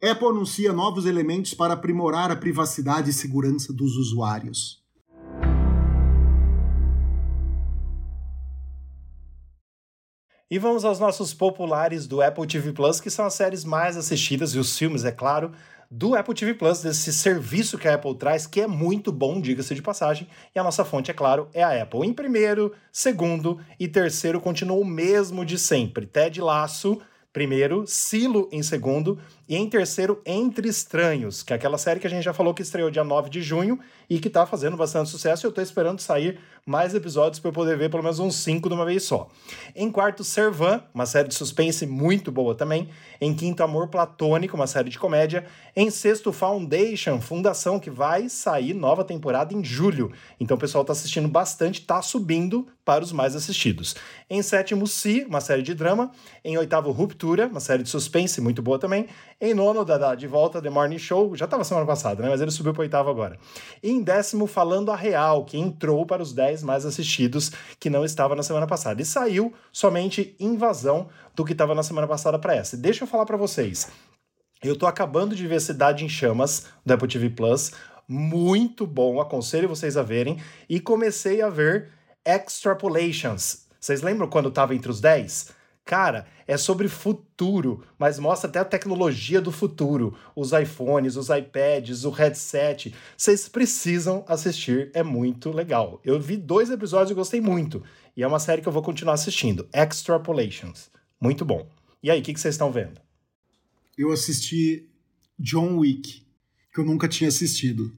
Apple 0.05 0.27
anuncia 0.27 0.73
novos 0.73 1.07
elementos 1.07 1.55
para 1.55 1.75
aprimorar 1.75 2.29
a 2.33 2.35
privacidade 2.35 3.11
e 3.11 3.13
segurança 3.13 3.73
dos 3.73 3.95
usuários. 3.95 4.83
E 10.51 10.59
vamos 10.59 10.85
aos 10.85 10.99
nossos 10.99 11.33
populares 11.33 12.09
do 12.09 12.21
Apple 12.21 12.49
TV 12.49 12.73
Plus, 12.73 13.01
que 13.01 13.11
são 13.11 13.25
as 13.25 13.35
séries 13.35 13.65
mais 13.65 13.97
assistidas 13.97 14.57
e 14.57 14.59
os 14.59 14.77
filmes, 14.77 15.05
é 15.05 15.13
claro, 15.13 15.53
do 15.89 16.17
Apple 16.17 16.35
TV 16.35 16.55
Plus, 16.55 16.83
desse 16.83 17.13
serviço 17.13 17.79
que 17.79 17.87
a 17.87 17.95
Apple 17.95 18.17
traz, 18.17 18.45
que 18.45 18.61
é 18.61 18.67
muito 18.67 19.13
bom, 19.13 19.41
diga-se 19.41 19.73
de 19.73 19.83
passagem. 19.83 20.27
E 20.53 20.59
a 20.59 20.65
nossa 20.65 20.85
fonte, 20.85 21.13
é 21.13 21.15
claro, 21.15 21.49
é 21.55 21.63
a 21.63 21.81
Apple. 21.81 22.05
Em 22.05 22.13
primeiro, 22.13 22.73
segundo 22.91 23.61
e 23.79 23.87
terceiro 23.87 24.41
continua 24.41 24.79
o 24.79 24.85
mesmo 24.85 25.45
de 25.45 25.57
sempre. 25.57 26.07
Ted 26.07 26.41
Laço, 26.41 27.01
primeiro, 27.33 27.87
Silo 27.87 28.49
em 28.53 28.63
segundo 28.63 29.19
e 29.53 29.55
em 29.55 29.69
terceiro, 29.69 30.19
Entre 30.25 30.67
Estranhos, 30.67 31.43
que 31.43 31.53
é 31.53 31.57
aquela 31.57 31.77
série 31.77 32.01
que 32.01 32.07
a 32.07 32.11
gente 32.11 32.25
já 32.25 32.33
falou 32.33 32.55
que 32.55 32.63
estreou 32.63 32.91
dia 32.91 33.05
9 33.05 33.29
de 33.29 33.43
junho 33.43 33.79
e 34.09 34.19
que 34.19 34.31
tá 34.31 34.47
fazendo 34.47 34.79
bastante 34.79 35.11
sucesso. 35.11 35.45
E 35.45 35.47
eu 35.47 35.53
tô 35.53 35.61
esperando 35.61 36.01
sair 36.01 36.41
mais 36.65 36.95
episódios 36.95 37.39
para 37.39 37.51
eu 37.51 37.53
poder 37.53 37.77
ver 37.77 37.91
pelo 37.91 38.03
menos 38.03 38.19
uns 38.19 38.37
cinco 38.37 38.69
de 38.69 38.75
uma 38.75 38.87
vez 38.87 39.03
só. 39.03 39.29
Em 39.77 39.91
quarto, 39.91 40.25
Servan, 40.25 40.83
uma 40.95 41.05
série 41.05 41.29
de 41.29 41.35
suspense 41.35 41.85
muito 41.87 42.33
boa 42.33 42.55
também. 42.55 42.89
Em 43.21 43.35
quinto, 43.35 43.63
Amor 43.63 43.89
Platônico, 43.89 44.57
uma 44.57 44.67
série 44.67 44.89
de 44.89 44.99
comédia. 44.99 45.45
Em 45.77 45.91
sexto, 45.91 46.33
Foundation, 46.33 47.21
Fundação, 47.21 47.79
que 47.79 47.91
vai 47.91 48.31
sair 48.31 48.73
nova 48.73 49.05
temporada 49.05 49.53
em 49.53 49.63
julho. 49.63 50.13
Então 50.41 50.57
o 50.57 50.61
pessoal 50.61 50.83
tá 50.83 50.93
assistindo 50.93 51.29
bastante, 51.29 51.83
tá 51.83 52.01
subindo 52.01 52.67
para 52.85 53.05
os 53.05 53.13
mais 53.13 53.37
assistidos. 53.37 53.95
Em 54.31 54.43
sétimo, 54.43 54.87
Si, 54.87 55.25
uma 55.29 55.41
série 55.41 55.63
de 55.63 55.75
drama. 55.75 56.11
Em 56.45 56.57
oitavo, 56.57 56.91
Ruptura, 56.91 57.49
uma 57.49 57.61
série 57.61 57.83
de 57.83 57.89
suspense 57.89 58.41
muito 58.41 58.63
boa 58.63 58.79
também. 58.79 59.07
Em 59.45 59.55
nono, 59.55 59.85
da, 59.85 60.15
de 60.15 60.29
volta, 60.29 60.63
The 60.63 60.71
Morning 60.71 61.01
Show, 61.01 61.35
já 61.35 61.47
estava 61.47 61.65
semana 61.65 61.85
passada, 61.85 62.23
né? 62.23 62.29
Mas 62.29 62.41
ele 62.41 62.53
subiu 62.53 62.73
para 62.73 62.83
oitavo 62.83 63.11
agora. 63.11 63.37
E 63.83 63.91
em 63.91 64.01
décimo, 64.01 64.47
Falando 64.47 64.93
a 64.93 64.95
Real, 64.95 65.45
que 65.45 65.59
entrou 65.59 66.07
para 66.07 66.23
os 66.23 66.33
10 66.33 66.63
mais 66.63 66.87
assistidos, 66.87 67.51
que 67.81 67.91
não 67.91 68.05
estava 68.05 68.37
na 68.37 68.45
semana 68.45 68.69
passada. 68.69 69.03
E 69.03 69.05
saiu 69.05 69.53
somente 69.73 70.37
Invasão 70.39 71.09
do 71.35 71.45
que 71.45 71.51
estava 71.51 71.75
na 71.75 71.83
semana 71.83 72.07
passada 72.07 72.39
para 72.39 72.55
essa. 72.55 72.77
Deixa 72.77 73.03
eu 73.03 73.09
falar 73.09 73.27
para 73.27 73.37
vocês. 73.37 73.91
Eu 74.63 74.77
tô 74.79 74.87
acabando 74.87 75.35
de 75.35 75.45
ver 75.49 75.61
Cidade 75.61 76.05
em 76.05 76.09
Chamas, 76.09 76.67
do 76.87 76.95
Apple 76.95 77.09
TV 77.09 77.29
Plus. 77.29 77.73
Muito 78.07 78.87
bom, 78.87 79.21
aconselho 79.21 79.69
vocês 79.69 79.97
a 79.97 80.05
verem. 80.05 80.41
E 80.69 80.79
comecei 80.79 81.43
a 81.43 81.51
ver 81.51 81.89
Extrapolations. 82.25 83.67
Vocês 83.81 84.03
lembram 84.03 84.29
quando 84.29 84.51
estava 84.51 84.73
entre 84.73 84.89
os 84.89 85.01
10? 85.01 85.62
Cara, 85.85 86.27
é 86.47 86.57
sobre 86.57 86.89
futuro, 86.89 87.85
mas 87.99 88.19
mostra 88.19 88.49
até 88.49 88.61
a 88.61 88.65
tecnologia 88.65 89.41
do 89.41 89.51
futuro. 89.51 90.17
Os 90.35 90.53
iPhones, 90.53 91.17
os 91.17 91.29
iPads, 91.29 92.05
o 92.05 92.11
headset. 92.11 92.95
Vocês 93.17 93.49
precisam 93.49 94.25
assistir, 94.29 94.91
é 94.95 95.03
muito 95.03 95.51
legal. 95.51 96.01
Eu 96.05 96.21
vi 96.21 96.37
dois 96.37 96.71
episódios 96.71 97.11
e 97.11 97.15
gostei 97.15 97.41
muito. 97.41 97.83
E 98.17 98.23
é 98.23 98.27
uma 98.27 98.39
série 98.39 98.63
que 98.63 98.69
eu 98.69 98.73
vou 98.73 98.83
continuar 98.83 99.15
assistindo. 99.15 99.69
Extrapolations. 99.73 100.91
Muito 101.21 101.45
bom. 101.45 101.67
E 102.03 102.11
aí, 102.11 102.21
o 102.21 102.23
que, 102.23 102.33
que 102.33 102.41
vocês 102.41 102.55
estão 102.55 102.71
vendo? 102.71 103.01
Eu 103.99 104.13
assisti 104.13 104.89
John 105.39 105.79
Wick, 105.79 106.25
que 106.73 106.81
eu 106.81 106.85
nunca 106.85 107.09
tinha 107.09 107.29
assistido. 107.29 107.93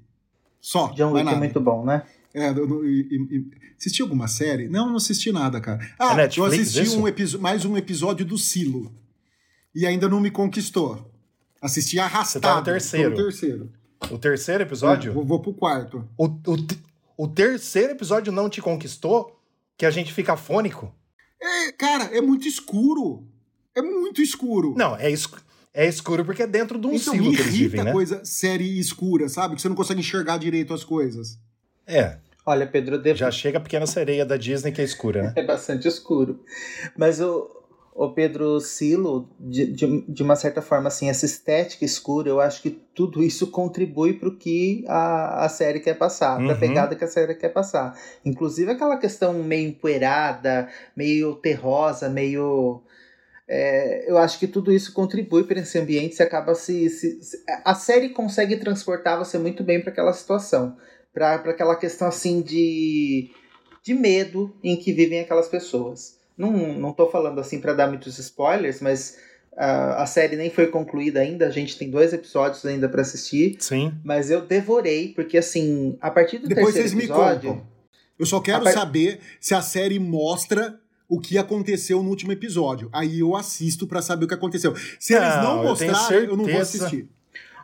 Só. 0.60 0.88
John 0.88 1.12
Wick 1.12 1.24
nada. 1.24 1.36
é 1.36 1.38
muito 1.38 1.60
bom, 1.60 1.84
né? 1.84 2.06
É, 2.34 2.50
eu, 2.50 2.56
eu, 2.56 2.84
eu, 2.84 3.44
assisti 3.78 4.02
alguma 4.02 4.26
série? 4.26 4.68
Não, 4.68 4.88
não 4.88 4.96
assisti 4.96 5.30
nada, 5.30 5.60
cara. 5.60 5.78
Ah, 5.96 6.20
é 6.20 6.28
eu 6.36 6.44
assisti 6.44 6.88
um 6.96 7.40
mais 7.40 7.64
um 7.64 7.76
episódio 7.76 8.26
do 8.26 8.36
Silo. 8.36 8.92
E 9.72 9.86
ainda 9.86 10.08
não 10.08 10.20
me 10.20 10.30
conquistou. 10.30 11.10
Assisti 11.62 11.98
arrastado. 11.98 12.26
Você 12.32 12.40
tá 12.40 12.56
no 12.56 12.64
terceiro. 12.64 13.14
terceiro. 13.14 13.72
O 14.10 14.18
terceiro 14.18 14.64
episódio? 14.64 15.12
vou, 15.12 15.24
vou 15.24 15.40
pro 15.40 15.54
quarto. 15.54 16.06
O, 16.18 16.26
o, 16.26 16.66
o 17.16 17.28
terceiro 17.28 17.92
episódio 17.92 18.32
não 18.32 18.50
te 18.50 18.60
conquistou? 18.60 19.40
Que 19.76 19.86
a 19.86 19.90
gente 19.90 20.12
fica 20.12 20.36
fônico? 20.36 20.94
É, 21.40 21.72
cara, 21.72 22.04
é 22.04 22.20
muito 22.20 22.48
escuro. 22.48 23.26
É 23.74 23.82
muito 23.82 24.20
escuro. 24.20 24.74
Não, 24.76 24.96
é 24.96 25.10
escuro. 25.10 25.42
É 25.72 25.88
escuro 25.88 26.24
porque 26.24 26.42
é 26.44 26.46
dentro 26.46 26.78
de 26.78 26.86
um 26.86 26.94
então, 26.94 27.12
silo 27.12 27.32
que 27.32 27.40
eles 27.40 27.52
vivem, 27.52 27.82
né? 27.82 27.90
coisa 27.90 28.24
série 28.24 28.78
escura, 28.78 29.28
sabe? 29.28 29.56
Que 29.56 29.62
você 29.62 29.68
não 29.68 29.74
consegue 29.74 29.98
enxergar 29.98 30.38
direito 30.38 30.72
as 30.72 30.84
coisas. 30.84 31.36
É. 31.84 32.18
Olha, 32.46 32.66
Pedro, 32.66 32.98
devo... 32.98 33.18
já 33.18 33.30
chega 33.30 33.58
a 33.58 33.60
pequena 33.60 33.86
sereia 33.86 34.24
da 34.24 34.36
Disney 34.36 34.70
que 34.70 34.80
é 34.80 34.84
escura, 34.84 35.22
né? 35.22 35.32
é 35.36 35.42
bastante 35.42 35.88
escuro. 35.88 36.40
Mas 36.96 37.20
o, 37.20 37.48
o 37.94 38.12
Pedro 38.12 38.60
Silo, 38.60 39.30
de, 39.40 39.66
de, 39.66 40.02
de, 40.02 40.22
uma 40.22 40.36
certa 40.36 40.60
forma, 40.60 40.88
assim, 40.88 41.08
essa 41.08 41.24
estética 41.24 41.84
escura, 41.84 42.28
eu 42.28 42.40
acho 42.40 42.60
que 42.60 42.70
tudo 42.70 43.22
isso 43.22 43.50
contribui 43.50 44.14
para 44.14 44.28
o 44.28 44.36
que 44.36 44.84
a, 44.86 45.46
a 45.46 45.48
série 45.48 45.80
quer 45.80 45.94
passar, 45.94 46.38
uhum. 46.38 46.46
para 46.46 46.54
a 46.54 46.58
pegada 46.58 46.94
que 46.94 47.04
a 47.04 47.08
série 47.08 47.34
quer 47.34 47.48
passar. 47.48 47.98
Inclusive 48.24 48.72
aquela 48.72 48.98
questão 48.98 49.32
meio 49.32 49.68
empoeirada, 49.68 50.68
meio 50.94 51.36
terrosa, 51.36 52.10
meio. 52.10 52.82
É, 53.46 54.10
eu 54.10 54.18
acho 54.18 54.38
que 54.38 54.46
tudo 54.46 54.72
isso 54.72 54.92
contribui 54.92 55.44
para 55.44 55.60
esse 55.60 55.78
ambiente. 55.78 56.14
Você 56.14 56.22
acaba 56.22 56.54
se, 56.54 56.90
se, 56.90 57.22
se, 57.22 57.44
a 57.64 57.74
série 57.74 58.10
consegue 58.10 58.56
transportar 58.56 59.18
você 59.18 59.38
muito 59.38 59.62
bem 59.62 59.80
para 59.80 59.90
aquela 59.90 60.12
situação 60.12 60.76
para 61.14 61.36
aquela 61.36 61.76
questão 61.76 62.08
assim 62.08 62.42
de, 62.42 63.30
de 63.82 63.94
medo 63.94 64.54
em 64.62 64.76
que 64.76 64.92
vivem 64.92 65.20
aquelas 65.20 65.48
pessoas. 65.48 66.18
Não, 66.36 66.50
não 66.52 66.92
tô 66.92 67.08
falando 67.08 67.40
assim 67.40 67.60
para 67.60 67.72
dar 67.72 67.86
muitos 67.86 68.18
spoilers, 68.18 68.80
mas 68.80 69.16
A, 69.56 70.02
a 70.02 70.06
série 70.06 70.34
nem 70.34 70.50
foi 70.50 70.66
concluída 70.66 71.20
ainda, 71.20 71.46
a 71.46 71.50
gente 71.50 71.78
tem 71.78 71.88
dois 71.88 72.12
episódios 72.12 72.66
ainda 72.66 72.88
para 72.88 73.02
assistir. 73.02 73.56
Sim. 73.60 73.94
Mas 74.02 74.28
eu 74.28 74.40
devorei, 74.44 75.12
porque 75.14 75.38
assim, 75.38 75.96
a 76.00 76.10
partir 76.10 76.38
do 76.38 76.48
Depois 76.48 76.74
terceiro 76.74 76.88
vocês 76.88 76.94
me 76.98 77.04
episódio. 77.04 77.50
contam. 77.50 77.66
Eu 78.18 78.26
só 78.26 78.40
quero 78.40 78.64
par- 78.64 78.72
saber 78.72 79.20
se 79.40 79.54
a 79.54 79.62
série 79.62 80.00
mostra 80.00 80.80
o 81.08 81.20
que 81.20 81.38
aconteceu 81.38 82.02
no 82.02 82.08
último 82.10 82.32
episódio. 82.32 82.88
Aí 82.92 83.20
eu 83.20 83.36
assisto 83.36 83.86
pra 83.86 84.02
saber 84.02 84.24
o 84.24 84.28
que 84.28 84.34
aconteceu. 84.34 84.74
Se 84.98 85.14
eles 85.14 85.36
Não, 85.36 85.42
não 85.42 85.62
eu 85.62 85.68
mostrarem, 85.68 86.24
eu 86.28 86.36
não 86.36 86.46
vou 86.46 86.60
assistir. 86.60 87.08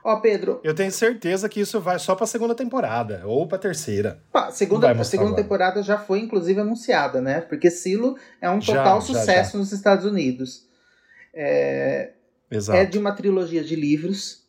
Ó, 0.03 0.17
Pedro, 0.21 0.61
Eu 0.65 0.75
tenho 0.75 0.91
certeza 0.91 1.49
que 1.49 1.61
isso 1.61 1.79
vai 1.81 1.99
só 1.99 2.15
pra 2.15 2.27
segunda 2.27 2.55
temporada, 2.55 3.23
ou 3.27 3.47
pra 3.47 3.59
terceira. 3.59 4.23
pá, 4.33 4.51
segunda, 4.51 4.91
a 4.91 5.05
segunda 5.05 5.31
agora. 5.31 5.43
temporada 5.43 5.83
já 5.83 5.99
foi 5.99 6.21
inclusive 6.21 6.59
anunciada, 6.61 7.21
né? 7.21 7.41
Porque 7.43 7.71
Silo 7.71 8.17
é 8.41 8.51
um 8.51 8.61
Já, 8.61 8.77
total 8.77 9.01
já, 9.01 9.07
sucesso 9.07 9.59
nos 9.59 9.73
Estados 9.73 10.05
Unidos. 10.07 10.67
É, 11.35 12.13
Exato. 12.51 12.79
é 12.79 12.85
de 12.85 12.99
uma 12.99 13.13
trilogia 13.13 13.63
de 13.63 13.77
livros. 13.77 14.41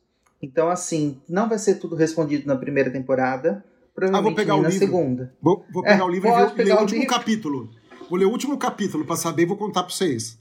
Então, 0.41 0.69
assim, 0.69 1.21
não 1.29 1.47
vai 1.47 1.59
ser 1.59 1.75
tudo 1.75 1.95
respondido 1.95 2.47
na 2.47 2.55
primeira 2.55 2.89
temporada. 2.89 3.63
Provavelmente 3.93 4.35
pegar 4.35 4.53
nem 4.53 4.61
o 4.61 4.63
na 4.63 4.69
livro. 4.69 4.85
segunda. 4.87 5.33
Vou, 5.41 5.65
vou 5.71 5.83
pegar 5.83 5.99
É, 5.99 6.03
o 6.03 6.09
livro 6.09 6.29
e 6.29 6.31
ver- 6.31 6.37
ler 6.45 6.51
pegar 6.55 6.75
o 6.75 6.77
o 6.77 6.81
último 6.81 7.01
livro. 7.01 7.15
capítulo. 7.15 7.69
Vou 8.09 8.17
ler 8.17 8.25
o 8.25 8.31
último 8.31 8.57
capítulo 8.57 9.05
pra 9.05 9.15
saber 9.15 9.43
e 9.43 9.45
vou 9.45 9.57
contar 9.57 9.83
pra 9.83 9.93
vocês. 9.93 10.39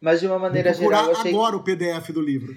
Mas 0.00 0.20
de 0.20 0.26
uma 0.26 0.34
Vou 0.34 0.42
maneira 0.48 0.72
procurar 0.72 0.96
geral, 0.98 1.12
eu 1.14 1.18
achei, 1.20 1.32
agora 1.32 1.56
o 1.56 1.62
PDF 1.62 2.10
do 2.12 2.20
livro. 2.20 2.54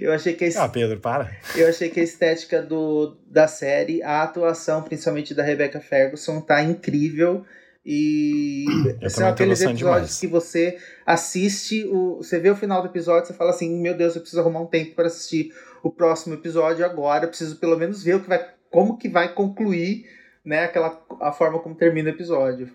Eu 0.00 0.12
achei 0.12 0.34
que 0.34 0.44
a 0.44 0.64
Ah, 0.64 0.68
Pedro, 0.68 1.00
para. 1.00 1.30
Eu 1.54 1.68
achei 1.68 1.88
que 1.88 2.00
a 2.00 2.02
estética 2.02 2.62
do, 2.62 3.16
da 3.26 3.46
série, 3.48 4.02
a 4.02 4.22
atuação, 4.22 4.82
principalmente 4.82 5.34
da 5.34 5.42
Rebecca 5.42 5.80
Ferguson, 5.80 6.40
tá 6.40 6.62
incrível. 6.62 7.44
E 7.84 8.64
Eu 9.00 9.08
são 9.08 9.28
aqueles 9.28 9.60
episódios 9.60 9.78
demais. 9.78 10.18
que 10.18 10.26
você 10.26 10.76
assiste, 11.04 11.84
o, 11.86 12.16
você 12.16 12.40
vê 12.40 12.50
o 12.50 12.56
final 12.56 12.82
do 12.82 12.88
episódio, 12.88 13.28
você 13.28 13.34
fala 13.34 13.50
assim: 13.50 13.80
Meu 13.80 13.96
Deus, 13.96 14.14
eu 14.16 14.20
preciso 14.22 14.40
arrumar 14.40 14.60
um 14.60 14.66
tempo 14.66 14.94
para 14.96 15.06
assistir 15.06 15.52
o 15.84 15.90
próximo 15.90 16.34
episódio 16.34 16.84
agora. 16.84 17.24
Eu 17.24 17.28
preciso 17.28 17.56
pelo 17.56 17.78
menos 17.78 18.02
ver 18.02 18.16
o 18.16 18.20
que 18.20 18.28
vai, 18.28 18.44
como 18.70 18.98
que 18.98 19.08
vai 19.08 19.32
concluir 19.32 20.04
né, 20.44 20.64
aquela, 20.64 21.00
a 21.20 21.30
forma 21.32 21.60
como 21.60 21.74
termina 21.76 22.10
o 22.10 22.12
episódio. 22.12 22.70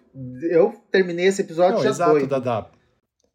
Eu 0.50 0.74
terminei 0.90 1.26
esse 1.26 1.42
episódio 1.42 1.76
Não, 1.76 1.84
já 1.84 1.90
exato, 1.90 2.12
doido. 2.12 2.28
Dada. 2.28 2.68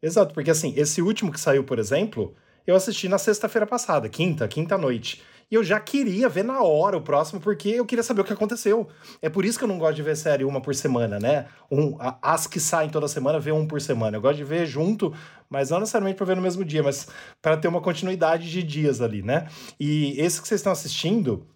Exato, 0.01 0.33
porque 0.33 0.51
assim, 0.51 0.73
esse 0.77 1.01
último 1.01 1.31
que 1.31 1.39
saiu, 1.39 1.63
por 1.63 1.79
exemplo, 1.79 2.35
eu 2.67 2.75
assisti 2.75 3.07
na 3.07 3.17
sexta-feira 3.17 3.65
passada, 3.65 4.07
quinta, 4.09 4.47
quinta 4.47 4.77
noite. 4.77 5.21
E 5.49 5.55
eu 5.55 5.63
já 5.63 5.79
queria 5.79 6.27
ver 6.27 6.43
na 6.43 6.61
hora 6.61 6.97
o 6.97 7.01
próximo, 7.01 7.39
porque 7.39 7.69
eu 7.69 7.85
queria 7.85 8.03
saber 8.03 8.19
o 8.19 8.23
que 8.25 8.33
aconteceu. 8.33 8.89
É 9.21 9.29
por 9.29 9.45
isso 9.45 9.57
que 9.57 9.63
eu 9.63 9.67
não 9.67 9.79
gosto 9.79 9.95
de 9.95 10.03
ver 10.03 10.17
série 10.17 10.43
uma 10.43 10.59
por 10.59 10.75
semana, 10.75 11.17
né? 11.19 11.45
Um, 11.71 11.95
as 12.21 12.45
que 12.45 12.59
saem 12.59 12.89
toda 12.89 13.07
semana, 13.07 13.39
ver 13.39 13.53
um 13.53 13.65
por 13.65 13.79
semana. 13.79 14.17
Eu 14.17 14.21
gosto 14.21 14.35
de 14.35 14.43
ver 14.43 14.65
junto, 14.65 15.13
mas 15.49 15.69
não 15.69 15.79
necessariamente 15.79 16.17
para 16.17 16.25
ver 16.25 16.35
no 16.35 16.41
mesmo 16.41 16.65
dia, 16.65 16.83
mas 16.83 17.07
para 17.41 17.55
ter 17.55 17.69
uma 17.69 17.79
continuidade 17.79 18.51
de 18.51 18.61
dias 18.61 18.99
ali, 18.99 19.21
né? 19.21 19.47
E 19.79 20.19
esse 20.19 20.41
que 20.41 20.47
vocês 20.49 20.59
estão 20.59 20.73
assistindo 20.73 21.47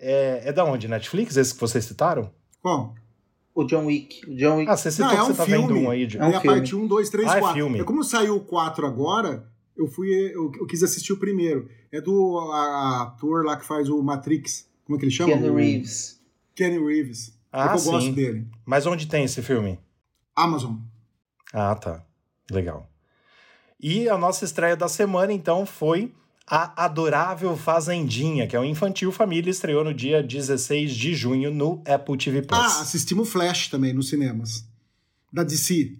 é, 0.00 0.40
é 0.46 0.52
da 0.52 0.64
onde? 0.64 0.88
Netflix? 0.88 1.36
Esse 1.36 1.52
que 1.52 1.60
vocês 1.60 1.84
citaram? 1.84 2.30
Qual? 2.62 2.94
O 3.54 3.64
John 3.64 3.84
Wick. 3.84 4.30
O 4.30 4.34
John 4.34 4.56
Wick. 4.56 4.70
Ah, 4.70 4.76
você 4.78 4.90
citou 4.90 5.06
Não, 5.08 5.12
é 5.12 5.16
que 5.16 5.22
um 5.22 5.26
você 5.26 5.34
tá 5.34 5.44
vendo 5.44 5.66
filme. 5.66 5.86
um 5.86 5.90
aí. 5.90 6.06
De... 6.06 6.16
É 6.16 6.24
um 6.24 6.30
é 6.30 6.36
a 6.36 6.40
filme. 6.40 6.56
parte 6.58 6.74
1, 6.74 6.86
2, 6.86 7.10
3, 7.10 7.28
Ah, 7.28 7.36
é 7.36 7.40
4. 7.40 7.54
filme. 7.54 7.80
É 7.80 7.84
como 7.84 8.02
saiu 8.02 8.36
o 8.36 8.40
4 8.40 8.86
agora, 8.86 9.46
eu 9.76 9.86
fui. 9.86 10.08
Eu, 10.10 10.50
eu 10.58 10.66
quis 10.66 10.82
assistir 10.82 11.12
o 11.12 11.18
primeiro. 11.18 11.68
É 11.92 12.00
do 12.00 12.38
a- 12.50 12.56
a 12.56 13.02
ator 13.04 13.44
lá 13.44 13.56
que 13.56 13.64
faz 13.66 13.88
o 13.88 14.02
Matrix. 14.02 14.68
Como 14.84 14.96
é 14.96 14.98
que 15.00 15.04
ele 15.06 15.12
chama? 15.12 15.32
Keanu 15.32 15.54
Reeves. 15.54 16.20
Kenny 16.54 16.78
Reeves. 16.78 17.28
é 17.52 17.60
Ah, 17.60 17.68
que 17.68 17.74
eu 17.74 17.78
sim. 17.78 17.90
gosto 17.90 18.12
dele. 18.12 18.46
Mas 18.64 18.86
onde 18.86 19.06
tem 19.06 19.24
esse 19.24 19.42
filme? 19.42 19.78
Amazon. 20.34 20.76
Ah, 21.52 21.74
tá. 21.74 22.04
Legal. 22.50 22.88
E 23.80 24.08
a 24.08 24.16
nossa 24.16 24.44
estreia 24.44 24.76
da 24.76 24.88
semana, 24.88 25.32
então, 25.32 25.66
foi 25.66 26.12
A 26.46 26.84
Adorável 26.84 27.56
Fazendinha, 27.56 28.46
que 28.46 28.54
é 28.54 28.60
um 28.60 28.64
infantil 28.64 29.10
família, 29.10 29.50
estreou 29.50 29.82
no 29.82 29.92
dia 29.92 30.22
16 30.22 30.94
de 30.94 31.14
junho 31.14 31.50
no 31.52 31.82
Apple 31.86 32.16
TV 32.16 32.42
Plus. 32.42 32.58
Ah, 32.60 32.80
assistimos 32.82 33.28
Flash 33.30 33.68
também 33.68 33.92
nos 33.92 34.08
cinemas. 34.08 34.64
Da 35.32 35.42
DC. 35.42 35.96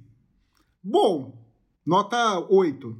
Bom, 0.83 1.37
nota 1.85 2.39
8. 2.49 2.97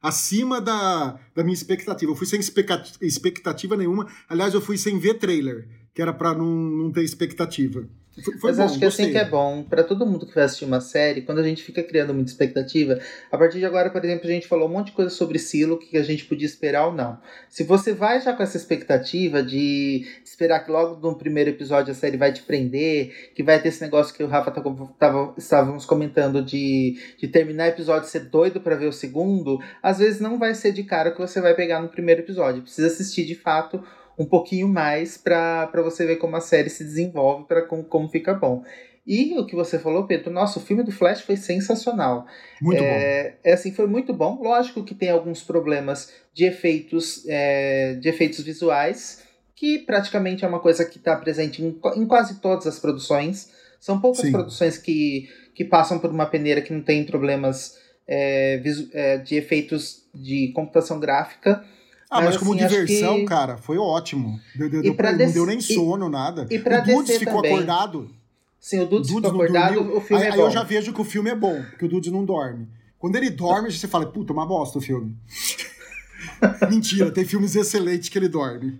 Acima 0.00 0.60
da, 0.60 1.18
da 1.34 1.42
minha 1.42 1.54
expectativa. 1.54 2.10
Eu 2.10 2.16
fui 2.16 2.26
sem 2.26 2.38
expecta- 2.40 2.84
expectativa 3.00 3.76
nenhuma. 3.76 4.06
Aliás, 4.28 4.54
eu 4.54 4.60
fui 4.60 4.78
sem 4.78 4.98
ver 4.98 5.14
trailer, 5.14 5.68
que 5.92 6.00
era 6.00 6.12
pra 6.12 6.34
não, 6.34 6.46
não 6.46 6.92
ter 6.92 7.02
expectativa. 7.02 7.88
Foi, 8.24 8.38
foi 8.38 8.50
Mas 8.50 8.58
bom, 8.58 8.64
acho 8.64 8.78
que 8.78 8.84
assim 8.84 9.04
gostei. 9.04 9.10
que 9.12 9.18
é 9.18 9.24
bom 9.28 9.62
pra 9.62 9.84
todo 9.84 10.06
mundo 10.06 10.26
que 10.26 10.34
vai 10.34 10.44
assistir 10.44 10.64
uma 10.64 10.80
série, 10.80 11.22
quando 11.22 11.38
a 11.38 11.42
gente 11.42 11.62
fica 11.62 11.82
criando 11.82 12.14
muita 12.14 12.30
expectativa, 12.30 12.98
a 13.30 13.38
partir 13.38 13.58
de 13.58 13.64
agora, 13.64 13.90
por 13.90 14.04
exemplo, 14.04 14.26
a 14.26 14.30
gente 14.30 14.46
falou 14.46 14.68
um 14.68 14.72
monte 14.72 14.86
de 14.86 14.92
coisa 14.92 15.10
sobre 15.10 15.38
Silo, 15.38 15.74
o 15.76 15.78
que 15.78 15.96
a 15.96 16.02
gente 16.02 16.24
podia 16.24 16.46
esperar 16.46 16.86
ou 16.86 16.92
não. 16.92 17.18
Se 17.48 17.64
você 17.64 17.92
vai 17.92 18.20
já 18.20 18.32
com 18.32 18.42
essa 18.42 18.56
expectativa 18.56 19.42
de 19.42 20.06
esperar 20.24 20.64
que 20.64 20.70
logo 20.70 21.00
no 21.06 21.16
primeiro 21.16 21.50
episódio 21.50 21.92
a 21.92 21.94
série 21.94 22.16
vai 22.16 22.32
te 22.32 22.42
prender, 22.42 23.32
que 23.34 23.42
vai 23.42 23.60
ter 23.60 23.68
esse 23.68 23.80
negócio 23.80 24.14
que 24.14 24.22
o 24.22 24.28
Rafa 24.28 24.50
tá, 24.50 24.62
tava, 24.98 25.34
estávamos 25.36 25.84
comentando 25.84 26.42
de, 26.42 26.98
de 27.18 27.28
terminar 27.28 27.66
o 27.66 27.68
episódio 27.72 28.06
e 28.06 28.10
ser 28.10 28.20
doido 28.20 28.60
pra 28.60 28.76
ver 28.76 28.86
o 28.86 28.92
segundo, 28.92 29.58
às 29.82 29.98
vezes 29.98 30.20
não 30.20 30.38
vai 30.38 30.54
ser 30.54 30.72
de 30.72 30.82
cara 30.82 31.10
que 31.10 31.18
você 31.18 31.40
vai 31.40 31.54
pegar 31.54 31.80
no 31.80 31.88
primeiro 31.88 32.22
episódio. 32.22 32.62
Precisa 32.62 32.88
assistir 32.88 33.24
de 33.24 33.34
fato 33.34 33.82
um 34.18 34.26
pouquinho 34.26 34.68
mais 34.68 35.16
pra 35.16 35.70
você 35.76 36.04
ver 36.04 36.16
como 36.16 36.36
a 36.36 36.40
série 36.40 36.68
se 36.68 36.82
desenvolve, 36.82 37.46
para 37.46 37.62
como, 37.62 37.84
como 37.84 38.08
fica 38.08 38.34
bom. 38.34 38.64
E 39.06 39.38
o 39.38 39.46
que 39.46 39.56
você 39.56 39.78
falou, 39.78 40.06
Pedro, 40.06 40.30
nossa, 40.30 40.58
o 40.58 40.62
filme 40.62 40.82
do 40.82 40.92
Flash 40.92 41.22
foi 41.22 41.34
sensacional. 41.34 42.26
Muito 42.60 42.80
bom. 42.80 42.84
é, 42.84 43.36
é 43.42 43.52
assim, 43.54 43.72
foi 43.72 43.86
muito 43.86 44.12
bom. 44.12 44.38
Lógico 44.42 44.84
que 44.84 44.94
tem 44.94 45.08
alguns 45.08 45.42
problemas 45.42 46.12
de 46.34 46.44
efeitos, 46.44 47.24
é, 47.26 47.94
de 47.94 48.06
efeitos 48.06 48.40
visuais, 48.40 49.24
que 49.56 49.78
praticamente 49.78 50.44
é 50.44 50.48
uma 50.48 50.60
coisa 50.60 50.84
que 50.84 50.98
está 50.98 51.16
presente 51.16 51.64
em, 51.64 51.80
em 51.96 52.06
quase 52.06 52.38
todas 52.38 52.66
as 52.66 52.78
produções. 52.78 53.50
São 53.80 53.98
poucas 53.98 54.26
Sim. 54.26 54.32
produções 54.32 54.76
que, 54.76 55.26
que 55.54 55.64
passam 55.64 55.98
por 55.98 56.10
uma 56.10 56.26
peneira 56.26 56.60
que 56.60 56.72
não 56.72 56.82
tem 56.82 57.06
problemas 57.06 57.78
é, 58.06 58.62
é, 58.92 59.16
de 59.16 59.36
efeitos 59.36 60.06
de 60.14 60.52
computação 60.54 61.00
gráfica. 61.00 61.64
Ah, 62.10 62.16
mas 62.22 62.24
Mas, 62.30 62.36
como 62.38 62.54
assim, 62.54 62.66
diversão, 62.66 63.16
que- 63.16 63.24
cara, 63.26 63.58
foi 63.58 63.76
ótimo. 63.76 64.40
Deu, 64.54 64.70
deu, 64.70 64.80
E 64.80 64.82
deu- 64.84 64.94
pra 64.94 65.10
não 65.12 65.18
des- 65.18 65.34
deu 65.34 65.44
nem 65.44 65.58
e- 65.58 65.62
sono, 65.62 66.08
nada. 66.08 66.46
e 66.50 66.58
pra 66.58 66.80
o 66.80 66.84
Dudes 66.84 67.18
ficou 67.18 67.36
também. 67.36 67.52
acordado. 67.52 68.10
Sim, 68.58 68.80
o 68.80 68.86
Dudes 68.86 69.08
ficou 69.08 69.22
não 69.22 69.30
acordado, 69.30 69.74
dormiu. 69.74 69.96
o 69.96 70.00
filme 70.00 70.22
aí, 70.22 70.28
é 70.28 70.32
aí 70.32 70.38
bom. 70.38 70.46
eu 70.46 70.50
já 70.50 70.62
vejo 70.62 70.92
que 70.92 71.00
o 71.00 71.04
filme 71.04 71.30
é 71.30 71.34
bom, 71.34 71.62
porque 71.70 71.84
o 71.84 71.88
Dudes 71.88 72.10
não 72.10 72.24
dorme. 72.24 72.66
Quando 72.98 73.14
ele 73.16 73.30
dorme, 73.30 73.70
você 73.70 73.86
fala, 73.86 74.06
puta, 74.06 74.32
uma 74.32 74.46
bosta 74.46 74.78
o 74.78 74.80
filme. 74.80 75.14
Mentira, 76.70 77.10
tem 77.10 77.24
filmes 77.24 77.54
excelentes 77.54 78.08
que 78.08 78.18
ele 78.18 78.28
dorme. 78.28 78.78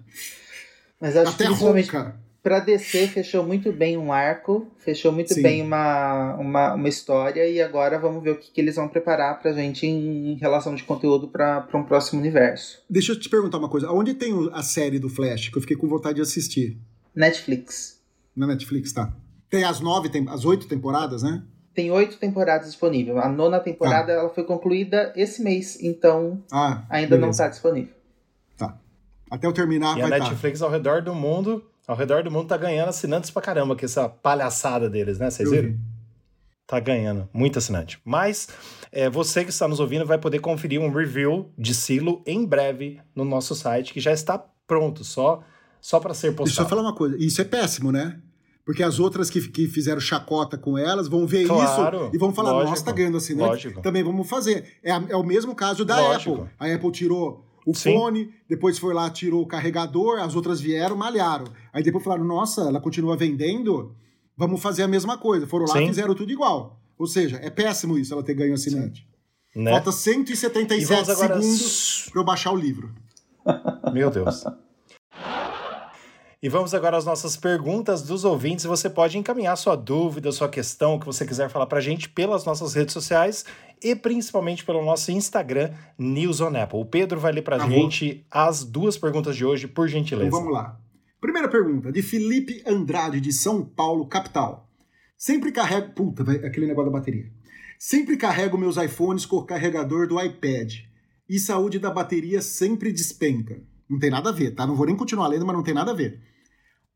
Mas 1.00 1.16
acho 1.16 1.30
Até 1.30 1.44
que 1.44 1.48
principalmente 1.50 1.90
ronca. 1.90 2.16
Pra 2.48 2.60
DC 2.60 3.08
fechou 3.08 3.44
muito 3.44 3.70
bem 3.70 3.98
um 3.98 4.10
arco, 4.10 4.66
fechou 4.78 5.12
muito 5.12 5.34
Sim. 5.34 5.42
bem 5.42 5.60
uma, 5.62 6.34
uma, 6.36 6.74
uma 6.74 6.88
história 6.88 7.46
e 7.46 7.60
agora 7.60 7.98
vamos 7.98 8.22
ver 8.22 8.30
o 8.30 8.36
que, 8.38 8.50
que 8.50 8.58
eles 8.58 8.76
vão 8.76 8.88
preparar 8.88 9.38
pra 9.38 9.52
gente 9.52 9.86
em, 9.86 10.32
em 10.32 10.34
relação 10.36 10.74
de 10.74 10.82
conteúdo 10.82 11.28
pra 11.28 11.60
pra 11.60 11.78
um 11.78 11.84
próximo 11.84 12.18
universo. 12.18 12.82
Deixa 12.88 13.12
eu 13.12 13.20
te 13.20 13.28
perguntar 13.28 13.58
uma 13.58 13.68
coisa. 13.68 13.90
Onde 13.92 14.14
tem 14.14 14.32
a 14.54 14.62
série 14.62 14.98
do 14.98 15.10
Flash, 15.10 15.50
que 15.50 15.58
eu 15.58 15.60
fiquei 15.60 15.76
com 15.76 15.86
vontade 15.86 16.16
de 16.16 16.22
assistir? 16.22 16.78
Netflix. 17.14 18.00
Na 18.34 18.46
Netflix, 18.46 18.94
tá? 18.94 19.12
Tem 19.50 19.64
as 19.64 19.80
nove, 19.80 20.08
tem 20.08 20.26
as 20.30 20.46
oito 20.46 20.66
temporadas, 20.66 21.22
né? 21.22 21.42
Tem 21.74 21.90
oito 21.90 22.16
temporadas 22.16 22.68
disponíveis. 22.68 23.18
A 23.18 23.28
nona 23.28 23.60
temporada 23.60 24.10
ela 24.10 24.30
foi 24.30 24.44
concluída 24.44 25.12
esse 25.14 25.42
mês, 25.42 25.78
então 25.82 26.42
Ah, 26.50 26.82
ainda 26.88 27.16
não 27.16 27.28
beleza. 27.28 27.42
está 27.44 27.48
disponível. 27.48 27.92
Até 29.30 29.46
eu 29.46 29.52
terminar, 29.52 29.98
E 29.98 30.00
a 30.02 30.08
vai 30.08 30.18
estar. 30.18 30.30
Netflix 30.30 30.62
ao 30.62 30.70
redor 30.70 31.02
do 31.02 31.14
mundo, 31.14 31.62
ao 31.88 31.96
redor 31.96 32.22
do 32.22 32.30
mundo 32.30 32.46
tá 32.46 32.56
ganhando 32.58 32.90
assinantes 32.90 33.30
pra 33.30 33.40
caramba, 33.40 33.74
com 33.74 33.84
essa 33.84 34.06
palhaçada 34.08 34.90
deles, 34.90 35.18
né? 35.18 35.30
Vocês 35.30 35.50
viram? 35.50 35.70
vi. 35.70 35.78
Tá 36.66 36.78
ganhando, 36.78 37.26
muito 37.32 37.58
assinante. 37.58 37.98
Mas 38.04 38.46
é, 38.92 39.08
você 39.08 39.42
que 39.42 39.48
está 39.50 39.66
nos 39.66 39.80
ouvindo 39.80 40.04
vai 40.04 40.18
poder 40.18 40.38
conferir 40.38 40.78
um 40.78 40.92
review 40.92 41.50
de 41.56 41.74
Silo 41.74 42.22
em 42.26 42.44
breve 42.44 43.00
no 43.16 43.24
nosso 43.24 43.54
site, 43.54 43.94
que 43.94 44.00
já 44.00 44.12
está 44.12 44.38
pronto, 44.66 45.02
só, 45.02 45.42
só 45.80 45.98
para 45.98 46.12
ser 46.12 46.28
Deixa 46.28 46.42
eu 46.42 46.46
só 46.48 46.62
postado. 46.62 46.68
falar 46.68 46.82
uma 46.82 46.94
coisa. 46.94 47.16
Isso 47.18 47.40
é 47.40 47.44
péssimo, 47.44 47.90
né? 47.90 48.20
Porque 48.66 48.82
as 48.82 49.00
outras 49.00 49.30
que, 49.30 49.40
que 49.48 49.66
fizeram 49.66 49.98
chacota 49.98 50.58
com 50.58 50.76
elas 50.76 51.08
vão 51.08 51.26
ver 51.26 51.46
Claro, 51.46 51.96
isso 51.96 52.10
e 52.12 52.18
vão 52.18 52.34
falar, 52.34 52.50
lógico, 52.52 52.70
nossa, 52.72 52.84
tá 52.84 52.92
ganhando 52.92 53.16
assinante. 53.16 53.48
lógico. 53.48 53.80
Também 53.80 54.04
vamos 54.04 54.28
fazer. 54.28 54.74
É, 54.82 54.90
é 54.90 55.16
o 55.16 55.24
mesmo 55.24 55.54
caso 55.54 55.86
da 55.86 55.98
Lógico. 55.98 56.34
Apple. 56.42 56.50
A 56.60 56.74
Apple 56.74 56.92
tirou 56.92 57.47
o 57.70 57.74
Sim. 57.74 57.92
fone, 57.92 58.30
depois 58.48 58.78
foi 58.78 58.94
lá, 58.94 59.10
tirou 59.10 59.42
o 59.42 59.46
carregador, 59.46 60.20
as 60.20 60.34
outras 60.34 60.58
vieram, 60.60 60.96
malharam. 60.96 61.44
Aí 61.72 61.82
depois 61.82 62.02
falaram, 62.02 62.24
nossa, 62.24 62.62
ela 62.62 62.80
continua 62.80 63.16
vendendo, 63.16 63.94
vamos 64.36 64.62
fazer 64.62 64.84
a 64.84 64.88
mesma 64.88 65.18
coisa. 65.18 65.46
Foram 65.46 65.66
lá 65.66 65.76
e 65.78 65.82
Sim. 65.82 65.88
fizeram 65.88 66.14
tudo 66.14 66.32
igual. 66.32 66.80
Ou 66.98 67.06
seja, 67.06 67.36
é 67.42 67.50
péssimo 67.50 67.98
isso, 67.98 68.14
ela 68.14 68.22
ter 68.22 68.34
ganho 68.34 68.54
assinante. 68.54 69.06
Né? 69.54 69.70
Falta 69.70 69.90
E 69.90 69.92
177 69.92 70.86
vamos 70.88 71.08
agora. 71.10 71.42
segundos 71.42 72.08
pra 72.10 72.20
eu 72.20 72.24
baixar 72.24 72.52
o 72.52 72.56
livro. 72.56 72.90
Meu 73.92 74.10
Deus. 74.10 74.44
E 76.40 76.48
vamos 76.48 76.72
agora 76.72 76.96
às 76.96 77.04
nossas 77.04 77.36
perguntas 77.36 78.02
dos 78.02 78.24
ouvintes. 78.24 78.64
Você 78.64 78.88
pode 78.88 79.18
encaminhar 79.18 79.56
sua 79.56 79.74
dúvida, 79.74 80.30
sua 80.30 80.48
questão, 80.48 80.94
o 80.94 81.00
que 81.00 81.06
você 81.06 81.26
quiser 81.26 81.50
falar 81.50 81.66
pra 81.66 81.80
gente 81.80 82.08
pelas 82.08 82.44
nossas 82.44 82.74
redes 82.74 82.92
sociais 82.92 83.44
e 83.82 83.96
principalmente 83.96 84.64
pelo 84.64 84.84
nosso 84.84 85.10
Instagram, 85.10 85.72
News 85.98 86.40
on 86.40 86.54
Apple. 86.56 86.78
O 86.78 86.84
Pedro 86.84 87.18
vai 87.18 87.32
ler 87.32 87.42
pra 87.42 87.58
tá 87.58 87.68
gente 87.68 88.24
as 88.30 88.62
duas 88.62 88.96
perguntas 88.96 89.36
de 89.36 89.44
hoje, 89.44 89.66
por 89.66 89.88
gentileza. 89.88 90.28
Então 90.28 90.38
vamos 90.38 90.54
lá. 90.54 90.80
Primeira 91.20 91.48
pergunta, 91.48 91.90
de 91.90 92.02
Felipe 92.02 92.62
Andrade, 92.64 93.20
de 93.20 93.32
São 93.32 93.64
Paulo, 93.64 94.06
capital. 94.06 94.70
Sempre 95.16 95.50
carrego. 95.50 95.92
Puta, 95.92 96.22
aquele 96.22 96.68
negócio 96.68 96.92
da 96.92 96.98
bateria. 96.98 97.32
Sempre 97.76 98.16
carrego 98.16 98.56
meus 98.56 98.76
iPhones 98.76 99.26
com 99.26 99.36
o 99.36 99.44
carregador 99.44 100.06
do 100.06 100.20
iPad. 100.22 100.72
E 101.28 101.40
saúde 101.40 101.80
da 101.80 101.90
bateria 101.90 102.40
sempre 102.40 102.92
despenca. 102.92 103.60
Não 103.88 103.98
tem 103.98 104.10
nada 104.10 104.30
a 104.30 104.32
ver, 104.32 104.52
tá? 104.52 104.66
Não 104.66 104.74
vou 104.74 104.86
nem 104.86 104.96
continuar 104.96 105.28
lendo, 105.28 105.46
mas 105.46 105.56
não 105.56 105.62
tem 105.62 105.74
nada 105.74 105.90
a 105.90 105.94
ver. 105.94 106.20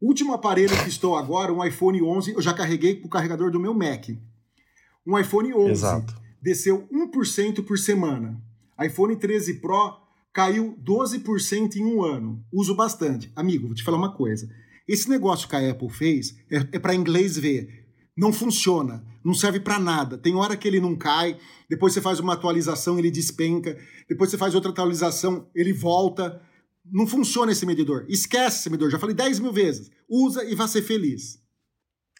Último 0.00 0.32
aparelho 0.34 0.76
que 0.82 0.88
estou 0.88 1.16
agora, 1.16 1.52
um 1.52 1.64
iPhone 1.64 2.02
11, 2.02 2.32
eu 2.32 2.42
já 2.42 2.52
carreguei 2.52 2.96
com 2.96 3.06
o 3.06 3.10
carregador 3.10 3.50
do 3.50 3.60
meu 3.60 3.72
Mac. 3.72 4.08
Um 5.06 5.18
iPhone 5.18 5.54
11 5.54 5.70
Exato. 5.70 6.14
desceu 6.40 6.88
1% 6.92 7.64
por 7.64 7.78
semana. 7.78 8.40
iPhone 8.80 9.14
13 9.16 9.54
Pro 9.60 9.96
caiu 10.32 10.76
12% 10.82 11.76
em 11.76 11.84
um 11.84 12.02
ano. 12.02 12.44
Uso 12.52 12.74
bastante. 12.74 13.30
Amigo, 13.36 13.66
vou 13.66 13.76
te 13.76 13.84
falar 13.84 13.98
uma 13.98 14.12
coisa. 14.12 14.48
Esse 14.88 15.08
negócio 15.08 15.48
que 15.48 15.54
a 15.54 15.70
Apple 15.70 15.90
fez 15.90 16.36
é, 16.50 16.56
é 16.72 16.78
para 16.78 16.94
inglês 16.94 17.36
ver. 17.36 17.86
Não 18.16 18.32
funciona, 18.32 19.04
não 19.24 19.32
serve 19.34 19.60
para 19.60 19.78
nada. 19.78 20.18
Tem 20.18 20.34
hora 20.34 20.56
que 20.56 20.66
ele 20.68 20.80
não 20.80 20.96
cai, 20.96 21.38
depois 21.68 21.92
você 21.92 22.00
faz 22.00 22.20
uma 22.20 22.34
atualização, 22.34 22.98
ele 22.98 23.10
despenca, 23.10 23.78
depois 24.08 24.30
você 24.30 24.36
faz 24.36 24.54
outra 24.54 24.70
atualização, 24.70 25.48
ele 25.54 25.72
volta. 25.72 26.42
Não 26.84 27.06
funciona 27.06 27.52
esse 27.52 27.64
medidor. 27.64 28.04
Esquece 28.08 28.60
esse 28.60 28.70
medidor, 28.70 28.90
já 28.90 28.98
falei 28.98 29.14
10 29.14 29.38
mil 29.40 29.52
vezes. 29.52 29.90
Usa 30.08 30.44
e 30.44 30.54
vá 30.54 30.66
ser 30.66 30.82
feliz. 30.82 31.42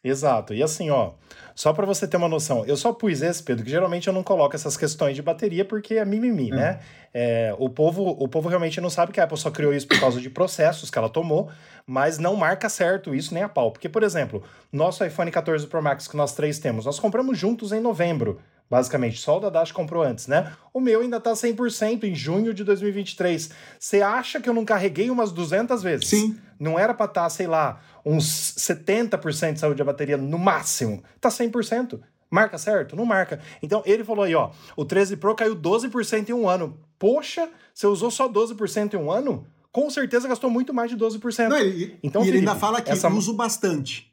Exato. 0.05 0.53
E 0.53 0.63
assim, 0.63 0.91
ó, 0.91 1.13
só 1.55 1.73
para 1.73 1.87
você 1.87 2.09
ter 2.09 2.17
uma 2.17 2.29
noção, 2.29 2.65
eu 2.67 2.77
só 2.77 2.93
pus 2.93 3.23
esse, 3.23 3.41
Pedro, 3.41 3.65
que 3.65 3.71
geralmente 3.71 4.09
eu 4.09 4.13
não 4.13 4.23
coloco 4.23 4.57
essas 4.57 4.77
questões 4.77 5.15
de 5.15 5.23
bateria 5.23 5.65
porque 5.65 5.95
é 5.95 6.05
mimimi, 6.05 6.51
é. 6.51 6.55
né? 6.55 6.81
É, 7.15 7.55
o, 7.57 7.69
povo, 7.69 8.03
o 8.03 8.27
povo 8.27 8.49
realmente 8.49 8.81
não 8.81 8.91
sabe 8.91 9.13
que 9.13 9.21
a 9.21 9.25
Apple 9.25 9.39
só 9.39 9.51
criou 9.51 9.73
isso 9.73 9.87
por 9.87 10.01
causa 10.01 10.21
de 10.21 10.29
processos 10.29 10.91
que 10.91 10.99
ela 10.99 11.09
tomou, 11.09 11.51
mas 11.87 12.19
não 12.19 12.35
marca 12.35 12.69
certo 12.69 13.15
isso 13.15 13.33
nem 13.33 13.45
a 13.45 13.49
pau. 13.49 13.71
Porque, 13.71 13.89
por 13.89 14.03
exemplo, 14.03 14.43
nosso 14.73 15.05
iPhone 15.05 15.31
14 15.31 15.67
Pro 15.69 15.83
Max 15.83 16.09
que 16.09 16.17
nós 16.17 16.35
três 16.35 16.59
temos, 16.59 16.85
nós 16.85 16.99
compramos 16.99 17.39
juntos 17.39 17.71
em 17.71 17.81
novembro 17.81 18.41
basicamente. 18.71 19.19
Só 19.19 19.37
o 19.37 19.41
da 19.41 19.51
Dash 19.51 19.73
comprou 19.73 20.03
antes, 20.03 20.27
né? 20.27 20.53
O 20.73 20.81
meu 20.81 21.01
ainda 21.01 21.21
tá 21.21 21.33
100% 21.33 22.05
em 22.05 22.15
junho 22.15 22.55
de 22.55 22.65
2023. 22.65 23.51
Você 23.79 24.03
acha 24.03 24.41
que 24.41 24.49
eu 24.49 24.55
não 24.55 24.65
carreguei 24.65 25.11
umas 25.11 25.33
200 25.33 25.83
vezes? 25.83 26.09
Sim. 26.09 26.39
Não 26.59 26.79
era 26.79 26.95
pra 26.95 27.07
estar, 27.07 27.23
tá, 27.23 27.31
sei 27.31 27.47
lá, 27.47 27.81
uns 28.05 28.25
70% 28.59 29.55
de 29.55 29.61
saúde 29.61 29.79
da 29.79 29.85
bateria 29.85 30.17
no 30.17 30.39
máximo. 30.39 31.03
Tá 31.21 31.29
100%. 31.29 32.01
Marca 32.31 32.57
certo? 32.57 32.97
Não 32.97 33.05
marca. 33.05 33.41
Então 33.63 33.83
ele 33.85 34.03
falou 34.03 34.25
aí, 34.25 34.35
ó, 34.35 34.53
o 34.75 34.87
13 34.87 35.19
Pro 35.19 35.35
caiu 35.35 35.55
12% 35.55 36.31
em 36.31 36.33
um 36.33 36.49
ano. 36.49 36.79
Poxa, 36.99 37.47
você 37.75 37.87
usou 37.87 38.11
só 38.11 38.27
12% 38.27 38.95
em 38.95 38.97
um 38.97 39.11
ano? 39.11 39.47
Com 39.71 39.91
certeza 39.91 40.27
gastou 40.27 40.49
muito 40.49 40.73
mais 40.73 40.91
de 40.91 40.97
12%. 40.97 41.49
Não, 41.49 41.59
ele, 41.59 41.99
então, 42.03 42.23
e 42.23 42.25
Felipe, 42.25 42.43
ele 42.43 42.49
ainda 42.49 42.59
fala 42.59 42.81
que 42.81 42.91
essa... 42.91 43.09
uso 43.11 43.35
bastante. 43.35 44.11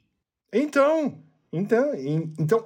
Então, 0.52 1.20
então, 1.52 1.92
então 2.38 2.66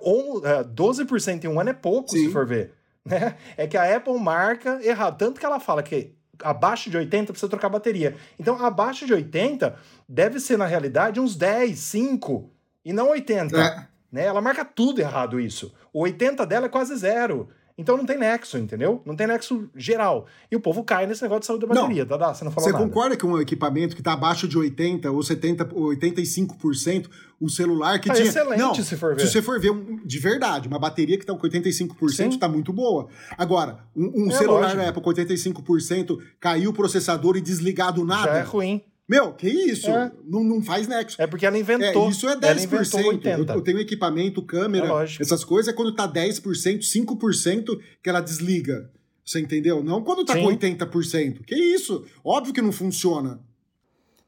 12% 0.73 1.43
é, 1.43 1.47
em 1.47 1.49
um 1.49 1.59
ano 1.59 1.69
é 1.69 1.73
pouco, 1.73 2.09
Sim. 2.09 2.25
se 2.25 2.31
for 2.31 2.45
ver. 2.45 2.73
Né? 3.05 3.35
É 3.57 3.67
que 3.67 3.77
a 3.77 3.95
Apple 3.95 4.17
marca 4.19 4.79
errado. 4.81 5.17
Tanto 5.17 5.39
que 5.39 5.45
ela 5.45 5.59
fala 5.59 5.83
que 5.83 6.15
abaixo 6.41 6.89
de 6.89 6.97
80 6.97 7.33
precisa 7.33 7.49
trocar 7.49 7.69
bateria. 7.69 8.15
Então, 8.39 8.63
abaixo 8.63 9.05
de 9.05 9.13
80 9.13 9.75
deve 10.07 10.39
ser, 10.39 10.57
na 10.57 10.65
realidade, 10.65 11.19
uns 11.19 11.35
10, 11.35 11.77
5 11.77 12.49
e 12.85 12.93
não 12.93 13.09
80. 13.09 13.57
É. 13.57 13.87
Né? 14.11 14.25
Ela 14.25 14.41
marca 14.41 14.63
tudo 14.63 14.99
errado 14.99 15.39
isso. 15.39 15.73
O 15.91 16.01
80 16.01 16.45
dela 16.45 16.67
é 16.67 16.69
quase 16.69 16.95
zero. 16.95 17.49
Então 17.77 17.97
não 17.97 18.05
tem 18.05 18.17
nexo, 18.17 18.57
entendeu? 18.57 19.01
Não 19.05 19.15
tem 19.15 19.25
nexo 19.25 19.67
geral. 19.75 20.27
E 20.51 20.55
o 20.55 20.59
povo 20.59 20.83
cai 20.83 21.07
nesse 21.07 21.23
negócio 21.23 21.41
de 21.41 21.45
saúde 21.47 21.65
da 21.65 21.73
bateria, 21.73 22.05
não, 22.05 22.17
tá? 22.17 22.33
Você 22.33 22.43
não 22.43 22.51
falou 22.51 22.69
Você 22.69 22.73
nada. 22.73 22.85
concorda 22.85 23.17
que 23.17 23.25
um 23.25 23.39
equipamento 23.39 23.95
que 23.95 24.01
está 24.01 24.13
abaixo 24.13 24.47
de 24.47 24.57
80 24.57 25.09
ou 25.09 25.23
70 25.23 25.69
ou 25.73 25.89
85%, 25.95 27.07
o 27.41 27.49
celular 27.49 27.99
que 27.99 28.11
é 28.11 28.13
tinha... 28.13 28.27
excelente 28.27 28.59
não, 28.59 28.75
se 28.75 28.95
for 28.95 29.15
ver. 29.15 29.21
Se 29.21 29.31
você 29.31 29.41
for 29.41 29.59
ver 29.59 29.71
um, 29.71 29.99
de 30.05 30.19
verdade, 30.19 30.67
uma 30.67 30.77
bateria 30.77 31.17
que 31.17 31.23
está 31.23 31.33
com 31.33 31.47
85% 31.47 32.33
está 32.33 32.47
muito 32.47 32.71
boa. 32.71 33.07
Agora, 33.37 33.79
um, 33.95 34.25
um 34.25 34.31
é 34.31 34.37
celular 34.37 34.61
lógico. 34.61 34.77
na 34.77 34.83
época 34.83 35.01
com 35.03 35.09
85% 35.09 36.19
caiu 36.39 36.69
o 36.69 36.73
processador 36.73 37.37
e 37.37 37.41
desligado 37.41 38.05
nada... 38.05 38.31
Já 38.31 38.37
é 38.37 38.43
ruim. 38.43 38.83
Meu, 39.07 39.33
que 39.33 39.49
isso? 39.49 39.89
É. 39.89 40.11
Não, 40.25 40.43
não 40.43 40.61
faz 40.61 40.87
nexo. 40.87 41.21
É 41.21 41.27
porque 41.27 41.45
ela 41.45 41.57
inventou. 41.57 42.07
É, 42.07 42.09
isso 42.09 42.27
é 42.27 42.35
10%. 42.35 43.25
Eu, 43.25 43.55
eu 43.55 43.61
tenho 43.61 43.79
equipamento, 43.79 44.41
câmera, 44.41 44.87
é 44.87 45.03
essas 45.19 45.43
coisas, 45.43 45.73
é 45.73 45.75
quando 45.75 45.93
tá 45.93 46.07
10%, 46.07 46.41
5% 46.79 47.79
que 48.01 48.09
ela 48.09 48.21
desliga. 48.21 48.89
Você 49.25 49.39
entendeu? 49.39 49.83
Não 49.83 50.03
quando 50.03 50.25
tá 50.25 50.33
Sim. 50.33 50.43
com 50.43 50.49
80%. 50.49 51.43
Que 51.45 51.55
isso? 51.55 52.05
Óbvio 52.23 52.53
que 52.53 52.61
não 52.61 52.71
funciona. 52.71 53.39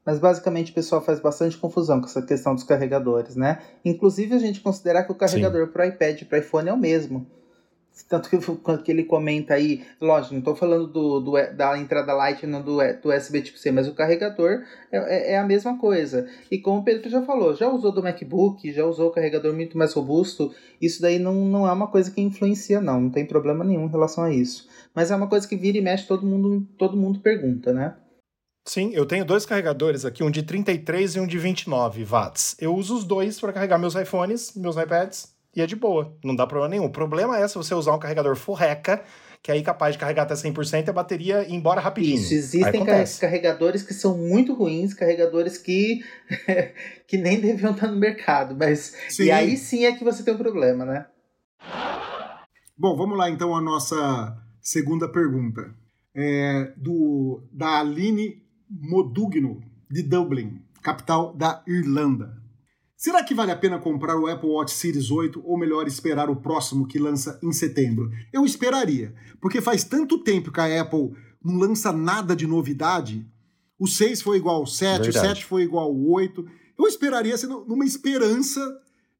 Mas 0.04 0.18
basicamente 0.20 0.70
o 0.70 0.74
pessoal 0.74 1.04
faz 1.04 1.20
bastante 1.20 1.56
confusão 1.56 2.00
com 2.00 2.06
essa 2.06 2.22
questão 2.22 2.54
dos 2.54 2.62
carregadores, 2.62 3.34
né? 3.34 3.60
Inclusive 3.84 4.34
a 4.34 4.38
gente 4.38 4.60
considerar 4.60 5.02
que 5.02 5.10
o 5.10 5.16
carregador 5.16 5.68
para 5.68 5.88
iPad 5.88 6.20
e 6.20 6.24
para 6.24 6.38
iPhone 6.38 6.68
é 6.68 6.72
o 6.72 6.78
mesmo. 6.78 7.26
Tanto 8.08 8.28
que, 8.28 8.38
que 8.84 8.90
ele 8.90 9.04
comenta 9.04 9.54
aí, 9.54 9.84
lógico, 10.00 10.34
não 10.34 10.40
estou 10.40 10.54
falando 10.54 10.86
do, 10.86 11.20
do, 11.20 11.32
da 11.54 11.78
entrada 11.78 12.12
Lightning 12.12 12.60
do, 12.62 12.76
do 12.76 13.14
USB 13.14 13.42
tipo 13.42 13.58
C, 13.58 13.70
mas 13.70 13.88
o 13.88 13.94
carregador 13.94 14.62
é, 14.92 14.98
é, 14.98 15.32
é, 15.32 15.38
a 15.38 15.44
mesma 15.44 15.78
coisa. 15.78 16.28
E 16.50 16.58
como 16.58 16.80
o 16.80 16.84
Pedro 16.84 17.08
já 17.08 17.22
falou, 17.22 17.54
já 17.54 17.68
usou 17.68 17.92
do 17.92 18.02
MacBook, 18.02 18.70
já 18.72 18.84
usou 18.84 19.08
o 19.08 19.12
carregador 19.12 19.54
muito 19.54 19.78
mais 19.78 19.92
robusto, 19.94 20.54
isso 20.80 21.00
daí 21.00 21.18
não, 21.18 21.34
não 21.34 21.66
é 21.66 21.72
uma 21.72 21.88
coisa 21.88 22.10
que 22.10 22.20
influencia, 22.20 22.80
não, 22.80 23.00
não 23.00 23.10
tem 23.10 23.24
problema 23.24 23.64
nenhum 23.64 23.86
em 23.86 23.90
relação 23.90 24.24
a 24.24 24.32
isso. 24.32 24.68
Mas 24.94 25.10
é 25.10 25.16
uma 25.16 25.28
coisa 25.28 25.48
que 25.48 25.56
vira 25.56 25.78
e 25.78 25.80
mexe, 25.80 26.06
todo 26.06 26.26
mundo, 26.26 26.66
todo 26.78 26.96
mundo 26.96 27.20
pergunta, 27.20 27.72
né? 27.72 27.96
Sim, 28.66 28.90
eu 28.92 29.06
tenho 29.06 29.24
dois 29.24 29.46
carregadores 29.46 30.04
aqui, 30.04 30.24
um 30.24 30.30
de 30.30 30.42
33 30.42 31.14
e 31.14 31.20
um 31.20 31.26
de 31.26 31.38
29 31.38 32.04
watts. 32.04 32.56
Eu 32.60 32.74
uso 32.74 32.96
os 32.96 33.04
dois 33.04 33.38
para 33.38 33.52
carregar 33.52 33.78
meus 33.78 33.94
iPhones, 33.94 34.54
meus 34.56 34.76
iPads 34.76 35.35
e 35.56 35.62
é 35.62 35.66
de 35.66 35.74
boa, 35.74 36.14
não 36.22 36.36
dá 36.36 36.46
problema 36.46 36.68
nenhum. 36.68 36.84
O 36.84 36.90
problema 36.90 37.38
é 37.38 37.48
se 37.48 37.54
você 37.54 37.74
usar 37.74 37.94
um 37.94 37.98
carregador 37.98 38.36
furreca, 38.36 39.02
que 39.42 39.50
é 39.50 39.54
aí 39.54 39.62
capaz 39.62 39.94
de 39.94 39.98
carregar 39.98 40.24
até 40.24 40.34
100% 40.34 40.86
e 40.86 40.90
a 40.90 40.92
bateria 40.92 41.48
ir 41.48 41.54
embora 41.54 41.80
rapidinho. 41.80 42.16
Isso, 42.16 42.34
existem 42.34 42.84
carregadores 43.18 43.82
que 43.82 43.94
são 43.94 44.18
muito 44.18 44.52
ruins, 44.52 44.92
carregadores 44.92 45.56
que, 45.56 46.00
que 47.08 47.16
nem 47.16 47.40
deviam 47.40 47.72
estar 47.72 47.86
no 47.86 47.96
mercado, 47.96 48.54
mas 48.54 48.94
sim. 49.08 49.24
e 49.24 49.30
aí 49.30 49.56
sim 49.56 49.86
é 49.86 49.92
que 49.92 50.04
você 50.04 50.22
tem 50.22 50.34
um 50.34 50.38
problema, 50.38 50.84
né? 50.84 51.06
Bom, 52.76 52.94
vamos 52.94 53.16
lá 53.16 53.30
então 53.30 53.56
a 53.56 53.60
nossa 53.60 54.36
segunda 54.60 55.08
pergunta. 55.08 55.74
É 56.14 56.72
do 56.76 57.42
da 57.50 57.80
Aline 57.80 58.42
Modugno, 58.68 59.62
de 59.90 60.02
Dublin, 60.02 60.60
capital 60.82 61.34
da 61.34 61.62
Irlanda. 61.66 62.45
Será 63.06 63.22
que 63.22 63.34
vale 63.34 63.52
a 63.52 63.56
pena 63.56 63.78
comprar 63.78 64.18
o 64.18 64.26
Apple 64.26 64.48
Watch 64.48 64.72
Series 64.72 65.12
8 65.12 65.40
ou 65.44 65.56
melhor 65.56 65.86
esperar 65.86 66.28
o 66.28 66.34
próximo 66.34 66.88
que 66.88 66.98
lança 66.98 67.38
em 67.40 67.52
setembro? 67.52 68.10
Eu 68.32 68.44
esperaria, 68.44 69.14
porque 69.40 69.60
faz 69.60 69.84
tanto 69.84 70.18
tempo 70.24 70.50
que 70.50 70.58
a 70.58 70.82
Apple 70.82 71.12
não 71.40 71.56
lança 71.56 71.92
nada 71.92 72.34
de 72.34 72.48
novidade. 72.48 73.24
O 73.78 73.86
6 73.86 74.22
foi 74.22 74.38
igual 74.38 74.56
ao 74.56 74.66
7, 74.66 75.02
Verdade. 75.02 75.24
o 75.24 75.28
7 75.36 75.44
foi 75.44 75.62
igual 75.62 75.84
ao 75.84 75.96
8. 75.96 76.44
Eu 76.76 76.88
esperaria 76.88 77.38
ser 77.38 77.46
numa 77.46 77.84
esperança 77.84 78.60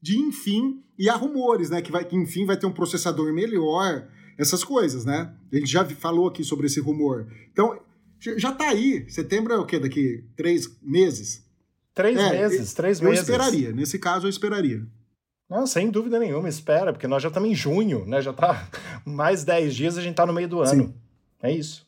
de 0.03 0.19
enfim, 0.19 0.83
e 0.99 1.09
há 1.09 1.15
rumores, 1.15 1.71
né, 1.71 1.81
que, 1.81 1.93
vai, 1.93 2.05
que 2.05 2.17
enfim 2.17 2.45
vai 2.45 2.57
ter 2.57 2.67
um 2.67 2.73
processador 2.73 3.33
melhor, 3.33 4.09
essas 4.37 4.65
coisas, 4.65 5.05
né? 5.05 5.33
A 5.53 5.57
gente 5.59 5.71
já 5.71 5.85
falou 5.85 6.27
aqui 6.27 6.43
sobre 6.43 6.67
esse 6.67 6.81
rumor. 6.81 7.29
Então, 7.53 7.81
já 8.19 8.51
tá 8.51 8.69
aí. 8.69 9.09
Setembro 9.09 9.53
é 9.53 9.59
o 9.59 9.65
quê? 9.65 9.79
Daqui 9.79 10.25
três 10.35 10.77
meses? 10.83 11.46
Três 11.97 12.19
é, 12.19 12.31
meses, 12.31 12.75
três 12.75 13.01
eu 13.01 13.09
meses. 13.09 13.27
Eu 13.27 13.35
esperaria, 13.35 13.73
nesse 13.73 13.99
caso 13.99 14.27
eu 14.27 14.31
esperaria. 14.31 14.83
Não, 15.49 15.67
sem 15.67 15.91
dúvida 15.91 16.19
nenhuma, 16.19 16.47
espera, 16.47 16.93
porque 16.93 17.07
nós 17.07 17.23
já 17.23 17.29
estamos 17.29 17.49
em 17.49 17.55
junho, 17.55 18.05
né? 18.05 18.21
Já 18.21 18.35
tá 18.35 18.69
mais 19.03 19.45
dez 19.45 19.75
dias, 19.75 19.97
a 19.97 20.03
gente 20.03 20.15
tá 20.15 20.27
no 20.27 20.33
meio 20.35 20.47
do 20.47 20.61
ano. 20.61 20.89
Sim. 20.89 20.95
É 21.43 21.51
isso. 21.51 21.86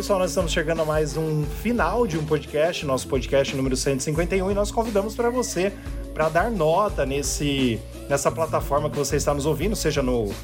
Pessoal. 0.00 0.18
Nós 0.18 0.30
estamos 0.30 0.50
chegando 0.50 0.80
a 0.80 0.84
mais 0.86 1.14
um 1.18 1.44
final 1.44 2.06
de 2.06 2.16
um 2.16 2.24
podcast, 2.24 2.86
nosso 2.86 3.06
podcast 3.06 3.54
número 3.54 3.76
151, 3.76 4.50
e 4.50 4.54
nós 4.54 4.70
convidamos 4.70 5.14
para 5.14 5.28
você 5.28 5.74
para 6.14 6.30
dar 6.30 6.50
nota 6.50 7.04
nesse 7.04 7.78
nessa 8.10 8.28
plataforma 8.28 8.90
que 8.90 8.96
você 8.96 9.14
está 9.14 9.32
nos 9.32 9.46
ouvindo, 9.46 9.76
seja 9.76 10.02
no 10.02 10.24
uh, 10.24 10.34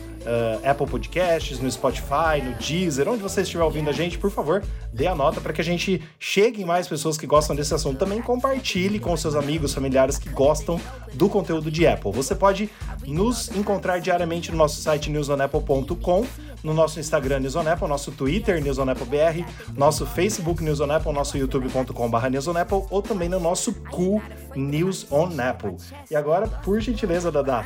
Apple 0.64 0.87
Podcasts, 0.87 1.59
no 1.59 1.69
Spotify, 1.69 2.41
no 2.41 2.55
Deezer, 2.55 3.09
onde 3.09 3.21
você 3.21 3.41
estiver 3.43 3.64
ouvindo 3.64 3.91
a 3.91 3.93
gente, 3.93 4.17
por 4.17 4.31
favor, 4.31 4.64
dê 4.93 5.09
a 5.09 5.17
nota 5.17 5.41
para 5.41 5.53
que 5.53 5.61
a 5.61 5.64
gente 5.64 6.01
chegue 6.17 6.62
em 6.62 6.64
mais 6.64 6.87
pessoas 6.87 7.19
que 7.19 7.27
gostam 7.27 7.57
desse 7.57 7.75
assunto. 7.75 7.99
Também 7.99 8.23
compartilhe 8.23 9.01
com 9.01 9.17
seus 9.17 9.35
amigos, 9.35 9.75
familiares 9.75 10.17
que 10.17 10.29
gostam 10.29 10.81
do 11.12 11.29
conteúdo 11.29 11.69
de 11.69 11.85
Apple. 11.89 12.12
Você 12.12 12.37
pode 12.37 12.71
nos 13.05 13.49
encontrar 13.57 13.99
diariamente 13.99 14.53
no 14.53 14.57
nosso 14.57 14.81
site 14.81 15.11
newsonapple.com 15.11 16.25
no 16.62 16.75
nosso 16.75 16.99
Instagram 16.99 17.41
News 17.41 17.55
on 17.55 17.69
Apple, 17.69 17.87
nosso 17.87 18.11
Twitter 18.11 18.61
News 18.61 18.79
on 18.79 18.89
Apple 18.89 19.07
BR, 19.07 19.49
nosso 19.77 20.05
Facebook 20.05 20.62
News 20.64 20.81
on 20.81 20.91
Apple, 20.91 21.12
nosso 21.12 21.39
youtube.com.br 21.39 22.29
News 22.29 22.49
on 22.49 22.57
Apple 22.57 22.83
ou 22.91 23.01
também 23.01 23.29
no 23.29 23.39
nosso 23.39 23.73
Cool 23.73 24.21
News 24.57 25.07
on 25.11 25.31
Apple. 25.41 25.77
E 26.11 26.17
agora, 26.17 26.49
por 26.49 26.81
gentileza, 26.81 27.31
Dada, 27.31 27.65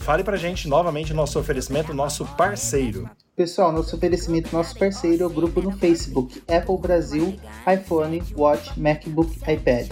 fale 0.00 0.22
pra 0.24 0.36
gente 0.36 0.68
novamente 0.68 1.14
nosso 1.14 1.38
oferecimento, 1.38 1.94
nosso 1.94 2.24
parceiro. 2.36 3.08
Pessoal, 3.34 3.72
nosso 3.72 3.96
oferecimento, 3.96 4.54
nosso 4.54 4.78
parceiro 4.78 5.22
é 5.22 5.26
o 5.26 5.30
grupo 5.30 5.62
no 5.62 5.72
Facebook 5.72 6.42
Apple 6.46 6.78
Brasil, 6.78 7.38
iPhone, 7.66 8.22
Watch, 8.36 8.78
MacBook, 8.78 9.38
iPad. 9.50 9.88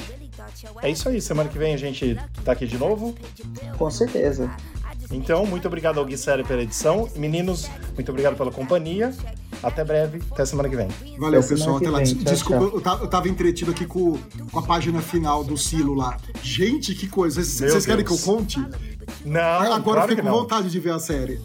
É 0.83 0.91
isso 0.91 1.09
aí, 1.09 1.21
semana 1.21 1.49
que 1.49 1.59
vem 1.59 1.75
a 1.75 1.77
gente 1.77 2.19
tá 2.45 2.53
aqui 2.53 2.67
de 2.67 2.77
novo. 2.77 3.15
Com 3.79 3.91
certeza. 3.91 4.51
Então, 5.11 5.45
muito 5.45 5.67
obrigado 5.67 5.99
ao 5.99 6.05
Gui 6.05 6.17
Sério 6.17 6.45
pela 6.45 6.63
edição. 6.63 7.09
Meninos, 7.17 7.69
muito 7.95 8.09
obrigado 8.11 8.37
pela 8.37 8.51
companhia. 8.51 9.13
Até 9.63 9.85
breve, 9.85 10.23
até 10.31 10.45
semana 10.47 10.69
que 10.69 10.77
vem. 10.77 10.89
Valeu, 11.19 11.41
até 11.41 11.49
pessoal. 11.49 11.77
Até 11.77 11.91
lá. 11.91 11.99
Vem. 11.99 12.15
Desculpa, 12.15 12.71
tchau, 12.71 12.81
tchau. 12.81 12.99
Eu, 13.03 13.09
tava, 13.09 13.29
entretido 13.29 13.71
aqui 13.73 13.85
com, 13.85 14.17
com, 14.51 14.59
a 14.59 14.63
página 14.63 15.01
final 15.03 15.45
do 15.45 15.57
Silo 15.57 15.95
lá. 15.95 16.17
Gente, 16.43 16.95
que 16.95 17.07
coisa. 17.09 17.43
Vocês 17.43 17.85
querem 17.85 18.05
que 18.05 18.13
eu 18.13 18.19
conte? 18.19 18.59
Não. 19.25 19.41
Agora 19.41 19.83
claro 19.83 20.01
eu 20.01 20.09
fiquei 20.09 20.25
com 20.25 20.31
vontade 20.31 20.71
de 20.71 20.81
ver 20.81 20.93
a 20.93 20.99
série. 20.99 21.41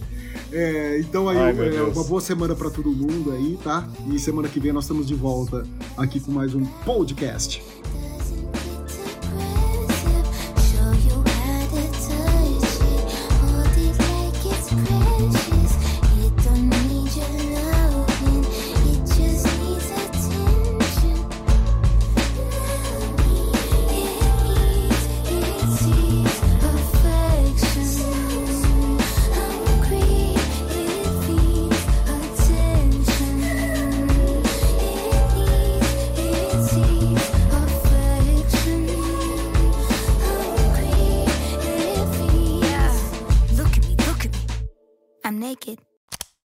É, 0.51 0.99
então 0.99 1.27
aí, 1.27 1.37
Ai, 1.37 1.75
é, 1.75 1.81
uma 1.81 2.03
boa 2.03 2.21
semana 2.21 2.55
para 2.55 2.69
todo 2.69 2.89
mundo 2.89 3.31
aí, 3.31 3.57
tá? 3.63 3.87
E 4.09 4.17
semana 4.19 4.47
que 4.47 4.59
vem 4.59 4.71
nós 4.71 4.85
estamos 4.85 5.07
de 5.07 5.15
volta 5.15 5.63
aqui 5.97 6.19
com 6.19 6.31
mais 6.31 6.53
um 6.53 6.63
podcast. 6.85 7.61